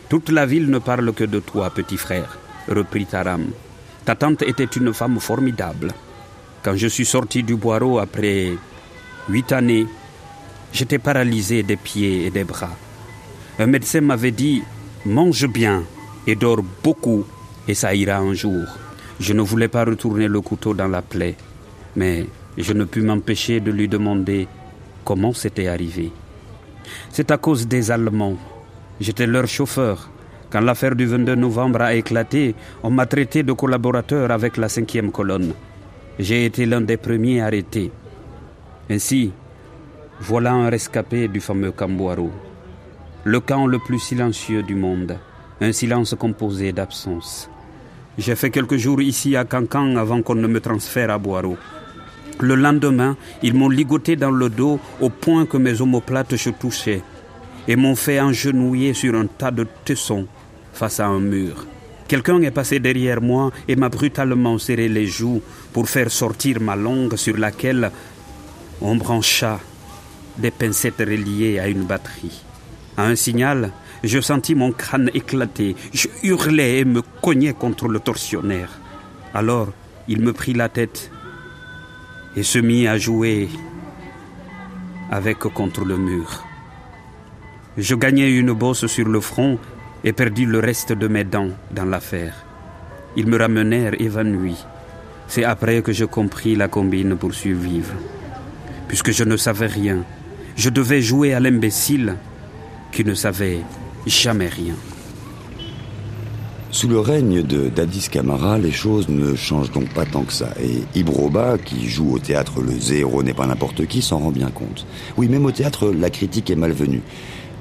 Toute 0.08 0.30
la 0.30 0.46
ville 0.46 0.70
ne 0.70 0.78
parle 0.78 1.12
que 1.12 1.24
de 1.24 1.40
toi, 1.40 1.70
petit 1.70 1.96
frère, 1.96 2.38
reprit 2.68 3.06
Taram. 3.06 3.46
Ta 4.04 4.14
tante 4.14 4.42
était 4.42 4.64
une 4.64 4.94
femme 4.94 5.18
formidable. 5.18 5.90
Quand 6.62 6.76
je 6.76 6.86
suis 6.86 7.04
sorti 7.04 7.42
du 7.42 7.56
boireau 7.56 7.98
après 7.98 8.52
huit 9.28 9.50
années, 9.50 9.86
j'étais 10.72 11.00
paralysé 11.00 11.64
des 11.64 11.76
pieds 11.76 12.26
et 12.26 12.30
des 12.30 12.44
bras. 12.44 12.70
Un 13.58 13.66
médecin 13.66 14.00
m'avait 14.00 14.30
dit 14.30 14.62
Mange 15.04 15.48
bien 15.48 15.82
et 16.26 16.36
dors 16.36 16.62
beaucoup, 16.84 17.24
et 17.66 17.74
ça 17.74 17.92
ira 17.92 18.18
un 18.18 18.34
jour. 18.34 18.64
Je 19.18 19.32
ne 19.32 19.42
voulais 19.42 19.68
pas 19.68 19.84
retourner 19.84 20.28
le 20.28 20.40
couteau 20.40 20.72
dans 20.72 20.88
la 20.88 21.02
plaie, 21.02 21.34
mais 21.96 22.26
je 22.56 22.72
ne 22.72 22.84
pus 22.84 23.02
m'empêcher 23.02 23.58
de 23.58 23.72
lui 23.72 23.88
demander 23.88 24.46
comment 25.04 25.32
c'était 25.32 25.66
arrivé. 25.66 26.12
C'est 27.10 27.32
à 27.32 27.38
cause 27.38 27.66
des 27.66 27.90
Allemands 27.90 28.36
J'étais 29.00 29.26
leur 29.26 29.46
chauffeur. 29.46 30.08
Quand 30.50 30.60
l'affaire 30.60 30.96
du 30.96 31.06
22 31.06 31.34
novembre 31.34 31.82
a 31.82 31.94
éclaté, 31.94 32.54
on 32.82 32.90
m'a 32.90 33.04
traité 33.04 33.42
de 33.42 33.52
collaborateur 33.52 34.30
avec 34.30 34.56
la 34.56 34.68
cinquième 34.68 35.10
colonne. 35.10 35.52
J'ai 36.18 36.46
été 36.46 36.64
l'un 36.64 36.80
des 36.80 36.96
premiers 36.96 37.42
arrêtés. 37.42 37.90
Ainsi, 38.88 39.32
voilà 40.20 40.52
un 40.52 40.70
rescapé 40.70 41.28
du 41.28 41.40
fameux 41.40 41.72
Camboiro. 41.72 42.30
Le 43.24 43.40
camp 43.40 43.66
le 43.66 43.78
plus 43.78 43.98
silencieux 43.98 44.62
du 44.62 44.74
monde. 44.74 45.18
Un 45.60 45.72
silence 45.72 46.14
composé 46.18 46.72
d'absence. 46.72 47.50
J'ai 48.16 48.34
fait 48.34 48.50
quelques 48.50 48.76
jours 48.76 49.02
ici 49.02 49.36
à 49.36 49.44
Cancan 49.44 49.96
avant 49.96 50.22
qu'on 50.22 50.36
ne 50.36 50.46
me 50.46 50.60
transfère 50.60 51.10
à 51.10 51.18
Boireau. 51.18 51.58
Le 52.40 52.54
lendemain, 52.54 53.16
ils 53.42 53.54
m'ont 53.54 53.68
ligoté 53.68 54.16
dans 54.16 54.30
le 54.30 54.48
dos 54.48 54.78
au 55.00 55.10
point 55.10 55.44
que 55.44 55.56
mes 55.58 55.80
omoplates 55.82 56.36
se 56.36 56.50
touchaient 56.50 57.02
et 57.68 57.76
m'ont 57.76 57.96
fait 57.96 58.20
engenouiller 58.20 58.94
sur 58.94 59.14
un 59.14 59.26
tas 59.26 59.50
de 59.50 59.66
tessons 59.84 60.26
face 60.72 61.00
à 61.00 61.06
un 61.06 61.20
mur. 61.20 61.66
Quelqu'un 62.08 62.40
est 62.42 62.52
passé 62.52 62.78
derrière 62.78 63.20
moi 63.20 63.50
et 63.66 63.74
m'a 63.74 63.88
brutalement 63.88 64.58
serré 64.58 64.88
les 64.88 65.06
joues 65.06 65.42
pour 65.72 65.88
faire 65.88 66.10
sortir 66.10 66.60
ma 66.60 66.76
langue 66.76 67.16
sur 67.16 67.36
laquelle 67.36 67.90
on 68.80 68.94
brancha 68.96 69.58
des 70.38 70.52
pincettes 70.52 71.00
reliées 71.00 71.58
à 71.58 71.66
une 71.66 71.84
batterie. 71.84 72.44
À 72.96 73.06
un 73.06 73.16
signal, 73.16 73.72
je 74.04 74.20
sentis 74.20 74.54
mon 74.54 74.70
crâne 74.72 75.10
éclater. 75.14 75.74
Je 75.92 76.08
hurlais 76.22 76.78
et 76.78 76.84
me 76.84 77.02
cognais 77.20 77.54
contre 77.54 77.88
le 77.88 77.98
tortionnaire. 77.98 78.70
Alors, 79.34 79.68
il 80.06 80.20
me 80.20 80.32
prit 80.32 80.54
la 80.54 80.68
tête 80.68 81.10
et 82.36 82.42
se 82.42 82.58
mit 82.58 82.86
à 82.86 82.98
jouer 82.98 83.48
avec 85.10 85.38
contre 85.38 85.84
le 85.84 85.96
mur. 85.96 86.45
Je 87.78 87.94
gagnai 87.94 88.30
une 88.30 88.52
bosse 88.52 88.86
sur 88.86 89.06
le 89.06 89.20
front 89.20 89.58
et 90.02 90.14
perdis 90.14 90.46
le 90.46 90.60
reste 90.60 90.92
de 90.92 91.08
mes 91.08 91.24
dents 91.24 91.50
dans 91.70 91.84
l'affaire. 91.84 92.34
Ils 93.16 93.26
me 93.26 93.36
ramenèrent 93.38 94.00
évanoui. 94.00 94.56
C'est 95.28 95.44
après 95.44 95.82
que 95.82 95.92
je 95.92 96.06
compris 96.06 96.54
la 96.54 96.68
combine 96.68 97.16
pour 97.16 97.34
survivre. 97.34 97.92
Puisque 98.88 99.10
je 99.10 99.24
ne 99.24 99.36
savais 99.36 99.66
rien, 99.66 100.04
je 100.56 100.70
devais 100.70 101.02
jouer 101.02 101.34
à 101.34 101.40
l'imbécile 101.40 102.16
qui 102.92 103.04
ne 103.04 103.14
savait 103.14 103.60
jamais 104.06 104.48
rien. 104.48 104.74
Sous 106.70 106.88
le 106.88 107.00
règne 107.00 107.42
de 107.42 107.68
Dadis 107.68 108.08
Camara, 108.10 108.58
les 108.58 108.72
choses 108.72 109.08
ne 109.08 109.34
changent 109.34 109.70
donc 109.70 109.88
pas 109.90 110.04
tant 110.04 110.24
que 110.24 110.32
ça. 110.32 110.48
Et 110.62 110.98
Ibroba, 110.98 111.58
qui 111.58 111.88
joue 111.88 112.14
au 112.14 112.18
théâtre 112.18 112.60
Le 112.60 112.78
Zéro 112.78 113.22
n'est 113.22 113.34
pas 113.34 113.46
n'importe 113.46 113.86
qui, 113.86 114.02
s'en 114.02 114.18
rend 114.18 114.30
bien 114.30 114.50
compte. 114.50 114.86
Oui, 115.16 115.28
même 115.28 115.46
au 115.46 115.52
théâtre, 115.52 115.90
la 115.90 116.10
critique 116.10 116.50
est 116.50 116.56
malvenue. 116.56 117.02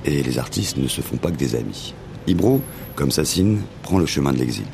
Et 0.05 0.23
les 0.23 0.39
artistes 0.39 0.77
ne 0.77 0.87
se 0.87 1.01
font 1.01 1.17
pas 1.17 1.31
que 1.31 1.37
des 1.37 1.55
amis. 1.55 1.93
Ibro, 2.27 2.61
comme 2.95 3.11
Sassine, 3.11 3.61
prend 3.83 3.99
le 3.99 4.05
chemin 4.05 4.31
de 4.31 4.37
l'exil. 4.37 4.65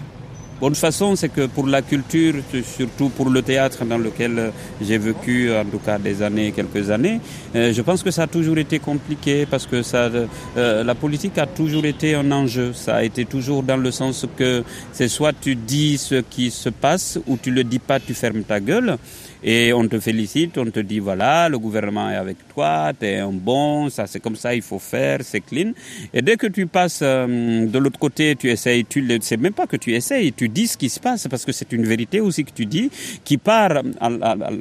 Bonne 0.62 0.76
façon, 0.76 1.16
c'est 1.16 1.30
que 1.30 1.48
pour 1.48 1.66
la 1.66 1.82
culture, 1.82 2.36
surtout 2.78 3.10
pour 3.10 3.32
le 3.32 3.42
théâtre 3.42 3.84
dans 3.84 3.98
lequel 3.98 4.52
j'ai 4.80 5.00
vécu 5.00 5.52
en 5.52 5.66
tout 5.66 5.80
cas 5.80 5.98
des 5.98 6.22
années, 6.22 6.52
quelques 6.52 6.92
années, 6.92 7.20
euh, 7.56 7.74
je 7.74 7.82
pense 7.82 8.04
que 8.04 8.12
ça 8.12 8.24
a 8.24 8.28
toujours 8.28 8.60
été 8.60 8.78
compliqué 8.78 9.48
parce 9.50 9.66
que 9.66 9.82
ça, 9.82 10.12
euh, 10.58 10.84
la 10.84 10.94
politique 10.94 11.40
a 11.40 11.48
toujours 11.48 11.86
été 11.86 12.14
un 12.14 12.32
enjeu. 12.32 12.74
Ça 12.74 12.98
a 12.98 13.04
été 13.04 13.26
toujours 13.26 13.64
dans 13.64 13.78
le 13.78 13.90
sens 13.90 14.28
que 14.38 14.64
c'est 14.94 15.08
soit 15.08 15.34
tu 15.34 15.56
dis 15.56 15.98
ce 15.98 16.22
qui 16.22 16.52
se 16.52 16.70
passe 16.70 17.18
ou 17.26 17.38
tu 17.42 17.50
le 17.50 17.64
dis 17.64 17.80
pas, 17.80 18.00
tu 18.00 18.14
fermes 18.14 18.44
ta 18.44 18.60
gueule. 18.60 18.98
Et 19.44 19.74
on 19.74 19.88
te 19.88 20.00
félicite, 20.00 20.58
on 20.60 20.70
te 20.70 20.80
dit 20.80 21.00
voilà, 21.00 21.50
le 21.50 21.58
gouvernement 21.58 22.10
est 22.12 22.16
avec 22.16 22.38
toi, 22.54 22.92
tu 22.98 23.08
es 23.08 23.18
un 23.18 23.32
bon, 23.32 23.90
ça 23.90 24.06
c'est 24.06 24.20
comme 24.20 24.36
ça, 24.36 24.54
il 24.54 24.62
faut 24.62 24.78
faire, 24.78 25.20
c'est 25.24 25.42
clean. 25.42 25.72
Et 26.14 26.22
dès 26.22 26.38
que 26.38 26.46
tu 26.46 26.68
passes 26.68 27.00
euh, 27.02 27.66
de 27.66 27.78
l'autre 27.80 27.98
côté, 27.98 28.36
tu 28.36 28.52
essayes, 28.52 28.86
tu 28.86 29.02
ne 29.02 29.20
sais 29.20 29.38
même 29.38 29.54
pas 29.54 29.66
que 29.66 29.78
tu 29.78 29.94
essayes, 29.94 30.32
tu 30.32 30.48
dis 30.48 30.68
ce 30.68 30.78
qui 30.78 30.90
se 30.90 31.00
passe 31.00 31.28
parce 31.28 31.44
que 31.44 31.52
c'est 31.52 31.72
une 31.72 31.86
vérité 31.86 32.20
aussi 32.20 32.46
que 32.46 32.52
tu 32.52 32.68
dis 32.68 32.92
qui 33.24 33.38
part 33.38 33.82
à, 34.00 34.10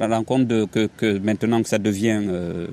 l'encontre 0.07 0.45
de 0.45 0.65
que, 0.65 0.89
que, 0.97 1.19
maintenant 1.19 1.61
que 1.61 1.69
ça 1.69 1.77
devient 1.77 2.19
euh, 2.23 2.67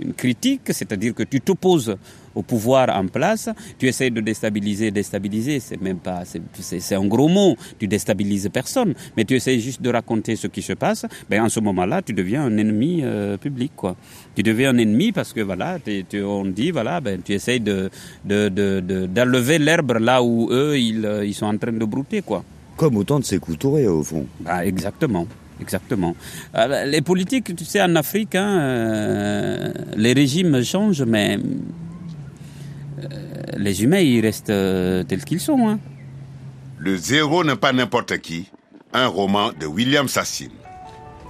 une 0.00 0.14
critique, 0.14 0.62
c'est-à-dire 0.70 1.14
que 1.14 1.22
tu 1.22 1.40
t'opposes 1.40 1.96
au 2.34 2.42
pouvoir 2.42 2.88
en 2.96 3.06
place, 3.06 3.48
tu 3.78 3.88
essaies 3.88 4.10
de 4.10 4.20
déstabiliser, 4.20 4.90
déstabiliser, 4.90 5.60
c'est 5.60 5.80
même 5.80 5.98
pas, 5.98 6.22
c'est 6.24 6.94
un 6.94 7.06
gros 7.06 7.28
mot, 7.28 7.56
tu 7.78 7.86
déstabilises 7.86 8.48
personne, 8.52 8.94
mais 9.16 9.24
tu 9.24 9.34
essaies 9.34 9.58
juste 9.58 9.82
de 9.82 9.90
raconter 9.90 10.36
ce 10.36 10.46
qui 10.46 10.62
se 10.62 10.72
passe, 10.72 11.06
ben 11.28 11.42
en 11.42 11.48
ce 11.48 11.60
moment-là, 11.60 12.02
tu 12.02 12.12
deviens 12.12 12.44
un 12.44 12.56
ennemi 12.56 13.00
euh, 13.02 13.36
public, 13.36 13.72
quoi. 13.76 13.96
Tu 14.34 14.42
deviens 14.42 14.70
un 14.70 14.78
ennemi 14.78 15.12
parce 15.12 15.32
que 15.32 15.40
voilà, 15.40 15.78
on 16.14 16.44
dit 16.44 16.70
voilà, 16.70 17.00
ben 17.00 17.20
tu 17.22 17.32
essaies 17.32 17.58
de 17.58 17.90
d'enlever 18.24 19.58
de, 19.58 19.64
l'herbe 19.64 19.98
là 20.00 20.22
où 20.22 20.48
eux 20.50 20.78
ils, 20.78 21.04
euh, 21.04 21.24
ils 21.24 21.34
sont 21.34 21.46
en 21.46 21.56
train 21.56 21.72
de 21.72 21.84
brouter, 21.84 22.22
quoi. 22.22 22.44
Comme 22.76 22.96
autant 22.96 23.20
de 23.20 23.24
ces 23.24 23.38
couturés 23.38 23.86
au 23.86 24.02
fond. 24.02 24.26
Bah, 24.40 24.64
exactement. 24.64 25.26
Exactement. 25.60 26.16
Euh, 26.56 26.84
les 26.86 27.02
politiques, 27.02 27.54
tu 27.54 27.64
sais, 27.64 27.80
en 27.80 27.94
Afrique, 27.94 28.34
hein, 28.34 29.72
les 29.96 30.12
régimes 30.12 30.62
changent, 30.64 31.04
mais 31.04 31.38
les 33.56 33.82
humains, 33.82 34.00
ils 34.00 34.20
restent 34.20 34.50
euh, 34.50 35.02
tels 35.02 35.24
qu'ils 35.24 35.40
sont. 35.40 35.68
Hein. 35.68 35.78
Le 36.78 36.96
zéro 36.96 37.44
n'est 37.44 37.56
pas 37.56 37.72
n'importe 37.72 38.18
qui. 38.18 38.50
Un 38.92 39.06
roman 39.06 39.50
de 39.58 39.66
William 39.66 40.08
Sassine. 40.08 40.50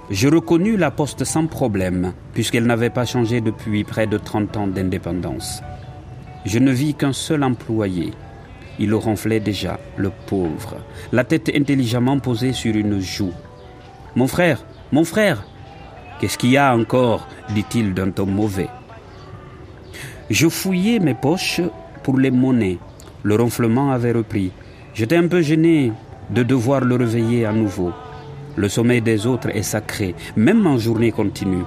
Je 0.09 0.27
reconnus 0.27 0.77
la 0.77 0.91
poste 0.91 1.23
sans 1.23 1.47
problème, 1.47 2.13
puisqu'elle 2.33 2.65
n'avait 2.65 2.89
pas 2.89 3.05
changé 3.05 3.39
depuis 3.39 3.83
près 3.83 4.05
de 4.05 4.17
30 4.17 4.57
ans 4.57 4.67
d'indépendance. 4.67 5.61
Je 6.45 6.59
ne 6.59 6.71
vis 6.71 6.93
qu'un 6.93 7.13
seul 7.13 7.43
employé. 7.43 8.11
Il 8.79 8.89
le 8.89 8.97
ronflait 8.97 9.39
déjà, 9.39 9.79
le 9.95 10.11
pauvre, 10.27 10.75
la 11.11 11.23
tête 11.23 11.51
intelligemment 11.55 12.19
posée 12.19 12.53
sur 12.53 12.75
une 12.75 12.99
joue. 12.99 13.33
Mon 14.15 14.27
frère, 14.27 14.65
mon 14.91 15.05
frère, 15.05 15.45
qu'est-ce 16.19 16.37
qu'il 16.37 16.51
y 16.51 16.57
a 16.57 16.75
encore? 16.75 17.27
dit-il 17.49 17.93
d'un 17.93 18.11
ton 18.11 18.25
mauvais. 18.25 18.69
Je 20.29 20.47
fouillais 20.49 20.99
mes 20.99 21.13
poches 21.13 21.61
pour 22.03 22.17
les 22.17 22.31
monnaies. 22.31 22.77
Le 23.23 23.35
ronflement 23.35 23.91
avait 23.91 24.11
repris. 24.11 24.51
J'étais 24.93 25.15
un 25.15 25.27
peu 25.27 25.41
gêné 25.41 25.91
de 26.29 26.43
devoir 26.43 26.81
le 26.81 26.95
réveiller 26.95 27.45
à 27.45 27.53
nouveau. 27.53 27.91
Le 28.55 28.69
sommeil 28.69 29.01
des 29.01 29.25
autres 29.25 29.49
est 29.55 29.63
sacré, 29.63 30.13
même 30.35 30.67
en 30.67 30.77
journée 30.77 31.11
continue. 31.11 31.63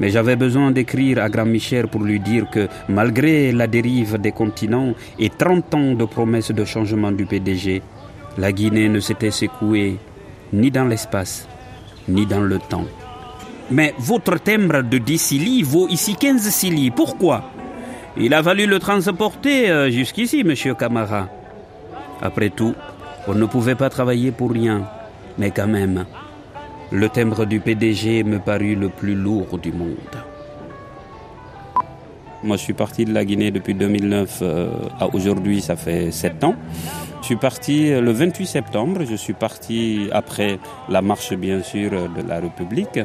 Mais 0.00 0.10
j'avais 0.10 0.36
besoin 0.36 0.70
d'écrire 0.70 1.22
à 1.22 1.28
Grand 1.28 1.46
Michel 1.46 1.86
pour 1.86 2.02
lui 2.02 2.20
dire 2.20 2.50
que, 2.50 2.68
malgré 2.88 3.52
la 3.52 3.66
dérive 3.66 4.18
des 4.18 4.32
continents 4.32 4.94
et 5.18 5.30
30 5.30 5.74
ans 5.74 5.94
de 5.94 6.04
promesses 6.04 6.50
de 6.50 6.64
changement 6.64 7.12
du 7.12 7.24
PDG, 7.24 7.82
la 8.38 8.52
Guinée 8.52 8.88
ne 8.88 9.00
s'était 9.00 9.30
secouée 9.30 9.98
ni 10.52 10.70
dans 10.70 10.84
l'espace, 10.84 11.48
ni 12.08 12.26
dans 12.26 12.40
le 12.40 12.58
temps. 12.58 12.86
Mais 13.70 13.94
votre 13.98 14.38
timbre 14.38 14.82
de 14.82 14.98
10 14.98 15.18
silis 15.18 15.62
vaut 15.62 15.88
ici 15.88 16.16
15 16.16 16.42
silis. 16.50 16.90
Pourquoi? 16.90 17.44
Il 18.16 18.34
a 18.34 18.42
fallu 18.42 18.66
le 18.66 18.78
transporter 18.78 19.70
euh, 19.70 19.90
jusqu'ici, 19.90 20.44
monsieur 20.44 20.74
Camara. 20.74 21.28
Après 22.20 22.50
tout, 22.50 22.74
on 23.26 23.34
ne 23.34 23.46
pouvait 23.46 23.74
pas 23.74 23.90
travailler 23.90 24.30
pour 24.32 24.50
rien. 24.50 24.86
Mais 25.38 25.50
quand 25.50 25.66
même, 25.66 26.04
le 26.90 27.08
timbre 27.08 27.46
du 27.46 27.60
PDG 27.60 28.22
me 28.22 28.38
parut 28.38 28.74
le 28.74 28.88
plus 28.90 29.14
lourd 29.14 29.58
du 29.58 29.72
monde. 29.72 29.96
Moi, 32.42 32.56
je 32.56 32.62
suis 32.62 32.74
parti 32.74 33.04
de 33.04 33.14
la 33.14 33.24
Guinée 33.24 33.50
depuis 33.50 33.74
2009 33.74 34.38
euh, 34.42 34.68
à 34.98 35.06
aujourd'hui, 35.14 35.60
ça 35.60 35.76
fait 35.76 36.10
sept 36.10 36.42
ans. 36.42 36.56
Je 37.22 37.26
suis 37.26 37.36
parti 37.36 37.90
le 37.90 38.10
28 38.10 38.46
septembre, 38.46 39.02
je 39.08 39.14
suis 39.14 39.32
parti 39.32 40.08
après 40.10 40.58
la 40.88 41.02
marche 41.02 41.32
bien 41.34 41.62
sûr 41.62 41.90
de 41.90 42.20
la 42.28 42.40
République, 42.40 42.98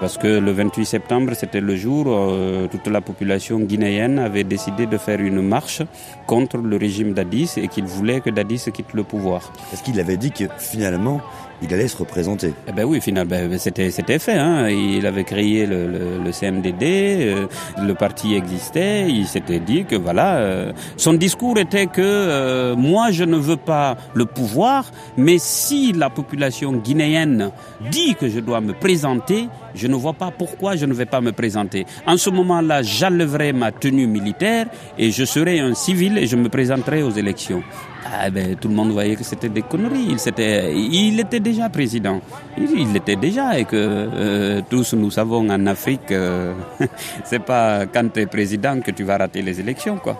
parce 0.00 0.16
que 0.16 0.26
le 0.26 0.52
28 0.52 0.86
septembre 0.86 1.34
c'était 1.34 1.60
le 1.60 1.76
jour 1.76 2.06
où 2.06 2.10
euh, 2.10 2.66
toute 2.66 2.86
la 2.86 3.02
population 3.02 3.60
guinéenne 3.60 4.18
avait 4.20 4.44
décidé 4.44 4.86
de 4.86 4.96
faire 4.96 5.20
une 5.20 5.42
marche 5.42 5.82
contre 6.26 6.56
le 6.56 6.78
régime 6.78 7.12
d'Addis 7.12 7.58
et 7.58 7.68
qu'il 7.68 7.84
voulait 7.84 8.22
que 8.22 8.30
d'Addis 8.30 8.70
quitte 8.72 8.94
le 8.94 9.04
pouvoir. 9.04 9.52
Parce 9.70 9.82
qu'il 9.82 10.00
avait 10.00 10.16
dit 10.16 10.32
que 10.32 10.44
finalement 10.56 11.20
il 11.62 11.72
allait 11.74 11.88
se 11.88 11.96
représenter. 11.96 12.54
Eh 12.66 12.72
ben 12.72 12.84
oui, 12.84 13.00
finalement, 13.00 13.36
ben, 13.48 13.58
c'était 13.58 14.18
fait. 14.18 14.34
Hein. 14.34 14.68
Il 14.68 15.06
avait 15.06 15.24
créé 15.24 15.66
le, 15.66 15.86
le, 15.86 16.18
le 16.24 16.32
CMDD, 16.32 16.82
euh, 16.82 17.46
le 17.82 17.94
parti 17.94 18.34
existait. 18.34 19.08
Il 19.08 19.26
s'était 19.26 19.58
dit 19.58 19.84
que 19.84 19.96
voilà, 19.96 20.36
euh, 20.36 20.72
son 20.96 21.14
discours 21.14 21.58
était 21.58 21.86
que 21.86 22.00
euh, 22.02 22.76
moi 22.76 23.10
je 23.10 23.24
ne 23.24 23.36
veux 23.36 23.56
pas 23.56 23.96
le 24.14 24.26
pouvoir, 24.26 24.90
mais 25.16 25.38
si 25.38 25.92
la 25.92 26.10
population 26.10 26.72
guinéenne 26.72 27.50
dit 27.90 28.14
que 28.14 28.28
je 28.28 28.40
dois 28.40 28.60
me 28.60 28.72
présenter, 28.72 29.48
je 29.74 29.86
ne 29.86 29.94
vois 29.94 30.12
pas 30.12 30.30
pourquoi 30.30 30.76
je 30.76 30.86
ne 30.86 30.94
vais 30.94 31.06
pas 31.06 31.20
me 31.20 31.32
présenter. 31.32 31.86
En 32.06 32.16
ce 32.16 32.30
moment-là, 32.30 32.82
j'enlèverai 32.82 33.52
ma 33.52 33.72
tenue 33.72 34.06
militaire 34.06 34.66
et 34.96 35.10
je 35.10 35.24
serai 35.24 35.60
un 35.60 35.74
civil 35.74 36.18
et 36.18 36.26
je 36.26 36.36
me 36.36 36.48
présenterai 36.48 37.02
aux 37.02 37.10
élections. 37.10 37.62
Ah 38.10 38.30
ben, 38.30 38.56
tout 38.56 38.68
le 38.68 38.74
monde 38.74 38.90
voyait 38.90 39.16
que 39.16 39.24
c'était 39.24 39.48
des 39.48 39.62
conneries. 39.62 40.08
Il, 40.08 41.20
était, 41.20 41.40
déjà 41.40 41.68
président. 41.68 42.20
Il, 42.56 42.92
l'était 42.92 43.16
déjà 43.16 43.58
et 43.58 43.64
que 43.64 43.76
euh, 43.76 44.62
tous 44.68 44.94
nous 44.94 45.10
savons 45.10 45.48
en 45.50 45.66
Afrique, 45.66 46.10
euh, 46.10 46.54
c'est 47.24 47.42
pas 47.42 47.86
quand 47.86 48.08
tu 48.12 48.20
es 48.20 48.26
président 48.26 48.80
que 48.80 48.92
tu 48.92 49.04
vas 49.04 49.18
rater 49.18 49.42
les 49.42 49.60
élections, 49.60 49.98
quoi. 49.98 50.16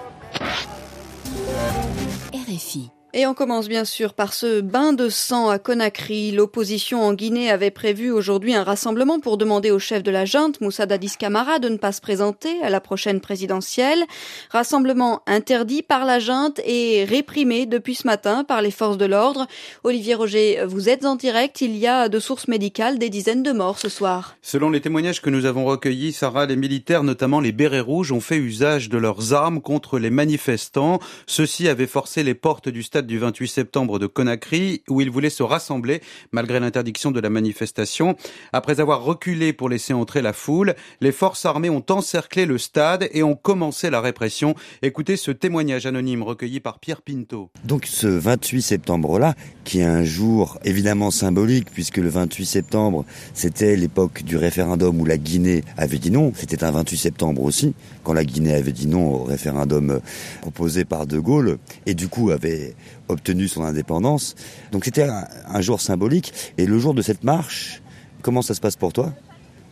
Et 3.19 3.27
on 3.27 3.35
commence 3.35 3.67
bien 3.67 3.85
sûr 3.85 4.15
par 4.15 4.33
ce 4.33 4.61
bain 4.61 4.93
de 4.93 5.09
sang 5.09 5.49
à 5.49 5.59
Conakry. 5.59 6.31
L'opposition 6.31 7.03
en 7.03 7.15
Guinée 7.15 7.51
avait 7.51 7.73
prévu 7.73 8.13
aujourd'hui 8.13 8.55
un 8.55 8.63
rassemblement 8.63 9.19
pour 9.19 9.37
demander 9.37 9.73
au 9.73 9.81
chef 9.81 10.05
de 10.05 10.13
la 10.13 10.25
junte, 10.25 10.61
Moussa 10.61 10.87
Dadis 10.87 11.17
Camara, 11.19 11.59
de 11.59 11.69
ne 11.69 11.79
pas 11.79 11.91
se 11.91 12.01
présenter 12.01 12.63
à 12.63 12.71
la 12.71 12.81
prochaine 12.81 13.21
présidentielle. 13.21 14.05
Rassemblement 14.51 15.23
interdit 15.27 15.83
par 15.83 16.05
la 16.05 16.21
junte 16.21 16.61
et 16.65 17.03
réprimé 17.03 17.67
depuis 17.67 17.97
ce 17.97 18.07
matin 18.07 18.45
par 18.45 18.63
les 18.63 18.71
forces 18.71 18.99
de 18.99 19.07
l'ordre. 19.07 19.49
Olivier 19.83 20.15
Roger, 20.15 20.61
vous 20.65 20.89
êtes 20.89 21.05
en 21.05 21.17
direct. 21.17 21.61
Il 21.61 21.77
y 21.77 21.89
a 21.89 22.09
de 22.09 22.21
sources 22.21 22.47
médicales 22.47 23.01
des 23.01 23.11
dizaines 23.11 23.43
de 23.43 23.51
morts 23.51 23.81
ce 23.81 23.89
soir. 23.89 24.37
Selon 24.43 24.71
les 24.71 24.81
témoignages 24.81 25.23
que 25.23 25.31
nous 25.31 25.45
avons 25.45 25.65
recueillis, 25.65 26.13
Sarah, 26.13 26.47
les 26.47 26.55
militaires, 26.55 27.03
notamment 27.03 27.41
les 27.41 27.51
bérets 27.51 27.81
rouges, 27.81 28.13
ont 28.13 28.21
fait 28.21 28.37
usage 28.37 28.89
de 28.89 28.97
leurs 28.97 29.33
armes 29.33 29.61
contre 29.61 29.99
les 29.99 30.11
manifestants. 30.11 31.01
Ceux-ci 31.27 31.67
avaient 31.67 31.89
forcé 31.89 32.23
les 32.23 32.35
portes 32.35 32.69
du 32.69 32.85
stade 32.85 33.08
du 33.09 33.19
28 33.19 33.49
septembre 33.49 33.99
de 33.99 34.07
Conakry 34.07 34.83
où 34.89 35.01
ils 35.01 35.11
voulaient 35.11 35.31
se 35.31 35.43
rassembler 35.43 36.01
malgré 36.31 36.61
l'interdiction 36.61 37.11
de 37.11 37.19
la 37.19 37.31
manifestation. 37.31 38.17
Après 38.53 38.79
avoir 38.79 39.03
reculé 39.03 39.53
pour 39.53 39.69
laisser 39.69 39.93
entrer 39.93 40.23
la 40.23 40.33
foule, 40.33 40.77
les 41.01 41.11
forces 41.11 41.45
armées 41.45 41.71
ont 41.71 41.85
encerclé 41.91 42.47
le 42.47 42.59
stade 42.59 43.09
et 43.13 43.25
ont 43.25 43.35
commencé 43.35 43.91
la 43.91 44.01
répression. 44.01 44.55
Écoutez 44.83 45.17
ce 45.17 45.33
témoignage 45.33 45.87
anonyme 45.87 46.23
recueilli 46.23 46.61
par 46.61 46.79
Pierre 46.79 47.03
Pinto. 47.03 47.51
Donc 47.65 47.87
ce 47.87 48.07
28 48.07 48.63
septembre-là, 48.63 49.35
qui 49.65 49.81
est 49.81 49.85
un 49.85 50.05
jour 50.05 50.59
évidemment 50.65 51.11
symbolique 51.11 51.71
puisque 51.73 51.97
le 51.97 52.09
28 52.09 52.47
septembre, 52.47 53.05
c'était 53.35 53.75
l'époque 53.75 54.23
du 54.23 54.37
référendum 54.37 55.01
où 55.01 55.05
la 55.05 55.17
Guinée 55.17 55.65
avait 55.77 55.99
dit 55.99 56.11
non. 56.11 56.33
C'était 56.37 56.63
un 56.63 56.71
28 56.71 56.97
septembre 56.97 57.43
aussi, 57.43 57.75
quand 58.05 58.13
la 58.13 58.25
Guinée 58.25 58.55
avait 58.55 58.73
dit 58.73 58.87
non 58.87 59.15
au 59.15 59.25
référendum 59.25 60.01
proposé 60.43 60.85
par 60.85 61.07
De 61.07 61.19
Gaulle 61.19 61.59
et 61.87 61.95
du 61.95 62.09
coup 62.09 62.31
avait 62.31 62.75
obtenu 63.09 63.49
son 63.49 63.63
indépendance. 63.63 64.35
Donc 64.73 64.85
c'était 64.85 65.07
un, 65.09 65.61
jour 65.61 65.81
symbolique. 65.81 66.33
Et 66.57 66.67
le 66.67 66.79
jour 66.79 66.95
de 66.95 67.03
cette 67.03 67.25
marche, 67.25 67.83
comment 68.23 68.43
ça 68.43 68.55
se 68.55 68.61
passe 68.61 68.77
pour 68.77 68.93
toi? 68.93 69.13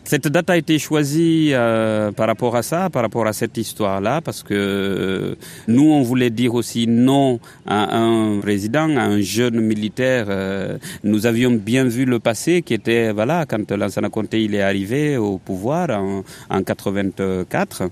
Cette 0.04 0.28
date 0.28 0.50
a 0.50 0.56
été 0.56 0.78
choisie 0.78 1.50
euh, 1.52 2.12
par 2.12 2.28
rapport 2.28 2.54
à 2.54 2.62
ça, 2.62 2.90
par 2.90 3.02
rapport 3.02 3.26
à 3.26 3.32
cette 3.32 3.56
histoire-là, 3.56 4.20
parce 4.20 4.44
que 4.44 4.54
euh, 4.54 5.34
nous, 5.66 5.90
on 5.90 6.02
voulait 6.02 6.30
dire 6.30 6.54
aussi 6.54 6.86
non 6.86 7.40
à 7.66 7.96
un 7.96 8.38
président, 8.38 8.96
à 8.96 9.02
un 9.02 9.20
jeune 9.20 9.60
militaire. 9.60 10.26
Euh, 10.28 10.78
nous 11.02 11.26
avions 11.26 11.50
bien 11.50 11.82
vu 11.82 12.04
le 12.04 12.20
passé, 12.20 12.62
qui 12.62 12.72
était, 12.72 13.10
voilà, 13.10 13.46
quand 13.46 13.68
Lansana 13.72 14.08
Conté 14.08 14.44
il 14.44 14.54
est 14.54 14.62
arrivé 14.62 15.16
au 15.16 15.38
pouvoir 15.38 15.90
en, 15.90 16.22
en 16.50 16.62
84, 16.62 17.90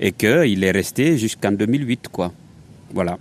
et 0.00 0.10
qu'il 0.10 0.64
est 0.64 0.72
resté 0.72 1.16
jusqu'en 1.16 1.52
2008, 1.52 2.08
quoi. 2.10 2.32
Voilà. 2.92 3.18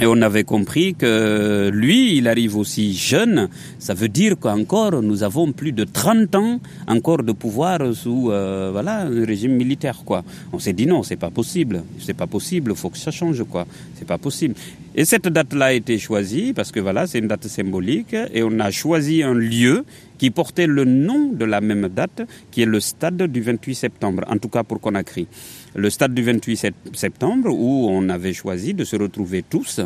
Et 0.00 0.06
on 0.06 0.20
avait 0.22 0.42
compris 0.42 0.96
que 0.96 1.70
lui, 1.72 2.16
il 2.16 2.26
arrive 2.26 2.56
aussi 2.56 2.94
jeune. 2.94 3.48
Ça 3.78 3.94
veut 3.94 4.08
dire 4.08 4.36
qu'encore, 4.40 5.00
nous 5.00 5.22
avons 5.22 5.52
plus 5.52 5.70
de 5.70 5.84
30 5.84 6.34
ans 6.34 6.58
encore 6.88 7.22
de 7.22 7.30
pouvoir 7.30 7.78
sous 7.94 8.32
euh, 8.32 8.70
voilà 8.72 9.02
un 9.02 9.24
régime 9.24 9.54
militaire 9.54 10.02
quoi. 10.04 10.24
On 10.52 10.58
s'est 10.58 10.72
dit 10.72 10.86
non, 10.86 11.04
c'est 11.04 11.16
pas 11.16 11.30
possible, 11.30 11.84
c'est 12.00 12.14
pas 12.14 12.26
possible, 12.26 12.74
faut 12.74 12.90
que 12.90 12.98
ça 12.98 13.12
change 13.12 13.44
quoi. 13.44 13.68
C'est 13.96 14.06
pas 14.06 14.18
possible. 14.18 14.56
Et 14.96 15.04
cette 15.04 15.28
date-là 15.28 15.66
a 15.66 15.72
été 15.72 15.96
choisie 15.98 16.52
parce 16.54 16.72
que 16.72 16.80
voilà, 16.80 17.06
c'est 17.06 17.20
une 17.20 17.28
date 17.28 17.46
symbolique 17.46 18.16
et 18.32 18.42
on 18.42 18.58
a 18.58 18.72
choisi 18.72 19.22
un 19.22 19.34
lieu 19.34 19.84
qui 20.18 20.30
portait 20.30 20.66
le 20.66 20.84
nom 20.84 21.30
de 21.32 21.44
la 21.44 21.60
même 21.60 21.88
date, 21.88 22.22
qui 22.50 22.62
est 22.62 22.66
le 22.66 22.80
stade 22.80 23.22
du 23.22 23.40
28 23.42 23.74
septembre, 23.76 24.24
en 24.26 24.38
tout 24.38 24.48
cas 24.48 24.64
pour 24.64 24.80
Conakry 24.80 25.28
le 25.74 25.90
stade 25.90 26.14
du 26.14 26.22
28 26.22 26.72
septembre 26.92 27.50
où 27.50 27.88
on 27.90 28.08
avait 28.08 28.32
choisi 28.32 28.74
de 28.74 28.84
se 28.84 28.96
retrouver 28.96 29.42
tous, 29.42 29.80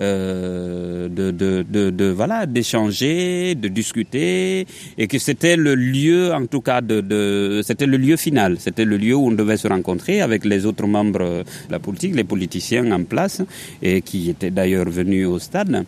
euh, 0.00 1.08
de, 1.08 1.30
de, 1.30 1.90
de, 1.90 2.04
voilà, 2.10 2.46
d'échanger, 2.46 3.54
de 3.54 3.68
discuter, 3.68 4.66
et 4.96 5.06
que 5.06 5.18
c'était 5.18 5.56
le 5.56 5.74
lieu, 5.74 6.32
en 6.32 6.46
tout 6.46 6.60
cas, 6.60 6.80
de, 6.80 7.00
de 7.00 7.62
c'était 7.64 7.86
le 7.86 7.96
lieu 7.96 8.16
final, 8.16 8.56
c'était 8.58 8.84
le 8.84 8.96
lieu 8.96 9.14
où 9.14 9.26
on 9.26 9.32
devait 9.32 9.56
se 9.56 9.68
rencontrer 9.68 10.20
avec 10.20 10.44
les 10.44 10.66
autres 10.66 10.86
membres 10.86 11.44
de 11.68 11.72
la 11.72 11.78
politique, 11.78 12.14
les 12.14 12.24
politiciens 12.24 12.90
en 12.92 13.04
place, 13.04 13.42
et 13.82 14.02
qui 14.02 14.30
étaient 14.30 14.50
d'ailleurs 14.50 14.88
venus 14.88 15.26
au 15.26 15.38
stade. 15.38 15.84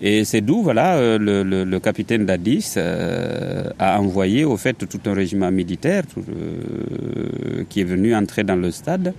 Et 0.00 0.24
c'est 0.24 0.42
d'où 0.42 0.62
voilà 0.62 0.96
euh, 0.96 1.18
le, 1.18 1.42
le, 1.42 1.64
le 1.64 1.80
capitaine 1.80 2.26
Dadis 2.26 2.74
euh, 2.76 3.70
a 3.78 3.98
envoyé 4.00 4.44
au 4.44 4.56
fait 4.58 4.74
tout 4.86 5.00
un 5.06 5.14
régiment 5.14 5.50
militaire 5.50 6.04
euh, 6.18 7.64
qui 7.68 7.80
est 7.80 7.84
venu 7.84 8.14
entrer 8.14 8.44
dans 8.44 8.56
le 8.56 8.70
stade 8.70 9.14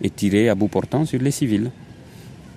et 0.00 0.08
tirer 0.10 0.48
à 0.48 0.54
bout 0.54 0.68
portant 0.68 1.04
sur 1.04 1.20
les 1.20 1.32
civils. 1.32 1.70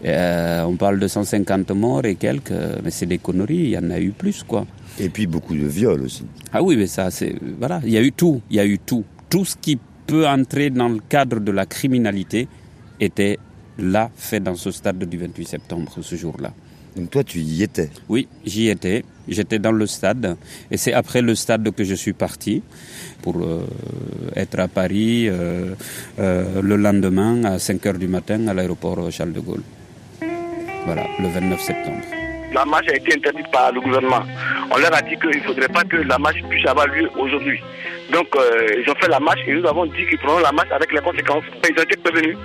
Euh, 0.05 0.63
on 0.65 0.75
parle 0.75 0.99
de 0.99 1.07
150 1.07 1.71
morts 1.71 2.05
et 2.05 2.15
quelques, 2.15 2.51
mais 2.83 2.91
c'est 2.91 3.05
des 3.05 3.17
conneries, 3.17 3.55
il 3.55 3.69
y 3.69 3.77
en 3.77 3.89
a 3.89 3.99
eu 3.99 4.11
plus 4.11 4.43
quoi. 4.43 4.67
Et 4.99 5.09
puis 5.09 5.25
beaucoup 5.25 5.55
de 5.55 5.65
viols 5.65 6.01
aussi. 6.03 6.25
Ah 6.51 6.61
oui, 6.61 6.75
mais 6.77 6.87
ça 6.87 7.09
c'est 7.09 7.33
voilà, 7.57 7.81
il 7.83 7.91
y 7.91 7.97
a 7.97 8.01
eu 8.01 8.11
tout, 8.11 8.41
il 8.51 8.57
y 8.57 8.59
a 8.59 8.65
eu 8.65 8.77
tout, 8.77 9.03
tout 9.29 9.45
ce 9.45 9.55
qui 9.55 9.79
peut 10.05 10.27
entrer 10.27 10.69
dans 10.69 10.89
le 10.89 10.99
cadre 11.09 11.39
de 11.39 11.51
la 11.51 11.65
criminalité 11.65 12.47
était 12.99 13.39
là 13.79 14.11
fait 14.15 14.39
dans 14.39 14.55
ce 14.55 14.69
stade 14.69 15.03
du 15.05 15.17
28 15.17 15.45
septembre 15.47 15.91
ce 15.99 16.15
jour-là. 16.15 16.53
Donc 16.95 17.09
toi, 17.09 17.23
tu 17.23 17.39
y 17.39 17.63
étais 17.63 17.89
Oui, 18.09 18.27
j'y 18.45 18.69
étais. 18.69 19.03
J'étais 19.27 19.57
dans 19.57 19.71
le 19.71 19.87
stade. 19.87 20.37
Et 20.69 20.77
c'est 20.77 20.93
après 20.93 21.21
le 21.21 21.33
stade 21.33 21.69
que 21.73 21.83
je 21.83 21.95
suis 21.95 22.13
parti 22.13 22.61
pour 23.21 23.37
euh, 23.37 23.65
être 24.35 24.59
à 24.59 24.67
Paris 24.67 25.27
euh, 25.29 25.73
euh, 26.19 26.61
le 26.61 26.75
lendemain 26.75 27.43
à 27.45 27.57
5 27.57 27.81
h 27.81 27.97
du 27.97 28.07
matin 28.07 28.47
à 28.47 28.53
l'aéroport 28.53 29.09
Charles 29.11 29.31
de 29.31 29.39
Gaulle. 29.39 29.63
Voilà, 30.85 31.05
le 31.19 31.29
29 31.29 31.61
septembre. 31.61 32.01
La 32.53 32.65
marche 32.65 32.87
a 32.89 32.95
été 32.95 33.15
interdite 33.15 33.49
par 33.51 33.71
le 33.71 33.81
gouvernement. 33.81 34.23
On 34.69 34.77
leur 34.77 34.93
a 34.93 35.01
dit 35.01 35.15
qu'il 35.15 35.39
ne 35.39 35.43
faudrait 35.45 35.69
pas 35.69 35.83
que 35.83 35.95
la 35.97 36.19
marche 36.19 36.43
puisse 36.49 36.67
avoir 36.67 36.87
lieu 36.87 37.09
aujourd'hui. 37.17 37.59
Donc, 38.11 38.27
ils 38.35 38.87
ont 38.91 38.95
fait 38.95 39.07
la 39.07 39.19
marche 39.19 39.39
et 39.47 39.53
nous 39.55 39.65
avons 39.65 39.85
dit 39.87 40.05
qu'ils 40.07 40.19
prendront 40.19 40.41
la 40.41 40.51
marche 40.51 40.69
avec 40.69 40.91
les 40.91 40.99
conséquences. 40.99 41.45
Ils 41.67 41.79
ont 41.79 41.83
été 41.83 41.97
prévenus. 41.97 42.37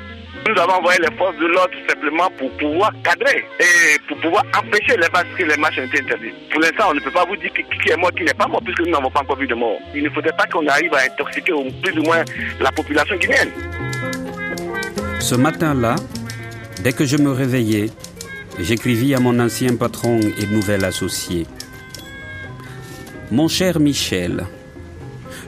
Nous 0.46 0.60
avons 0.60 0.72
envoyé 0.74 0.98
les 1.00 1.16
forces 1.16 1.36
de 1.36 1.46
l'ordre 1.46 1.74
simplement 1.88 2.30
pour 2.38 2.50
pouvoir 2.56 2.92
cadrer 3.02 3.44
et 3.60 3.98
pour 4.08 4.18
pouvoir 4.18 4.44
empêcher 4.56 4.96
les 4.96 5.08
marches 5.12 5.26
que 5.36 5.44
les 5.44 5.56
marches 5.56 5.78
ont 5.78 5.84
été 5.84 6.00
interdites. 6.00 6.34
Pour 6.50 6.60
l'instant, 6.60 6.84
on 6.90 6.94
ne 6.94 7.00
peut 7.00 7.10
pas 7.10 7.24
vous 7.26 7.36
dire 7.36 7.50
qui 7.52 7.90
est 7.90 7.96
mort, 7.96 8.12
qui 8.12 8.24
n'est 8.24 8.34
pas 8.34 8.46
mort, 8.46 8.62
puisque 8.64 8.80
nous 8.80 8.90
n'avons 8.90 9.10
pas 9.10 9.20
encore 9.20 9.36
vu 9.36 9.46
de 9.46 9.54
mort. 9.54 9.78
Il 9.94 10.04
ne 10.04 10.10
faudrait 10.10 10.36
pas 10.36 10.46
qu'on 10.46 10.66
arrive 10.66 10.92
à 10.94 11.00
intoxiquer 11.04 11.52
plus 11.82 11.98
ou 11.98 12.02
moins 12.02 12.24
la 12.60 12.72
population 12.72 13.16
guinéenne. 13.16 13.50
Ce 15.20 15.34
matin-là, 15.34 15.96
dès 16.82 16.92
que 16.92 17.04
je 17.04 17.16
me 17.16 17.30
réveillais, 17.30 17.90
j'écrivis 18.58 19.14
à 19.14 19.20
mon 19.20 19.38
ancien 19.40 19.76
patron 19.76 20.20
et 20.20 20.46
nouvel 20.46 20.84
associé. 20.84 21.46
Mon 23.30 23.48
cher 23.48 23.78
Michel, 23.80 24.46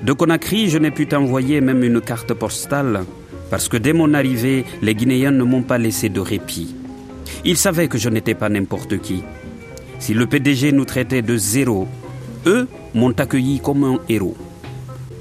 de 0.03 0.13
Conakry, 0.13 0.69
je 0.69 0.79
n'ai 0.79 0.91
pu 0.91 1.07
t'envoyer 1.07 1.61
même 1.61 1.83
une 1.83 2.01
carte 2.01 2.35
postale 2.35 3.05
parce 3.51 3.69
que 3.69 3.77
dès 3.77 3.93
mon 3.93 4.15
arrivée, 4.15 4.65
les 4.81 4.95
Guinéens 4.95 5.33
ne 5.33 5.43
m'ont 5.43 5.63
pas 5.63 5.79
laissé 5.79 6.09
de 6.09 6.21
répit. 6.21 6.75
Ils 7.45 7.57
savaient 7.57 7.89
que 7.89 7.99
je 7.99 8.09
n'étais 8.09 8.35
pas 8.35 8.49
n'importe 8.49 8.99
qui. 9.01 9.23
Si 9.99 10.15
le 10.15 10.27
PDG 10.27 10.73
nous 10.73 10.85
traitait 10.85 11.23
de 11.23 11.37
zéro, 11.37 11.89
eux 12.47 12.69
m'ont 12.95 13.13
accueilli 13.13 13.61
comme 13.61 13.85
un 13.85 13.99
héros. 14.09 14.37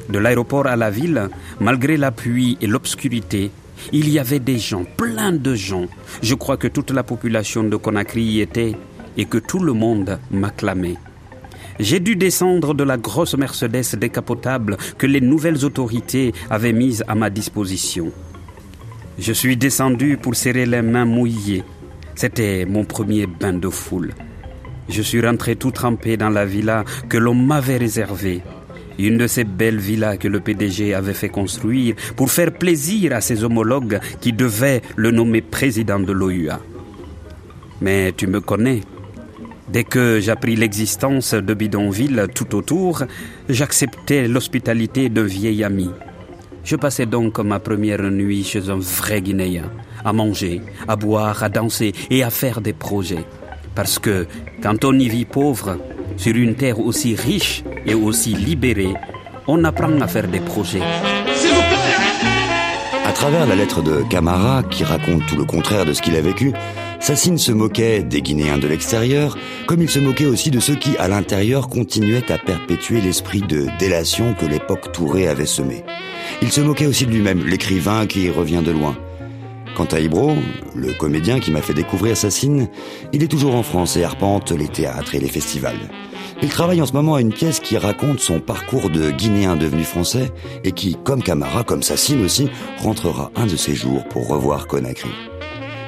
De 0.10 0.20
l'aéroport 0.20 0.68
à 0.68 0.76
la 0.76 0.90
ville, 0.90 1.30
malgré 1.60 1.98
la 1.98 2.12
pluie 2.12 2.58
et 2.62 2.68
l'obscurité, 2.68 3.52
il 3.92 4.10
y 4.10 4.20
avait 4.20 4.40
des 4.40 4.60
gens, 4.60 4.84
plein 4.98 5.32
de 5.32 5.56
gens. 5.56 5.86
Je 6.22 6.36
crois 6.36 6.58
que 6.58 6.68
toute 6.68 6.92
la 6.92 7.04
population 7.04 7.64
de 7.64 7.76
Conakry 7.76 8.24
y 8.24 8.42
était 8.42 8.76
et 9.18 9.26
que 9.26 9.38
tout 9.38 9.60
le 9.60 9.74
monde 9.74 10.20
m'acclamait. 10.32 10.98
J'ai 11.80 12.02
dû 12.02 12.18
descendre 12.18 12.74
de 12.74 12.84
la 12.84 12.98
grosse 12.98 13.38
Mercedes 13.38 13.96
décapotable 13.96 14.76
que 14.98 15.08
les 15.08 15.22
nouvelles 15.22 15.64
autorités 15.64 16.34
avaient 16.50 16.74
mise 16.74 17.06
à 17.08 17.16
ma 17.16 17.30
disposition. 17.30 18.12
Je 19.18 19.32
suis 19.32 19.56
descendu 19.56 20.18
pour 20.18 20.36
serrer 20.36 20.66
les 20.66 20.82
mains 20.82 21.06
mouillées. 21.06 21.64
C'était 22.16 22.66
mon 22.66 22.84
premier 22.84 23.28
bain 23.28 23.54
de 23.54 23.70
foule. 23.70 24.12
Je 24.90 25.02
suis 25.02 25.26
rentré 25.26 25.56
tout 25.56 25.72
trempé 25.72 26.18
dans 26.18 26.30
la 26.30 26.46
villa 26.46 26.84
que 27.08 27.18
l'on 27.18 27.34
m'avait 27.34 27.78
réservée. 27.78 28.42
Une 28.98 29.18
de 29.18 29.28
ces 29.28 29.46
belles 29.46 29.80
villas 29.80 30.18
que 30.18 30.28
le 30.28 30.42
PDG 30.42 30.94
avait 30.94 31.14
fait 31.14 31.30
construire 31.30 31.96
pour 32.18 32.30
faire 32.30 32.52
plaisir 32.52 33.14
à 33.16 33.22
ses 33.22 33.46
homologues 33.46 34.02
qui 34.20 34.34
devaient 34.34 34.82
le 34.98 35.12
nommer 35.12 35.42
président 35.42 36.00
de 36.00 36.12
l'OUA. 36.12 36.60
Mais 37.80 38.12
tu 38.12 38.28
me 38.28 38.42
connais, 38.42 38.82
Dès 39.72 39.84
que 39.84 40.20
j'appris 40.20 40.56
l'existence 40.56 41.36
de 41.36 41.54
bidonville 41.54 42.28
tout 42.34 42.56
autour, 42.56 43.04
j'acceptais 43.48 44.28
l'hospitalité 44.28 45.10
d'un 45.10 45.26
vieil 45.26 45.64
ami. 45.64 45.92
Je 46.64 46.76
passais 46.76 47.06
donc 47.06 47.38
ma 47.40 47.60
première 47.60 48.02
nuit 48.02 48.44
chez 48.44 48.70
un 48.70 48.80
vrai 48.80 49.22
Guinéen, 49.22 49.70
à 50.04 50.12
manger, 50.12 50.62
à 50.88 50.96
boire, 50.96 51.44
à 51.44 51.50
danser 51.50 51.94
et 52.10 52.24
à 52.24 52.32
faire 52.32 52.62
des 52.62 52.74
projets. 52.74 53.26
Parce 53.76 54.00
que 54.00 54.26
quand 54.62 54.84
on 54.86 54.98
y 54.98 55.08
vit 55.08 55.26
pauvre, 55.26 55.78
sur 56.18 56.36
une 56.36 56.56
terre 56.56 56.80
aussi 56.80 57.16
riche 57.16 57.64
et 57.86 57.94
aussi 57.94 58.34
libérée, 58.34 58.94
on 59.48 59.64
apprend 59.64 60.02
à 60.02 60.08
faire 60.08 60.28
des 60.28 60.40
projets. 60.40 60.82
À 63.06 63.12
travers 63.12 63.46
la 63.48 63.56
lettre 63.56 63.82
de 63.82 64.04
Camara, 64.10 64.64
qui 64.64 64.84
raconte 64.84 65.26
tout 65.28 65.38
le 65.38 65.46
contraire 65.46 65.86
de 65.86 65.94
ce 65.94 66.02
qu'il 66.02 66.16
a 66.16 66.22
vécu, 66.22 66.54
Sassine 67.00 67.38
se 67.38 67.52
moquait 67.52 68.04
des 68.04 68.22
Guinéens 68.22 68.58
de 68.58 68.68
l'extérieur, 68.68 69.38
comme 69.68 69.82
il 69.82 69.89
se 69.89 70.00
moquait 70.00 70.26
aussi 70.26 70.52
de 70.52 70.60
ceux 70.60 70.76
qui, 70.76 70.97
à 70.97 71.08
l'intérieur, 71.08 71.70
continuaient 71.70 72.32
à 72.32 72.38
perpétuer 72.38 73.02
l'esprit 73.02 73.41
de 73.41 73.68
délation 73.80 74.34
que 74.34 74.45
l'époque 74.45 74.91
Touré 74.91 75.28
avait 75.28 75.45
semé. 75.45 75.84
Il 76.41 76.52
se 76.52 76.62
moquait 76.62 76.86
aussi 76.86 77.06
de 77.06 77.12
lui-même, 77.12 77.45
l'écrivain 77.47 78.06
qui 78.06 78.30
revient 78.30 78.62
de 78.64 78.72
loin. 78.72 78.97
Quant 79.76 79.86
à 79.86 80.00
Ibro, 80.00 80.34
le 80.76 80.93
comédien 80.93 81.39
qui 81.39 81.52
m'a 81.52 81.62
fait 81.62 81.74
découvrir 81.74 82.18
Sassine, 82.18 82.68
il 83.14 83.24
est 83.24 83.28
toujours 83.28 83.56
en 83.56 83.64
France 83.64 83.95
et 83.95 84.04
arpente 84.04 84.52
les 84.52 84.68
théâtres 84.68 85.16
et 85.16 85.20
les 85.20 85.30
festivals. 85.30 85.80
Il 86.41 86.50
travaille 86.50 86.82
en 86.82 86.86
ce 86.86 86.93
moment 86.93 87.16
à 87.16 87.22
une 87.22 87.34
pièce 87.34 87.60
qui 87.60 87.78
raconte 87.78 88.20
son 88.20 88.39
parcours 88.39 88.89
de 88.89 89.10
Guinéen 89.10 89.56
devenu 89.56 89.84
français 89.84 90.32
et 90.64 90.74
qui, 90.74 90.97
comme 91.04 91.24
Camara, 91.24 91.64
comme 91.64 91.84
Sassine 91.84 92.24
aussi, 92.24 92.50
rentrera 92.78 93.32
un 93.36 93.45
de 93.45 93.56
ses 93.56 93.74
jours 93.76 94.04
pour 94.10 94.28
revoir 94.28 94.68
Conakry. 94.68 95.10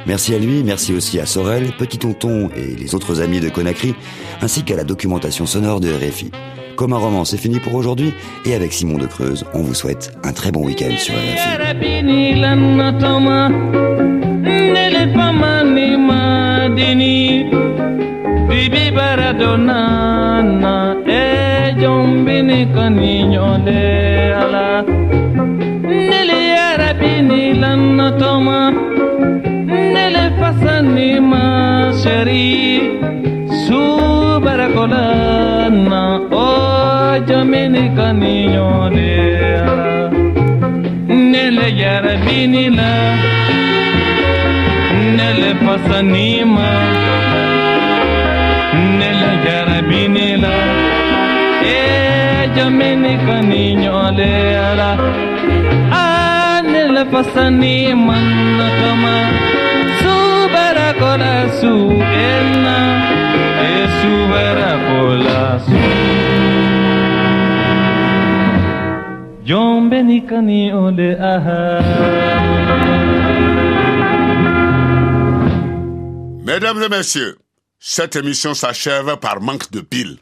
Merci 0.08 0.34
à 0.34 0.39
lui, 0.39 0.64
merci 0.64 0.93
aussi 0.93 1.20
à 1.20 1.26
Sorel, 1.26 1.72
Petit 1.78 1.97
Tonton 1.97 2.49
et 2.56 2.76
les 2.76 2.95
autres 2.95 3.22
amis 3.22 3.39
de 3.39 3.49
Conakry, 3.49 3.93
ainsi 4.41 4.64
qu'à 4.64 4.76
la 4.76 4.84
documentation 4.84 5.45
sonore 5.45 5.80
de 5.80 5.89
RFI. 5.89 6.32
Comme 6.76 6.93
un 6.93 6.97
roman, 6.97 7.26
c'est 7.26 7.38
fini 7.38 7.60
pour 7.60 7.76
aujourd'hui, 7.76 8.14
et 8.45 8.56
avec 8.56 8.74
Simon 8.74 8.97
de 8.97 9.06
Creuse, 9.06 9.45
on 9.54 9.62
vous 9.62 9.76
souhaite 9.76 10.18
un 10.24 10.34
très 10.34 10.52
bon 10.52 10.66
week-end 10.66 10.95
sur 10.97 11.14
RFI. 11.14 11.38
se 30.02 30.10
le 30.10 30.32
pasa 30.39 30.82
ni 30.82 31.20
más 31.20 32.04
cherí 32.04 32.99
su 33.66 33.84
baracolana 34.43 36.04
hoy 36.32 37.20
oh, 37.38 37.45
mi 37.52 37.64
niña 37.70 38.14
niño 38.14 38.89
de 38.95 39.14
ni 41.08 41.43
le 41.58 41.68
llora 41.80 42.14
ni 42.26 42.47
ni 42.54 42.70
la 42.78 42.93
ni 45.16 45.28
le 45.41 45.52
pasa 45.66 45.97
de 54.20 54.34
la 54.80 54.91
ah 55.91 56.62
ni 56.72 56.82
le 56.95 57.04
pasa 57.14 57.43
ni 57.62 57.76
aha 71.20 71.82
Mesdames 76.43 76.84
et 76.84 76.89
messieurs, 76.89 77.38
cette 77.80 78.16
émission 78.16 78.53
s'achève 78.53 79.18
par 79.18 79.41
manque 79.41 79.72
de 79.72 79.82
piles. 79.82 80.18